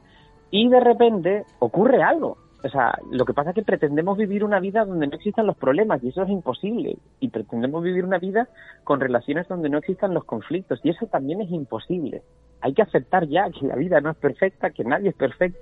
y 0.55 0.69
de 0.69 0.79
repente 0.79 1.43
ocurre 1.59 2.01
algo. 2.01 2.39
O 2.63 2.69
sea, 2.69 2.97
lo 3.11 3.25
que 3.25 3.35
pasa 3.35 3.51
es 3.51 3.57
que 3.57 3.65
pretendemos 3.65 4.17
vivir 4.17 4.45
una 4.45 4.61
vida 4.61 4.85
donde 4.85 5.09
no 5.09 5.17
existan 5.17 5.49
los 5.49 5.57
problemas 5.57 6.01
y 6.05 6.11
eso 6.11 6.23
es 6.23 6.31
imposible. 6.31 6.97
Y 7.19 7.31
pretendemos 7.31 7.83
vivir 7.83 8.05
una 8.05 8.19
vida 8.19 8.47
con 8.85 9.01
relaciones 9.01 9.49
donde 9.49 9.69
no 9.69 9.79
existan 9.79 10.15
los 10.15 10.25
conflictos 10.25 10.79
y 10.85 10.91
eso 10.91 11.07
también 11.07 11.41
es 11.41 11.51
imposible. 11.51 12.23
Hay 12.61 12.73
que 12.73 12.83
aceptar 12.83 13.27
ya 13.27 13.51
que 13.51 13.67
la 13.67 13.75
vida 13.75 14.01
no 14.01 14.11
es 14.11 14.17
perfecta, 14.17 14.71
que 14.71 14.85
nadie 14.85 15.09
es 15.09 15.17
perfecto 15.17 15.59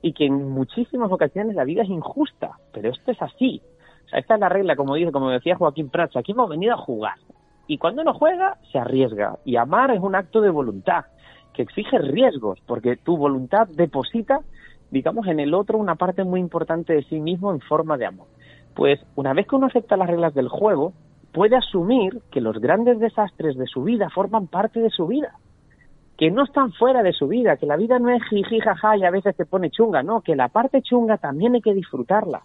y 0.00 0.14
que 0.14 0.24
en 0.24 0.48
muchísimas 0.48 1.12
ocasiones 1.12 1.54
la 1.54 1.64
vida 1.64 1.82
es 1.82 1.90
injusta. 1.90 2.52
Pero 2.72 2.88
esto 2.88 3.10
es 3.10 3.20
así. 3.20 3.60
O 4.06 4.08
sea, 4.08 4.20
esta 4.20 4.34
es 4.36 4.40
la 4.40 4.48
regla, 4.48 4.74
como 4.74 4.94
dice, 4.94 5.12
como 5.12 5.28
decía 5.28 5.56
Joaquín 5.56 5.90
Prats, 5.90 6.16
aquí 6.16 6.32
hemos 6.32 6.48
venido 6.48 6.72
a 6.72 6.78
jugar. 6.78 7.18
Y 7.66 7.76
cuando 7.76 8.00
uno 8.00 8.14
juega, 8.14 8.56
se 8.72 8.78
arriesga. 8.78 9.36
Y 9.44 9.56
amar 9.56 9.90
es 9.90 10.00
un 10.00 10.14
acto 10.14 10.40
de 10.40 10.48
voluntad 10.48 11.04
que 11.54 11.62
exige 11.62 11.98
riesgos, 11.98 12.60
porque 12.66 12.96
tu 12.96 13.16
voluntad 13.16 13.68
deposita, 13.68 14.40
digamos, 14.90 15.26
en 15.26 15.40
el 15.40 15.54
otro 15.54 15.78
una 15.78 15.96
parte 15.96 16.24
muy 16.24 16.40
importante 16.40 16.94
de 16.94 17.02
sí 17.04 17.20
mismo 17.20 17.52
en 17.52 17.60
forma 17.60 17.96
de 17.96 18.06
amor. 18.06 18.26
Pues 18.74 19.00
una 19.16 19.32
vez 19.32 19.46
que 19.46 19.56
uno 19.56 19.66
acepta 19.66 19.96
las 19.96 20.08
reglas 20.08 20.34
del 20.34 20.48
juego, 20.48 20.92
puede 21.32 21.56
asumir 21.56 22.20
que 22.30 22.40
los 22.40 22.58
grandes 22.58 22.98
desastres 22.98 23.56
de 23.56 23.66
su 23.66 23.82
vida 23.84 24.08
forman 24.10 24.46
parte 24.46 24.80
de 24.80 24.90
su 24.90 25.06
vida, 25.06 25.34
que 26.16 26.30
no 26.30 26.44
están 26.44 26.72
fuera 26.72 27.02
de 27.02 27.12
su 27.12 27.28
vida, 27.28 27.56
que 27.56 27.66
la 27.66 27.76
vida 27.76 27.98
no 27.98 28.10
es 28.10 28.22
jiji 28.28 28.60
jaja 28.60 28.96
y 28.96 29.04
a 29.04 29.10
veces 29.10 29.36
te 29.36 29.46
pone 29.46 29.70
chunga, 29.70 30.02
no, 30.02 30.20
que 30.20 30.36
la 30.36 30.48
parte 30.48 30.82
chunga 30.82 31.18
también 31.18 31.54
hay 31.54 31.62
que 31.62 31.74
disfrutarla, 31.74 32.42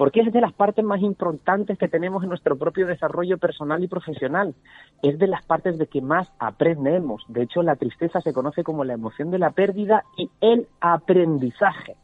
porque 0.00 0.22
es 0.22 0.32
de 0.32 0.40
las 0.40 0.54
partes 0.54 0.82
más 0.82 1.02
importantes 1.02 1.76
que 1.76 1.86
tenemos 1.86 2.22
en 2.22 2.30
nuestro 2.30 2.56
propio 2.56 2.86
desarrollo 2.86 3.36
personal 3.36 3.84
y 3.84 3.86
profesional. 3.86 4.54
Es 5.02 5.18
de 5.18 5.26
las 5.26 5.44
partes 5.44 5.76
de 5.76 5.88
que 5.88 6.00
más 6.00 6.26
aprendemos. 6.38 7.22
De 7.28 7.42
hecho, 7.42 7.62
la 7.62 7.76
tristeza 7.76 8.22
se 8.22 8.32
conoce 8.32 8.64
como 8.64 8.84
la 8.84 8.94
emoción 8.94 9.30
de 9.30 9.38
la 9.38 9.50
pérdida 9.50 10.04
y 10.16 10.30
el 10.40 10.68
aprendizaje. 10.80 11.96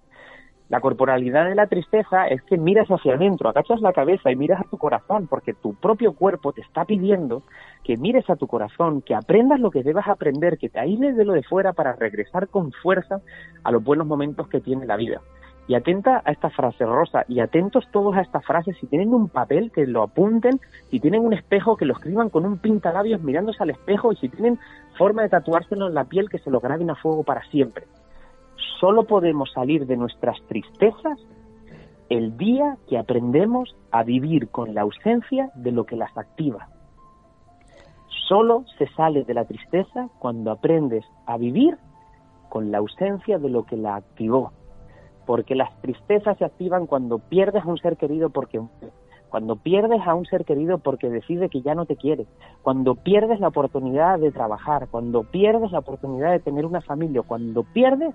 La 0.68 0.82
corporalidad 0.82 1.47
de 1.47 1.55
la 1.55 1.68
tristeza 1.68 2.28
es 2.28 2.42
que 2.42 2.59
miras 2.59 2.88
hacia 2.88 3.14
adentro, 3.14 3.49
agachas 3.49 3.80
la 3.80 3.94
cabeza 3.94 4.30
y 4.30 4.36
miras 4.36 4.61
a 4.61 4.68
tu 4.68 4.76
corazón, 4.76 5.26
porque 5.26 5.55
tu 5.55 5.72
propio 5.72 6.12
cuerpo 6.12 6.53
te 6.53 6.61
está 6.61 6.84
pidiendo 6.84 7.44
que 7.82 7.97
mires 7.97 8.28
a 8.28 8.36
tu 8.36 8.47
corazón, 8.47 9.01
que 9.01 9.14
aprendas 9.14 9.59
lo 9.59 9.70
que 9.70 9.82
debas 9.82 10.07
aprender, 10.07 10.59
que 10.59 10.68
te 10.68 10.80
aísles 10.80 11.16
de 11.16 11.24
lo 11.24 11.32
de 11.32 11.44
fuera 11.44 11.72
para 11.72 11.94
regresar 11.94 12.49
con 12.49 12.72
fuerza 12.72 13.22
a 13.64 13.70
los 13.72 13.82
buenos 13.82 14.07
momentos 14.07 14.49
que 14.49 14.61
tiene 14.61 14.84
la 14.84 14.97
vida. 14.97 15.22
Y 15.68 15.74
atenta 15.74 16.22
a 16.24 16.30
esta 16.30 16.50
frase, 16.50 16.84
Rosa, 16.84 17.24
y 17.28 17.40
atentos 17.40 17.88
todos 17.90 18.16
a 18.16 18.20
esta 18.20 18.40
frase, 18.40 18.72
si 18.74 18.86
tienen 18.86 19.12
un 19.12 19.28
papel 19.28 19.72
que 19.72 19.86
lo 19.86 20.02
apunten, 20.02 20.60
si 20.90 21.00
tienen 21.00 21.24
un 21.24 21.32
espejo 21.32 21.76
que 21.76 21.86
lo 21.86 21.94
escriban 21.94 22.30
con 22.30 22.46
un 22.46 22.58
pintalabios 22.58 23.20
mirándose 23.20 23.62
al 23.62 23.70
espejo 23.70 24.12
y 24.12 24.16
si 24.16 24.28
tienen 24.28 24.60
forma 24.96 25.22
de 25.22 25.28
tatuárselo 25.28 25.88
en 25.88 25.94
la 25.94 26.04
piel 26.04 26.28
que 26.30 26.38
se 26.38 26.50
lo 26.50 26.60
graben 26.60 26.90
a 26.90 26.94
fuego 26.94 27.24
para 27.24 27.42
siempre. 27.50 27.86
Solo 28.80 29.04
podemos 29.04 29.50
salir 29.52 29.86
de 29.86 29.96
nuestras 29.96 30.40
tristezas 30.46 31.18
el 32.08 32.36
día 32.36 32.76
que 32.88 32.98
aprendemos 32.98 33.74
a 33.90 34.04
vivir 34.04 34.48
con 34.50 34.74
la 34.74 34.82
ausencia 34.82 35.50
de 35.56 35.72
lo 35.72 35.84
que 35.84 35.96
las 35.96 36.16
activa. 36.16 36.68
Solo 38.28 38.64
se 38.78 38.86
sale 38.88 39.24
de 39.24 39.34
la 39.34 39.44
tristeza 39.44 40.08
cuando 40.18 40.50
aprendes 40.50 41.04
a 41.26 41.36
vivir 41.36 41.78
con 42.48 42.70
la 42.70 42.78
ausencia 42.78 43.38
de 43.38 43.48
lo 43.48 43.64
que 43.64 43.76
la 43.76 43.96
activó. 43.96 44.52
Porque 45.26 45.54
las 45.54 45.74
tristezas 45.82 46.38
se 46.38 46.44
activan 46.44 46.86
cuando 46.86 47.18
pierdes 47.18 47.64
a 47.64 47.68
un 47.68 47.78
ser 47.78 47.96
querido 47.96 48.30
porque 48.30 48.60
cuando 49.28 49.56
pierdes 49.56 50.00
a 50.06 50.14
un 50.14 50.24
ser 50.24 50.44
querido 50.44 50.78
porque 50.78 51.10
decide 51.10 51.48
que 51.48 51.60
ya 51.60 51.74
no 51.74 51.84
te 51.84 51.96
quiere, 51.96 52.26
cuando 52.62 52.94
pierdes 52.94 53.40
la 53.40 53.48
oportunidad 53.48 54.18
de 54.18 54.30
trabajar, 54.30 54.88
cuando 54.88 55.24
pierdes 55.24 55.72
la 55.72 55.80
oportunidad 55.80 56.30
de 56.30 56.38
tener 56.40 56.64
una 56.64 56.80
familia, 56.80 57.22
cuando 57.22 57.64
pierdes, 57.64 58.14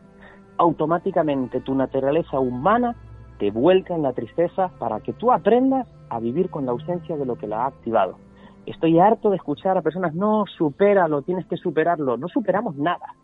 automáticamente 0.58 1.60
tu 1.62 1.76
naturaleza 1.76 2.40
humana 2.40 2.96
te 3.40 3.52
vuelca 3.52 3.96
en 3.96 4.04
la 4.04 4.14
tristeza 4.14 4.70
para 4.80 5.00
que 5.02 5.14
tú 5.14 5.32
aprendas 5.32 5.88
a 6.10 6.20
vivir 6.20 6.50
con 6.50 6.66
la 6.66 6.72
ausencia 6.72 7.18
de 7.18 7.26
lo 7.26 7.36
que 7.36 7.48
la 7.48 7.64
ha 7.64 7.68
activado. 7.68 8.18
Estoy 8.66 9.00
harto 9.00 9.32
de 9.32 9.38
escuchar 9.38 9.78
a 9.78 9.82
personas, 9.82 10.14
no, 10.14 10.46
supéralo, 10.58 11.24
tienes 11.24 11.48
que 11.48 11.58
superarlo. 11.58 12.18
No 12.18 12.28
superamos 12.28 12.76
nada. 12.76 13.16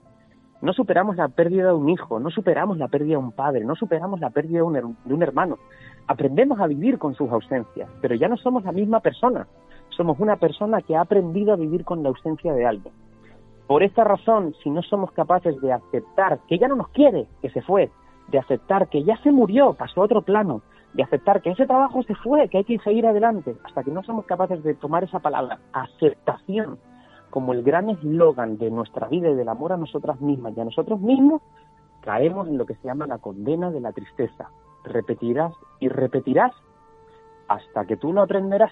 No 0.62 0.74
superamos 0.74 1.16
la 1.18 1.28
pérdida 1.28 1.68
de 1.68 1.74
un 1.74 1.89
hijo, 1.89 2.20
no 2.20 2.32
superamos 2.32 2.78
la 2.78 2.88
pérdida 2.88 3.12
de 3.12 3.24
un 3.24 3.32
padre, 3.32 3.64
no 3.64 3.76
superamos 3.76 4.20
la 4.20 4.32
pérdida 4.32 4.58
de 4.58 4.64
un, 4.64 4.97
de 5.05 5.14
un 5.14 5.24
hermano. 5.24 5.58
Aprendemos 6.08 6.60
a 6.60 6.68
vivir 6.68 6.97
con 6.97 7.14
sus 7.14 7.32
ausencias, 7.32 7.89
pero 8.01 8.16
ya 8.16 8.28
no 8.28 8.38
somos 8.38 8.64
la 8.64 8.72
misma 8.72 8.99
persona. 8.99 9.47
Somos 9.89 10.20
una 10.20 10.38
persona 10.38 10.82
que 10.82 10.95
ha 10.95 11.01
aprendido 11.01 11.53
a 11.53 11.58
vivir 11.58 11.86
con 11.86 12.01
la 12.01 12.10
ausencia 12.10 12.53
de 12.53 12.66
alguien. 12.66 12.93
Por 13.68 13.84
esta 13.84 14.03
razón, 14.03 14.55
si 14.64 14.70
no 14.70 14.82
somos 14.82 15.12
capaces 15.12 15.60
de 15.62 15.74
aceptar 15.74 16.39
que 16.47 16.58
ya 16.58 16.68
no 16.68 16.76
nos 16.76 16.89
quiere, 16.89 17.28
que 17.41 17.49
se 17.49 17.62
fue, 17.62 17.91
de 18.30 18.39
aceptar 18.39 18.88
que 18.88 19.03
ya 19.03 19.18
se 19.18 19.32
murió, 19.32 19.74
pasó 19.74 20.01
a 20.01 20.05
otro 20.05 20.22
plano, 20.22 20.62
de 20.93 21.03
aceptar 21.03 21.41
que 21.41 21.51
ese 21.51 21.66
trabajo 21.66 22.01
se 22.03 22.16
fue, 22.16 22.47
que 22.49 22.60
hay 22.60 22.64
que 22.64 22.80
seguir 22.80 23.05
adelante, 23.05 23.55
hasta 23.64 23.84
que 23.84 23.91
no 23.91 24.03
somos 24.03 24.26
capaces 24.26 24.64
de 24.64 24.74
tomar 24.74 25.03
esa 25.03 25.20
palabra, 25.20 25.60
aceptación, 25.74 26.80
como 27.38 27.53
el 27.53 27.61
gran 27.61 27.88
eslogan 27.91 28.57
de 28.57 28.71
nuestra 28.71 29.07
vida 29.07 29.29
y 29.29 29.35
del 29.35 29.47
amor 29.47 29.71
a 29.71 29.77
nosotras 29.77 30.19
mismas 30.19 30.57
y 30.57 30.59
a 30.59 30.65
nosotros 30.65 30.99
mismos, 30.99 31.43
caemos 32.01 32.47
en 32.47 32.57
lo 32.57 32.65
que 32.65 32.73
se 32.73 32.88
llama 32.88 33.05
la 33.05 33.19
condena 33.19 33.69
de 33.69 33.79
la 33.79 33.91
tristeza. 33.91 34.49
Repetirás 34.83 35.53
y 35.79 35.88
repetirás 35.88 36.51
hasta 37.47 37.85
que 37.85 37.95
tú 37.95 38.11
lo 38.11 38.23
aprenderás. 38.23 38.71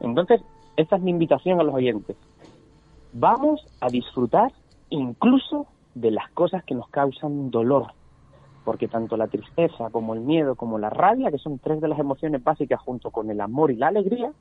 Entonces, 0.00 0.42
esta 0.76 0.96
es 0.96 1.02
mi 1.02 1.12
invitación 1.12 1.60
a 1.60 1.62
los 1.62 1.72
oyentes. 1.72 2.16
Vamos 3.12 3.64
a 3.80 3.86
disfrutar 3.86 4.50
incluso 4.90 5.68
de 5.94 6.10
las 6.10 6.32
cosas 6.32 6.64
que 6.64 6.74
nos 6.74 6.88
causan 6.88 7.52
dolor, 7.52 7.92
porque 8.64 8.88
tanto 8.88 9.16
la 9.16 9.28
tristeza 9.28 9.88
como 9.90 10.14
el 10.14 10.20
miedo 10.22 10.56
como 10.56 10.80
la 10.80 10.90
rabia, 10.90 11.30
que 11.30 11.38
son 11.38 11.60
tres 11.60 11.80
de 11.80 11.86
las 11.86 12.00
emociones 12.00 12.42
básicas 12.42 12.80
junto 12.80 13.12
con 13.12 13.30
el 13.30 13.40
amor 13.40 13.70
y 13.70 13.76
la 13.76 13.86
alegría, 13.86 14.32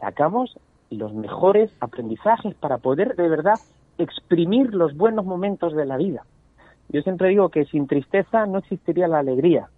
sacamos 0.00 0.58
los 0.90 1.12
mejores 1.12 1.70
aprendizajes 1.80 2.54
para 2.54 2.78
poder 2.78 3.16
de 3.16 3.28
verdad 3.28 3.58
exprimir 3.98 4.74
los 4.74 4.96
buenos 4.96 5.24
momentos 5.24 5.74
de 5.74 5.84
la 5.84 5.96
vida. 5.96 6.24
Yo 6.88 7.02
siempre 7.02 7.28
digo 7.28 7.50
que 7.50 7.66
sin 7.66 7.86
tristeza 7.86 8.46
no 8.46 8.58
existiría 8.58 9.08
la 9.08 9.18
alegría. 9.18 9.68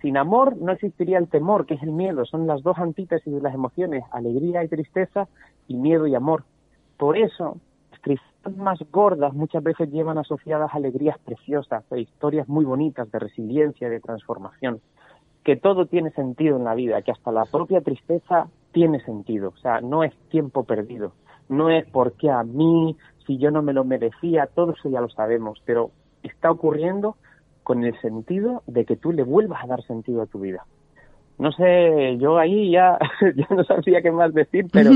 Sin 0.00 0.16
amor 0.16 0.56
no 0.56 0.72
existiría 0.72 1.18
el 1.18 1.28
temor, 1.28 1.66
que 1.66 1.74
es 1.74 1.82
el 1.82 1.90
miedo. 1.90 2.24
Son 2.26 2.46
las 2.46 2.62
dos 2.62 2.78
antítesis 2.78 3.32
de 3.32 3.40
las 3.40 3.54
emociones, 3.54 4.04
alegría 4.12 4.62
y 4.62 4.68
tristeza 4.68 5.26
y 5.66 5.76
miedo 5.76 6.06
y 6.06 6.14
amor. 6.14 6.44
Por 6.98 7.16
eso 7.16 7.56
tristezas 8.04 8.56
más 8.56 8.78
gordas 8.92 9.32
muchas 9.32 9.62
veces 9.62 9.90
llevan 9.90 10.18
asociadas 10.18 10.74
alegrías 10.74 11.18
preciosas 11.18 11.84
e 11.90 12.00
historias 12.00 12.48
muy 12.48 12.64
bonitas 12.64 13.10
de 13.10 13.18
resiliencia, 13.18 13.88
de 13.88 14.00
transformación, 14.00 14.80
que 15.42 15.56
todo 15.56 15.86
tiene 15.86 16.10
sentido 16.10 16.56
en 16.58 16.64
la 16.64 16.74
vida, 16.74 17.00
que 17.02 17.12
hasta 17.12 17.32
la 17.32 17.46
propia 17.46 17.80
tristeza 17.80 18.48
tiene 18.74 19.00
sentido, 19.04 19.54
o 19.56 19.56
sea, 19.58 19.80
no 19.80 20.04
es 20.04 20.12
tiempo 20.28 20.64
perdido, 20.64 21.14
no 21.48 21.70
es 21.70 21.86
porque 21.90 22.28
a 22.28 22.42
mí, 22.42 22.96
si 23.26 23.38
yo 23.38 23.50
no 23.50 23.62
me 23.62 23.72
lo 23.72 23.84
merecía, 23.84 24.48
todo 24.54 24.72
eso 24.72 24.90
ya 24.90 25.00
lo 25.00 25.08
sabemos, 25.08 25.62
pero 25.64 25.92
está 26.22 26.50
ocurriendo 26.50 27.16
con 27.62 27.84
el 27.84 27.98
sentido 28.00 28.62
de 28.66 28.84
que 28.84 28.96
tú 28.96 29.12
le 29.12 29.22
vuelvas 29.22 29.64
a 29.64 29.68
dar 29.68 29.82
sentido 29.84 30.20
a 30.20 30.26
tu 30.26 30.40
vida. 30.40 30.66
No 31.38 31.50
sé, 31.52 32.18
yo 32.18 32.36
ahí 32.36 32.72
ya, 32.72 32.98
ya 33.36 33.46
no 33.54 33.64
sabía 33.64 34.02
qué 34.02 34.10
más 34.10 34.34
decir, 34.34 34.66
pero 34.72 34.90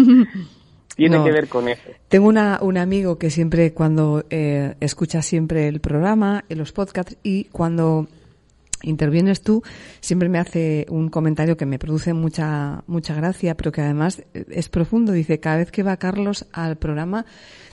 tiene 0.97 1.23
que 1.23 1.31
ver 1.31 1.49
con 1.49 1.69
eso. 1.69 1.91
Tengo 2.09 2.29
una, 2.29 2.59
un 2.61 2.77
amigo 2.77 3.17
que 3.17 3.31
siempre 3.31 3.73
cuando 3.73 4.25
eh, 4.29 4.75
escucha 4.81 5.23
siempre 5.23 5.69
el 5.69 5.81
programa, 5.81 6.45
en 6.49 6.59
los 6.59 6.73
podcasts 6.73 7.17
y 7.23 7.45
cuando 7.45 8.09
intervienes 8.83 9.43
tú, 9.43 9.63
siempre 10.01 10.29
me 10.29 10.39
hace 10.39 10.87
un 10.89 11.09
comentario 11.09 11.57
que 11.57 11.67
me 11.67 11.79
produce 11.79 12.15
mucha, 12.15 12.83
mucha 12.87 13.15
gracia, 13.15 13.57
pero 13.57 13.73
que 13.73 13.81
además 13.81 14.23
es 14.33 14.69
profundo. 14.69 15.13
Dice, 15.13 15.41
cada 15.41 15.59
vez 15.59 15.71
que 15.71 15.83
va 15.83 15.97
Carlos 15.97 16.47
al 16.53 16.77
programa, 16.77 17.27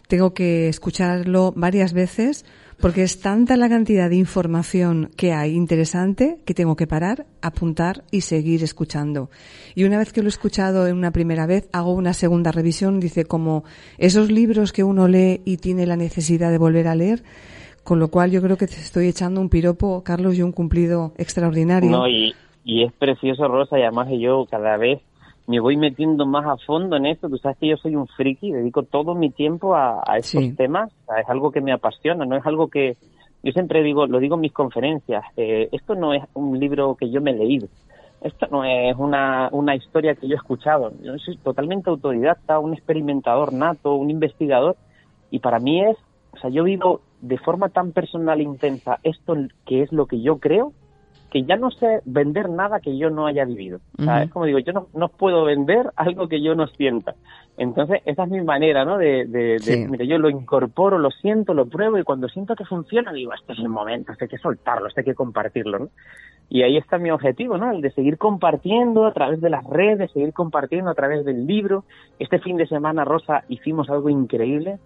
tengo 0.08 0.34
que 0.34 0.70
escucharlo 0.70 1.54
varias 1.56 1.94
veces 1.94 2.46
porque 2.80 3.04
es 3.04 3.20
tanta 3.20 3.56
la 3.56 3.70
cantidad 3.70 4.10
de 4.10 4.18
información 4.18 5.10
que 5.16 5.34
hay 5.34 5.54
interesante 5.54 6.40
que 6.46 6.54
tengo 6.54 6.76
que 6.76 6.88
parar, 6.88 7.26
apuntar 7.42 8.04
y 8.12 8.22
seguir 8.22 8.64
escuchando. 8.64 9.30
Y 9.76 9.86
una 9.86 9.98
vez 9.98 10.12
que 10.12 10.22
lo 10.22 10.28
he 10.28 10.30
escuchado 10.30 10.88
en 10.88 10.98
una 10.98 11.12
primera 11.12 11.46
vez, 11.46 11.70
hago 11.72 11.94
una 11.94 12.14
segunda 12.14 12.52
revisión, 12.52 13.00
dice 13.00 13.26
como 13.26 13.64
esos 13.98 14.30
libros 14.30 14.74
que 14.74 14.84
uno 14.84 15.08
lee 15.08 15.42
y 15.46 15.58
tiene 15.58 15.86
la 15.86 15.96
necesidad 15.96 16.52
de 16.52 16.58
volver 16.58 16.88
a 16.88 16.96
leer, 16.96 17.24
con 17.86 18.00
lo 18.00 18.10
cual 18.10 18.32
yo 18.32 18.42
creo 18.42 18.58
que 18.58 18.66
te 18.66 18.74
estoy 18.74 19.08
echando 19.08 19.40
un 19.40 19.48
piropo, 19.48 20.04
Carlos, 20.04 20.36
y 20.36 20.42
un 20.42 20.52
cumplido 20.52 21.14
extraordinario. 21.18 21.92
No, 21.92 22.08
y, 22.08 22.34
y 22.64 22.84
es 22.84 22.92
precioso, 22.92 23.48
Rosa, 23.48 23.78
y 23.78 23.84
además 23.84 24.08
yo 24.20 24.48
cada 24.50 24.76
vez 24.76 25.00
me 25.46 25.60
voy 25.60 25.78
metiendo 25.78 26.26
más 26.26 26.46
a 26.48 26.58
fondo 26.66 26.96
en 26.96 27.06
esto. 27.06 27.30
Tú 27.30 27.38
sabes 27.38 27.58
que 27.60 27.68
yo 27.68 27.78
soy 27.78 27.96
un 27.96 28.08
friki, 28.08 28.52
dedico 28.52 28.82
todo 28.82 29.14
mi 29.14 29.30
tiempo 29.30 29.76
a, 29.76 30.02
estos 30.18 30.56
temas. 30.56 30.92
es 31.16 31.30
algo 31.30 31.52
que 31.52 31.62
me 31.62 31.72
apasiona, 31.72 32.26
no 32.26 32.36
es 32.36 32.46
algo 32.46 32.70
que 32.70 32.98
yo 33.44 33.52
siempre 33.52 33.84
digo, 33.84 34.08
lo 34.08 34.20
digo 34.20 34.34
en 34.34 34.42
mis 34.42 34.52
conferencias. 34.52 35.24
Eh, 35.38 35.70
esto 35.72 35.94
no 35.94 36.16
es 36.16 36.24
un 36.34 36.60
libro 36.60 36.96
que 36.96 37.12
yo 37.12 37.22
me 37.22 37.32
he 37.32 37.36
leído. 37.36 37.68
Esto 38.22 38.48
no 38.50 38.66
es 38.66 38.96
una, 38.98 39.50
una 39.52 39.76
historia 39.76 40.16
que 40.16 40.28
yo 40.28 40.34
he 40.34 40.38
escuchado. 40.38 40.92
Yo 41.04 41.16
soy 41.20 41.38
totalmente 41.38 41.92
autodidacta, 41.92 42.58
un 42.58 42.74
experimentador 42.74 43.54
nato, 43.54 43.94
un 43.94 44.10
investigador. 44.10 44.76
Y 45.30 45.38
para 45.38 45.60
mí 45.60 45.86
es, 45.86 45.96
o 46.34 46.38
sea, 46.40 46.50
yo 46.50 46.64
vivo 46.64 47.02
de 47.28 47.38
forma 47.40 47.70
tan 47.70 47.92
personal 47.92 48.40
e 48.40 48.44
intensa 48.44 49.00
esto 49.04 49.36
que 49.66 49.82
es 49.82 49.92
lo 49.92 50.06
que 50.06 50.22
yo 50.22 50.38
creo, 50.38 50.74
que 51.32 51.44
ya 51.44 51.58
no 51.58 51.72
sé 51.72 52.02
vender 52.06 52.50
nada 52.50 52.80
que 52.80 52.98
yo 52.98 53.10
no 53.10 53.26
haya 53.26 53.46
vivido. 53.46 53.80
Es 53.98 54.30
como 54.32 54.46
digo, 54.46 54.60
yo 54.60 54.74
no, 54.74 54.88
no 54.94 55.10
puedo 55.10 55.44
vender 55.44 55.92
algo 55.96 56.28
que 56.28 56.42
yo 56.42 56.56
no 56.56 56.68
sienta. 56.68 57.16
Entonces, 57.58 58.02
esa 58.06 58.26
es 58.26 58.30
mi 58.30 58.42
manera, 58.42 58.86
¿no? 58.86 58.98
De, 58.98 59.26
de, 59.26 59.88
mire, 59.90 60.08
yo 60.08 60.18
lo 60.18 60.30
incorporo, 60.30 61.00
lo 61.00 61.10
siento, 61.10 61.54
lo 61.54 61.66
pruebo 61.66 61.98
y 61.98 62.04
cuando 62.04 62.30
siento 62.30 62.56
que 62.56 62.66
funciona, 62.66 63.12
digo, 63.12 63.34
este 63.34 63.54
es 63.54 63.60
el 63.60 63.70
momento, 63.70 64.12
este 64.12 64.26
hay 64.26 64.30
que 64.30 64.38
soltarlo, 64.38 64.88
este 64.88 65.02
hay 65.02 65.06
que 65.06 65.16
compartirlo, 65.16 65.80
¿no? 65.80 65.90
Y 66.48 66.62
ahí 66.62 66.78
está 66.78 67.00
mi 67.00 67.10
objetivo, 67.10 67.58
¿no? 67.58 67.72
El 67.72 67.82
de 67.82 67.92
seguir 67.92 68.18
compartiendo 68.18 69.06
a 69.06 69.14
través 69.14 69.42
de 69.42 69.50
las 69.50 69.64
redes, 69.66 70.12
seguir 70.12 70.32
compartiendo 70.32 70.92
a 70.92 70.96
través 70.96 71.26
del 71.26 71.48
libro. 71.48 71.86
Este 72.20 72.40
fin 72.40 72.56
de 72.56 72.68
semana, 72.68 73.04
Rosa, 73.04 73.46
hicimos 73.50 73.90
algo 73.90 74.10
increíble 74.10 74.78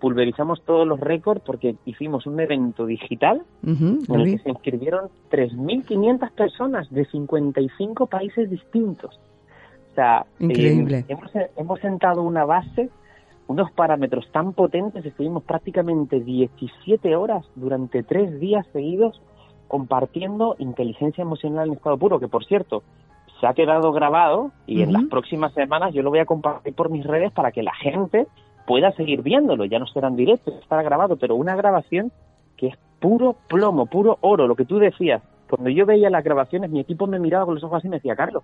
pulverizamos 0.00 0.62
todos 0.62 0.86
los 0.86 1.00
récords 1.00 1.42
porque 1.44 1.76
hicimos 1.84 2.26
un 2.26 2.38
evento 2.40 2.86
digital 2.86 3.42
en 3.62 4.04
el 4.08 4.24
que 4.24 4.38
se 4.42 4.50
inscribieron 4.50 5.08
3.500 5.30 6.30
personas 6.32 6.90
de 6.90 7.04
55 7.06 8.06
países 8.06 8.50
distintos. 8.50 9.18
O 9.92 9.94
sea, 9.94 10.26
Increíble. 10.38 11.04
hemos, 11.08 11.30
hemos 11.56 11.80
sentado 11.80 12.22
una 12.22 12.44
base, 12.44 12.90
unos 13.46 13.70
parámetros 13.72 14.30
tan 14.30 14.52
potentes, 14.52 15.04
estuvimos 15.04 15.42
prácticamente 15.44 16.20
17 16.20 17.16
horas 17.16 17.46
durante 17.54 18.02
tres 18.02 18.38
días 18.38 18.66
seguidos 18.72 19.20
compartiendo 19.68 20.56
inteligencia 20.58 21.22
emocional 21.22 21.68
en 21.68 21.74
estado 21.74 21.96
puro, 21.96 22.20
que 22.20 22.28
por 22.28 22.44
cierto, 22.44 22.82
se 23.40 23.46
ha 23.46 23.54
quedado 23.54 23.92
grabado 23.92 24.52
y 24.66 24.82
en 24.82 24.92
las 24.92 25.04
próximas 25.04 25.52
semanas 25.52 25.92
yo 25.92 26.02
lo 26.02 26.10
voy 26.10 26.20
a 26.20 26.24
compartir 26.24 26.74
por 26.74 26.90
mis 26.90 27.04
redes 27.04 27.32
para 27.32 27.52
que 27.52 27.62
la 27.62 27.74
gente 27.74 28.26
pueda 28.66 28.92
seguir 28.92 29.22
viéndolo, 29.22 29.64
ya 29.64 29.78
no 29.78 29.86
serán 29.86 30.16
directos, 30.16 30.54
estará 30.60 30.82
grabado, 30.82 31.16
pero 31.16 31.34
una 31.36 31.56
grabación 31.56 32.12
que 32.56 32.68
es 32.68 32.76
puro 33.00 33.36
plomo, 33.48 33.86
puro 33.86 34.18
oro, 34.20 34.46
lo 34.46 34.56
que 34.56 34.64
tú 34.64 34.78
decías, 34.78 35.22
cuando 35.48 35.70
yo 35.70 35.86
veía 35.86 36.10
las 36.10 36.24
grabaciones, 36.24 36.70
mi 36.70 36.80
equipo 36.80 37.06
me 37.06 37.18
miraba 37.18 37.44
con 37.44 37.54
los 37.54 37.64
ojos 37.64 37.78
así 37.78 37.86
y 37.86 37.90
me 37.90 37.96
decía, 37.96 38.16
Carlos, 38.16 38.42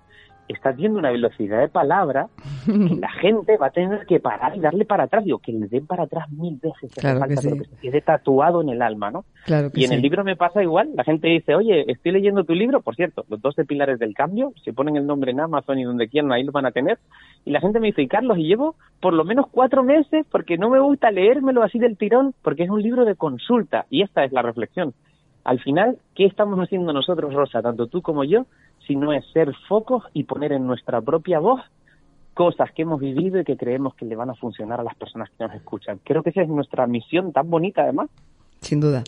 estás 0.48 0.76
viendo 0.76 0.98
una 0.98 1.10
velocidad 1.10 1.60
de 1.60 1.68
palabra 1.68 2.28
que 2.64 2.96
la 2.96 3.10
gente 3.20 3.56
va 3.56 3.66
a 3.66 3.70
tener 3.70 4.06
que 4.06 4.20
parar 4.20 4.56
y 4.56 4.60
darle 4.60 4.84
para 4.84 5.04
atrás. 5.04 5.24
Digo, 5.24 5.38
que 5.38 5.52
le 5.52 5.66
den 5.66 5.86
para 5.86 6.04
atrás 6.04 6.30
mil 6.30 6.58
veces, 6.62 6.92
claro 6.94 7.20
falta, 7.20 7.34
que 7.34 7.48
pero 7.48 7.62
que 7.62 7.68
se 7.68 7.76
quede 7.76 8.00
tatuado 8.00 8.62
en 8.62 8.68
el 8.68 8.82
alma, 8.82 9.10
¿no? 9.10 9.24
y 9.74 9.84
en 9.84 9.92
el 9.92 10.00
libro 10.00 10.24
me 10.24 10.36
pasa 10.36 10.62
igual. 10.62 10.90
La 10.94 11.04
gente 11.04 11.28
dice, 11.28 11.54
oye, 11.54 11.84
estoy 11.90 12.12
leyendo 12.12 12.44
tu 12.44 12.54
libro. 12.54 12.80
Por 12.80 12.94
cierto, 12.94 13.24
los 13.28 13.40
12 13.40 13.64
pilares 13.64 13.98
del 13.98 14.14
cambio, 14.14 14.52
si 14.64 14.72
ponen 14.72 14.96
el 14.96 15.06
nombre 15.06 15.32
en 15.32 15.40
Amazon 15.40 15.78
y 15.78 15.84
donde 15.84 16.08
quieran, 16.08 16.32
ahí 16.32 16.44
lo 16.44 16.52
van 16.52 16.66
a 16.66 16.72
tener. 16.72 16.98
Y 17.44 17.50
la 17.50 17.60
gente 17.60 17.80
me 17.80 17.88
dice, 17.88 18.02
y 18.02 18.08
Carlos, 18.08 18.38
y 18.38 18.46
llevo 18.46 18.76
por 19.00 19.12
lo 19.12 19.24
menos 19.24 19.46
cuatro 19.50 19.82
meses 19.82 20.24
porque 20.30 20.58
no 20.58 20.70
me 20.70 20.80
gusta 20.80 21.10
leérmelo 21.10 21.62
así 21.62 21.78
del 21.78 21.96
tirón, 21.96 22.34
porque 22.42 22.64
es 22.64 22.70
un 22.70 22.82
libro 22.82 23.04
de 23.04 23.16
consulta. 23.16 23.86
Y 23.90 24.02
esta 24.02 24.24
es 24.24 24.32
la 24.32 24.42
reflexión 24.42 24.94
Al 25.44 25.60
final, 25.60 25.98
¿qué 26.14 26.26
estamos 26.26 26.58
haciendo 26.58 26.92
nosotros, 26.92 27.34
Rosa, 27.34 27.62
tanto 27.62 27.86
tú 27.86 28.02
como 28.02 28.24
yo, 28.24 28.46
si 28.86 28.96
no 28.96 29.12
es 29.12 29.24
ser 29.32 29.52
focos 29.68 30.04
y 30.12 30.24
poner 30.24 30.52
en 30.52 30.66
nuestra 30.66 31.00
propia 31.00 31.38
voz 31.38 31.60
cosas 32.34 32.70
que 32.72 32.82
hemos 32.82 33.00
vivido 33.00 33.40
y 33.40 33.44
que 33.44 33.56
creemos 33.56 33.94
que 33.94 34.06
le 34.06 34.16
van 34.16 34.30
a 34.30 34.34
funcionar 34.34 34.80
a 34.80 34.84
las 34.84 34.94
personas 34.94 35.30
que 35.30 35.44
nos 35.44 35.54
escuchan? 35.54 36.00
Creo 36.04 36.22
que 36.22 36.30
esa 36.30 36.42
es 36.42 36.48
nuestra 36.48 36.86
misión 36.86 37.32
tan 37.32 37.50
bonita, 37.50 37.82
además. 37.82 38.08
Sin 38.60 38.80
duda. 38.80 39.02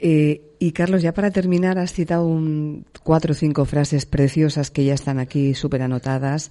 Eh, 0.00 0.42
y 0.58 0.72
Carlos, 0.72 1.02
ya 1.02 1.12
para 1.12 1.30
terminar, 1.30 1.78
has 1.78 1.92
citado 1.92 2.26
un, 2.26 2.86
cuatro 3.02 3.32
o 3.32 3.34
cinco 3.34 3.64
frases 3.64 4.06
preciosas 4.06 4.70
que 4.70 4.84
ya 4.84 4.94
están 4.94 5.18
aquí 5.18 5.54
súper 5.54 5.82
anotadas. 5.82 6.50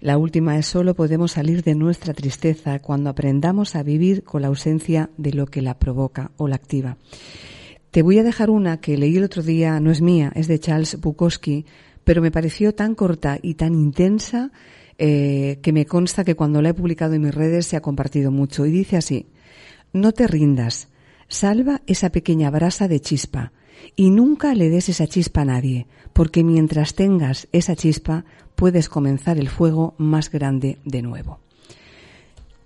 La 0.00 0.18
última 0.18 0.58
es 0.58 0.66
solo 0.66 0.94
podemos 0.94 1.32
salir 1.32 1.62
de 1.62 1.74
nuestra 1.74 2.14
tristeza 2.14 2.80
cuando 2.80 3.10
aprendamos 3.10 3.76
a 3.76 3.82
vivir 3.82 4.24
con 4.24 4.42
la 4.42 4.48
ausencia 4.48 5.10
de 5.16 5.32
lo 5.32 5.46
que 5.46 5.62
la 5.62 5.78
provoca 5.78 6.30
o 6.36 6.48
la 6.48 6.56
activa. 6.56 6.96
Te 7.96 8.02
voy 8.02 8.18
a 8.18 8.22
dejar 8.22 8.50
una 8.50 8.78
que 8.78 8.98
leí 8.98 9.16
el 9.16 9.24
otro 9.24 9.42
día, 9.42 9.80
no 9.80 9.90
es 9.90 10.02
mía, 10.02 10.30
es 10.34 10.48
de 10.48 10.58
Charles 10.58 11.00
Bukowski, 11.00 11.64
pero 12.04 12.20
me 12.20 12.30
pareció 12.30 12.74
tan 12.74 12.94
corta 12.94 13.38
y 13.40 13.54
tan 13.54 13.72
intensa 13.74 14.52
eh, 14.98 15.60
que 15.62 15.72
me 15.72 15.86
consta 15.86 16.22
que 16.22 16.34
cuando 16.34 16.60
la 16.60 16.68
he 16.68 16.74
publicado 16.74 17.14
en 17.14 17.22
mis 17.22 17.34
redes 17.34 17.64
se 17.64 17.74
ha 17.74 17.80
compartido 17.80 18.30
mucho. 18.30 18.66
Y 18.66 18.70
dice 18.70 18.98
así, 18.98 19.28
no 19.94 20.12
te 20.12 20.26
rindas, 20.26 20.90
salva 21.28 21.80
esa 21.86 22.10
pequeña 22.10 22.50
brasa 22.50 22.86
de 22.86 23.00
chispa 23.00 23.54
y 23.96 24.10
nunca 24.10 24.54
le 24.54 24.68
des 24.68 24.90
esa 24.90 25.06
chispa 25.06 25.40
a 25.40 25.46
nadie, 25.46 25.86
porque 26.12 26.44
mientras 26.44 26.96
tengas 26.96 27.48
esa 27.52 27.76
chispa 27.76 28.26
puedes 28.56 28.90
comenzar 28.90 29.38
el 29.38 29.48
fuego 29.48 29.94
más 29.96 30.30
grande 30.30 30.80
de 30.84 31.00
nuevo. 31.00 31.45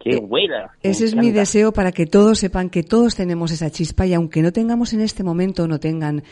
Qué 0.01 0.17
eh, 0.17 0.21
buena. 0.21 0.71
Ese 0.83 1.05
es 1.05 1.15
mi 1.15 1.31
deseo 1.31 1.73
para 1.73 1.93
que 1.93 2.07
todos 2.07 2.39
sepan 2.39 2.71
que 2.71 2.83
todos 2.83 3.15
tenemos 3.15 3.53
esa 3.53 3.71
chispa 3.71 4.07
y 4.07 4.15
aunque 4.15 4.41
no 4.43 4.51
tengamos 4.51 4.95
en 4.95 5.03
este 5.03 5.23
momento, 5.23 5.69
no 5.69 5.79
tengan 5.79 6.23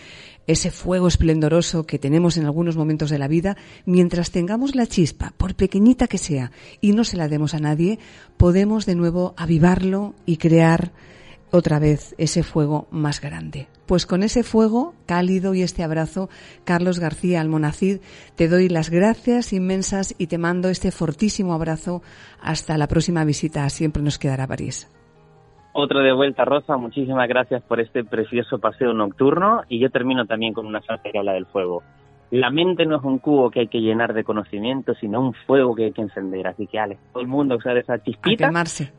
ese 0.47 0.71
fuego 0.71 1.07
esplendoroso 1.07 1.85
que 1.85 1.99
tenemos 1.99 2.39
en 2.39 2.47
algunos 2.47 2.79
momentos 2.79 3.11
de 3.11 3.19
la 3.19 3.29
vida, 3.29 3.59
mientras 3.85 4.31
tengamos 4.31 4.75
la 4.75 4.87
chispa, 4.87 5.35
por 5.37 5.55
pequeñita 5.55 6.09
que 6.09 6.17
sea, 6.17 6.51
y 6.81 6.93
no 6.93 7.05
se 7.05 7.19
la 7.19 7.29
demos 7.29 7.53
a 7.53 7.59
nadie, 7.59 7.99
podemos 8.39 8.87
de 8.87 8.95
nuevo 8.95 9.35
avivarlo 9.37 10.15
y 10.25 10.39
crear 10.39 10.91
otra 11.51 11.79
vez 11.79 12.15
ese 12.19 12.43
fuego 12.43 12.87
más 12.91 13.21
grande. 13.21 13.69
Pues 13.87 14.07
con 14.07 14.23
ese 14.23 14.43
fuego 14.43 14.95
cálido 15.07 15.55
y 15.55 15.63
este 15.63 15.83
abrazo, 15.83 16.29
Carlos 16.65 16.99
García 16.99 17.41
Almonacid, 17.41 18.01
te 18.37 18.49
doy 18.49 18.69
las 18.69 18.91
gracias 18.91 19.53
inmensas 19.53 20.15
y 20.19 20.27
te 20.27 20.39
mando 20.39 20.69
este 20.69 20.91
fortísimo 20.91 21.55
abrazo 21.55 22.03
hasta 22.41 22.77
la 22.77 22.87
próxima 22.87 23.25
visita. 23.25 23.69
Siempre 23.71 24.03
nos 24.03 24.19
quedará 24.19 24.47
París. 24.47 24.91
Otro 25.73 26.01
de 26.01 26.13
vuelta, 26.13 26.45
Rosa. 26.45 26.77
Muchísimas 26.77 27.29
gracias 27.29 27.63
por 27.63 27.81
este 27.81 28.03
precioso 28.05 28.59
paseo 28.59 28.93
nocturno. 28.93 29.63
Y 29.69 29.79
yo 29.79 29.91
termino 29.91 30.27
también 30.27 30.53
con 30.53 30.67
una 30.67 30.81
frase 30.81 31.11
que 31.13 31.19
habla 31.19 31.35
del 31.35 31.47
fuego. 31.47 31.83
La 32.31 32.51
mente 32.51 32.85
no 32.85 32.97
es 32.97 33.05
un 33.05 33.19
cubo 33.19 33.51
que 33.51 33.61
hay 33.61 33.69
que 33.69 33.81
llenar 33.81 34.13
de 34.13 34.23
conocimiento, 34.23 34.95
sino 34.95 35.21
un 35.21 35.35
fuego 35.47 35.75
que 35.75 35.87
hay 35.87 35.93
que 35.93 36.03
encender. 36.03 36.47
Así 36.47 36.67
que, 36.67 36.79
Ale, 36.79 36.99
todo 37.13 37.23
el 37.23 37.29
mundo 37.29 37.57
usar 37.57 37.77
esa 37.79 38.03
chispita 38.03 38.51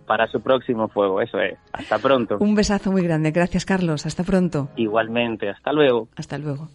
para 0.06 0.28
su 0.28 0.42
próximo 0.42 0.88
fuego. 0.88 1.22
Eso 1.22 1.40
es. 1.40 1.58
Hasta 1.74 2.00
pronto. 2.00 2.38
Un 2.40 2.56
besazo 2.56 2.92
muy 2.92 3.04
grande. 3.04 3.32
Gracias, 3.32 3.66
Carlos. 3.66 4.06
Hasta 4.06 4.24
pronto. 4.24 4.70
Igualmente. 4.76 5.50
Hasta 5.50 5.72
luego. 5.72 6.08
Hasta 6.16 6.38
luego. 6.38 6.70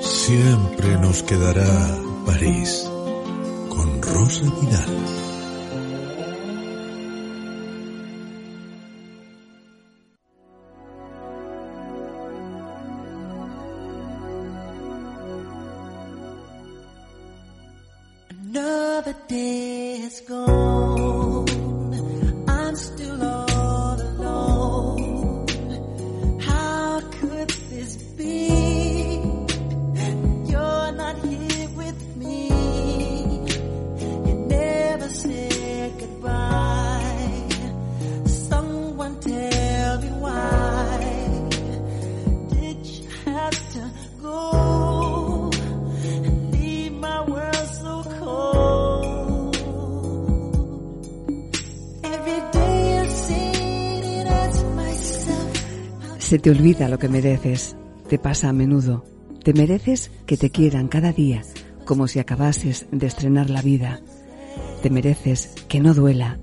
Siempre 0.00 0.92
nos 1.00 1.22
quedará 1.22 1.64
París 2.26 2.88
con 3.68 4.02
Rosa 4.02 4.44
Vidal. 4.60 5.27
Another 18.98 19.14
day 19.28 19.98
has 19.98 20.20
gone. 20.22 21.17
Se 56.28 56.38
te 56.38 56.50
olvida 56.50 56.90
lo 56.90 56.98
que 56.98 57.08
mereces. 57.08 57.74
Te 58.06 58.18
pasa 58.18 58.50
a 58.50 58.52
menudo. 58.52 59.02
Te 59.42 59.54
mereces 59.54 60.10
que 60.26 60.36
te 60.36 60.50
quieran 60.50 60.86
cada 60.88 61.10
día, 61.10 61.40
como 61.86 62.06
si 62.06 62.18
acabases 62.18 62.84
de 62.92 63.06
estrenar 63.06 63.48
la 63.48 63.62
vida. 63.62 64.02
Te 64.82 64.90
mereces 64.90 65.54
que 65.68 65.80
no 65.80 65.94
duela. 65.94 66.38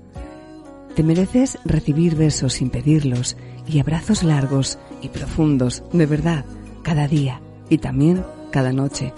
Te 0.96 1.04
mereces 1.04 1.60
recibir 1.64 2.16
besos 2.16 2.54
sin 2.54 2.70
pedirlos 2.70 3.36
y 3.64 3.78
abrazos 3.78 4.24
largos 4.24 4.80
y 5.02 5.08
profundos, 5.08 5.84
de 5.92 6.06
verdad, 6.06 6.44
cada 6.82 7.06
día 7.06 7.40
y 7.70 7.78
también 7.78 8.24
cada 8.50 8.72
noche. 8.72 9.12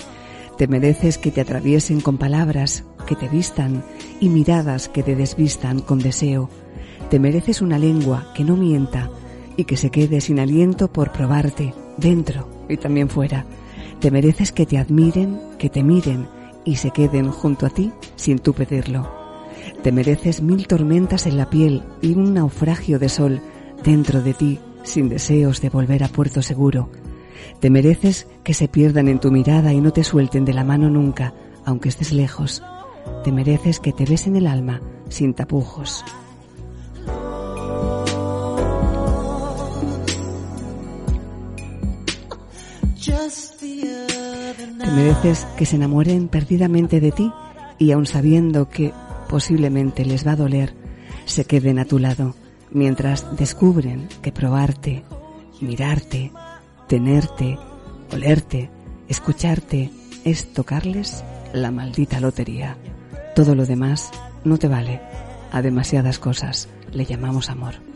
Te 0.58 0.68
mereces 0.68 1.16
que 1.16 1.30
te 1.30 1.40
atraviesen 1.40 2.02
con 2.02 2.18
palabras, 2.18 2.84
que 3.06 3.16
te 3.16 3.26
vistan 3.26 3.82
y 4.20 4.28
miradas 4.28 4.90
que 4.90 5.02
te 5.02 5.16
desvistan 5.16 5.80
con 5.80 5.98
deseo. 5.98 6.50
Te 7.08 7.18
mereces 7.18 7.62
una 7.62 7.78
lengua 7.78 8.34
que 8.34 8.44
no 8.44 8.54
mienta 8.54 9.10
y 9.58 9.64
que 9.64 9.76
se 9.76 9.90
quede 9.90 10.20
sin 10.20 10.38
aliento 10.38 10.90
por 10.90 11.10
probarte, 11.10 11.74
dentro 11.96 12.48
y 12.68 12.76
también 12.76 13.10
fuera. 13.10 13.44
Te 14.00 14.12
mereces 14.12 14.52
que 14.52 14.64
te 14.64 14.78
admiren, 14.78 15.40
que 15.58 15.68
te 15.68 15.82
miren 15.82 16.28
y 16.64 16.76
se 16.76 16.92
queden 16.92 17.32
junto 17.32 17.66
a 17.66 17.70
ti 17.70 17.92
sin 18.14 18.38
tú 18.38 18.54
pedirlo. 18.54 19.12
Te 19.82 19.90
mereces 19.90 20.42
mil 20.42 20.68
tormentas 20.68 21.26
en 21.26 21.36
la 21.36 21.50
piel 21.50 21.82
y 22.00 22.12
un 22.12 22.34
naufragio 22.34 23.00
de 23.00 23.08
sol 23.08 23.40
dentro 23.82 24.22
de 24.22 24.32
ti 24.32 24.60
sin 24.84 25.08
deseos 25.08 25.60
de 25.60 25.70
volver 25.70 26.04
a 26.04 26.08
puerto 26.08 26.40
seguro. 26.40 26.88
Te 27.58 27.68
mereces 27.68 28.28
que 28.44 28.54
se 28.54 28.68
pierdan 28.68 29.08
en 29.08 29.18
tu 29.18 29.32
mirada 29.32 29.72
y 29.72 29.80
no 29.80 29.92
te 29.92 30.04
suelten 30.04 30.44
de 30.44 30.54
la 30.54 30.62
mano 30.62 30.88
nunca, 30.88 31.34
aunque 31.64 31.88
estés 31.88 32.12
lejos. 32.12 32.62
Te 33.24 33.32
mereces 33.32 33.80
que 33.80 33.92
te 33.92 34.04
besen 34.04 34.36
el 34.36 34.46
alma 34.46 34.80
sin 35.08 35.34
tapujos. 35.34 36.04
Te 44.88 44.94
mereces 44.94 45.46
que 45.58 45.66
se 45.66 45.76
enamoren 45.76 46.28
perdidamente 46.28 46.98
de 46.98 47.12
ti 47.12 47.30
y 47.76 47.92
aun 47.92 48.06
sabiendo 48.06 48.70
que 48.70 48.94
posiblemente 49.28 50.06
les 50.06 50.26
va 50.26 50.32
a 50.32 50.36
doler, 50.36 50.72
se 51.26 51.44
queden 51.44 51.78
a 51.78 51.84
tu 51.84 51.98
lado 51.98 52.34
mientras 52.70 53.36
descubren 53.36 54.08
que 54.22 54.32
probarte, 54.32 55.04
mirarte, 55.60 56.32
tenerte, 56.86 57.58
olerte, 58.14 58.70
escucharte 59.10 59.90
es 60.24 60.54
tocarles 60.54 61.22
la 61.52 61.70
maldita 61.70 62.18
lotería. 62.18 62.78
Todo 63.34 63.54
lo 63.54 63.66
demás 63.66 64.10
no 64.42 64.56
te 64.56 64.68
vale. 64.68 65.02
A 65.52 65.60
demasiadas 65.60 66.18
cosas 66.18 66.70
le 66.92 67.04
llamamos 67.04 67.50
amor. 67.50 67.87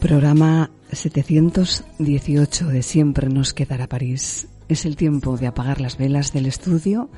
Programa 0.00 0.70
718 0.92 2.66
de 2.68 2.82
Siempre 2.84 3.28
nos 3.28 3.52
quedará 3.52 3.88
París. 3.88 4.46
Es 4.68 4.84
el 4.84 4.94
tiempo 4.94 5.36
de 5.36 5.48
apagar 5.48 5.80
las 5.80 5.98
velas 5.98 6.32
del 6.32 6.46
estudio, 6.46 7.10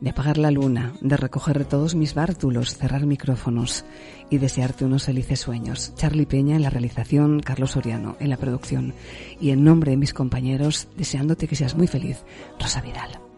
de 0.00 0.10
apagar 0.10 0.38
la 0.38 0.52
luna, 0.52 0.92
de 1.00 1.16
recoger 1.16 1.64
todos 1.64 1.96
mis 1.96 2.14
bártulos, 2.14 2.76
cerrar 2.76 3.06
micrófonos 3.06 3.84
y 4.30 4.38
desearte 4.38 4.84
unos 4.84 5.06
felices 5.06 5.40
sueños. 5.40 5.94
Charlie 5.96 6.26
Peña 6.26 6.54
en 6.54 6.62
la 6.62 6.70
realización, 6.70 7.40
Carlos 7.40 7.72
Soriano 7.72 8.16
en 8.20 8.30
la 8.30 8.36
producción 8.36 8.94
y 9.40 9.50
en 9.50 9.64
nombre 9.64 9.90
de 9.90 9.96
mis 9.96 10.14
compañeros, 10.14 10.86
deseándote 10.96 11.48
que 11.48 11.56
seas 11.56 11.76
muy 11.76 11.88
feliz, 11.88 12.22
Rosa 12.60 12.80
Vidal. 12.82 13.31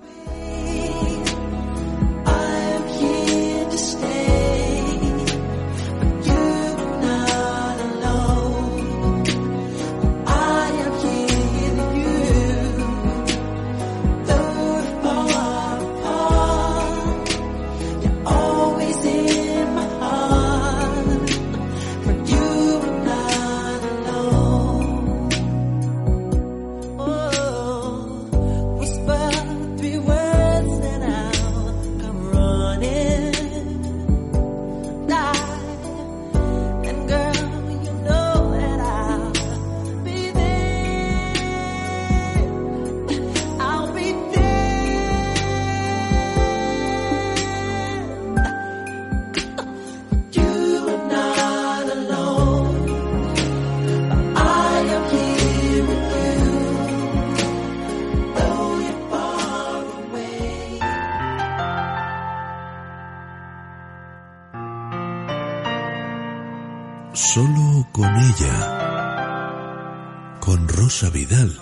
Vidal. 71.15 71.53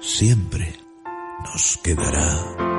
Siempre 0.00 0.74
nos 1.44 1.76
quedará. 1.82 2.73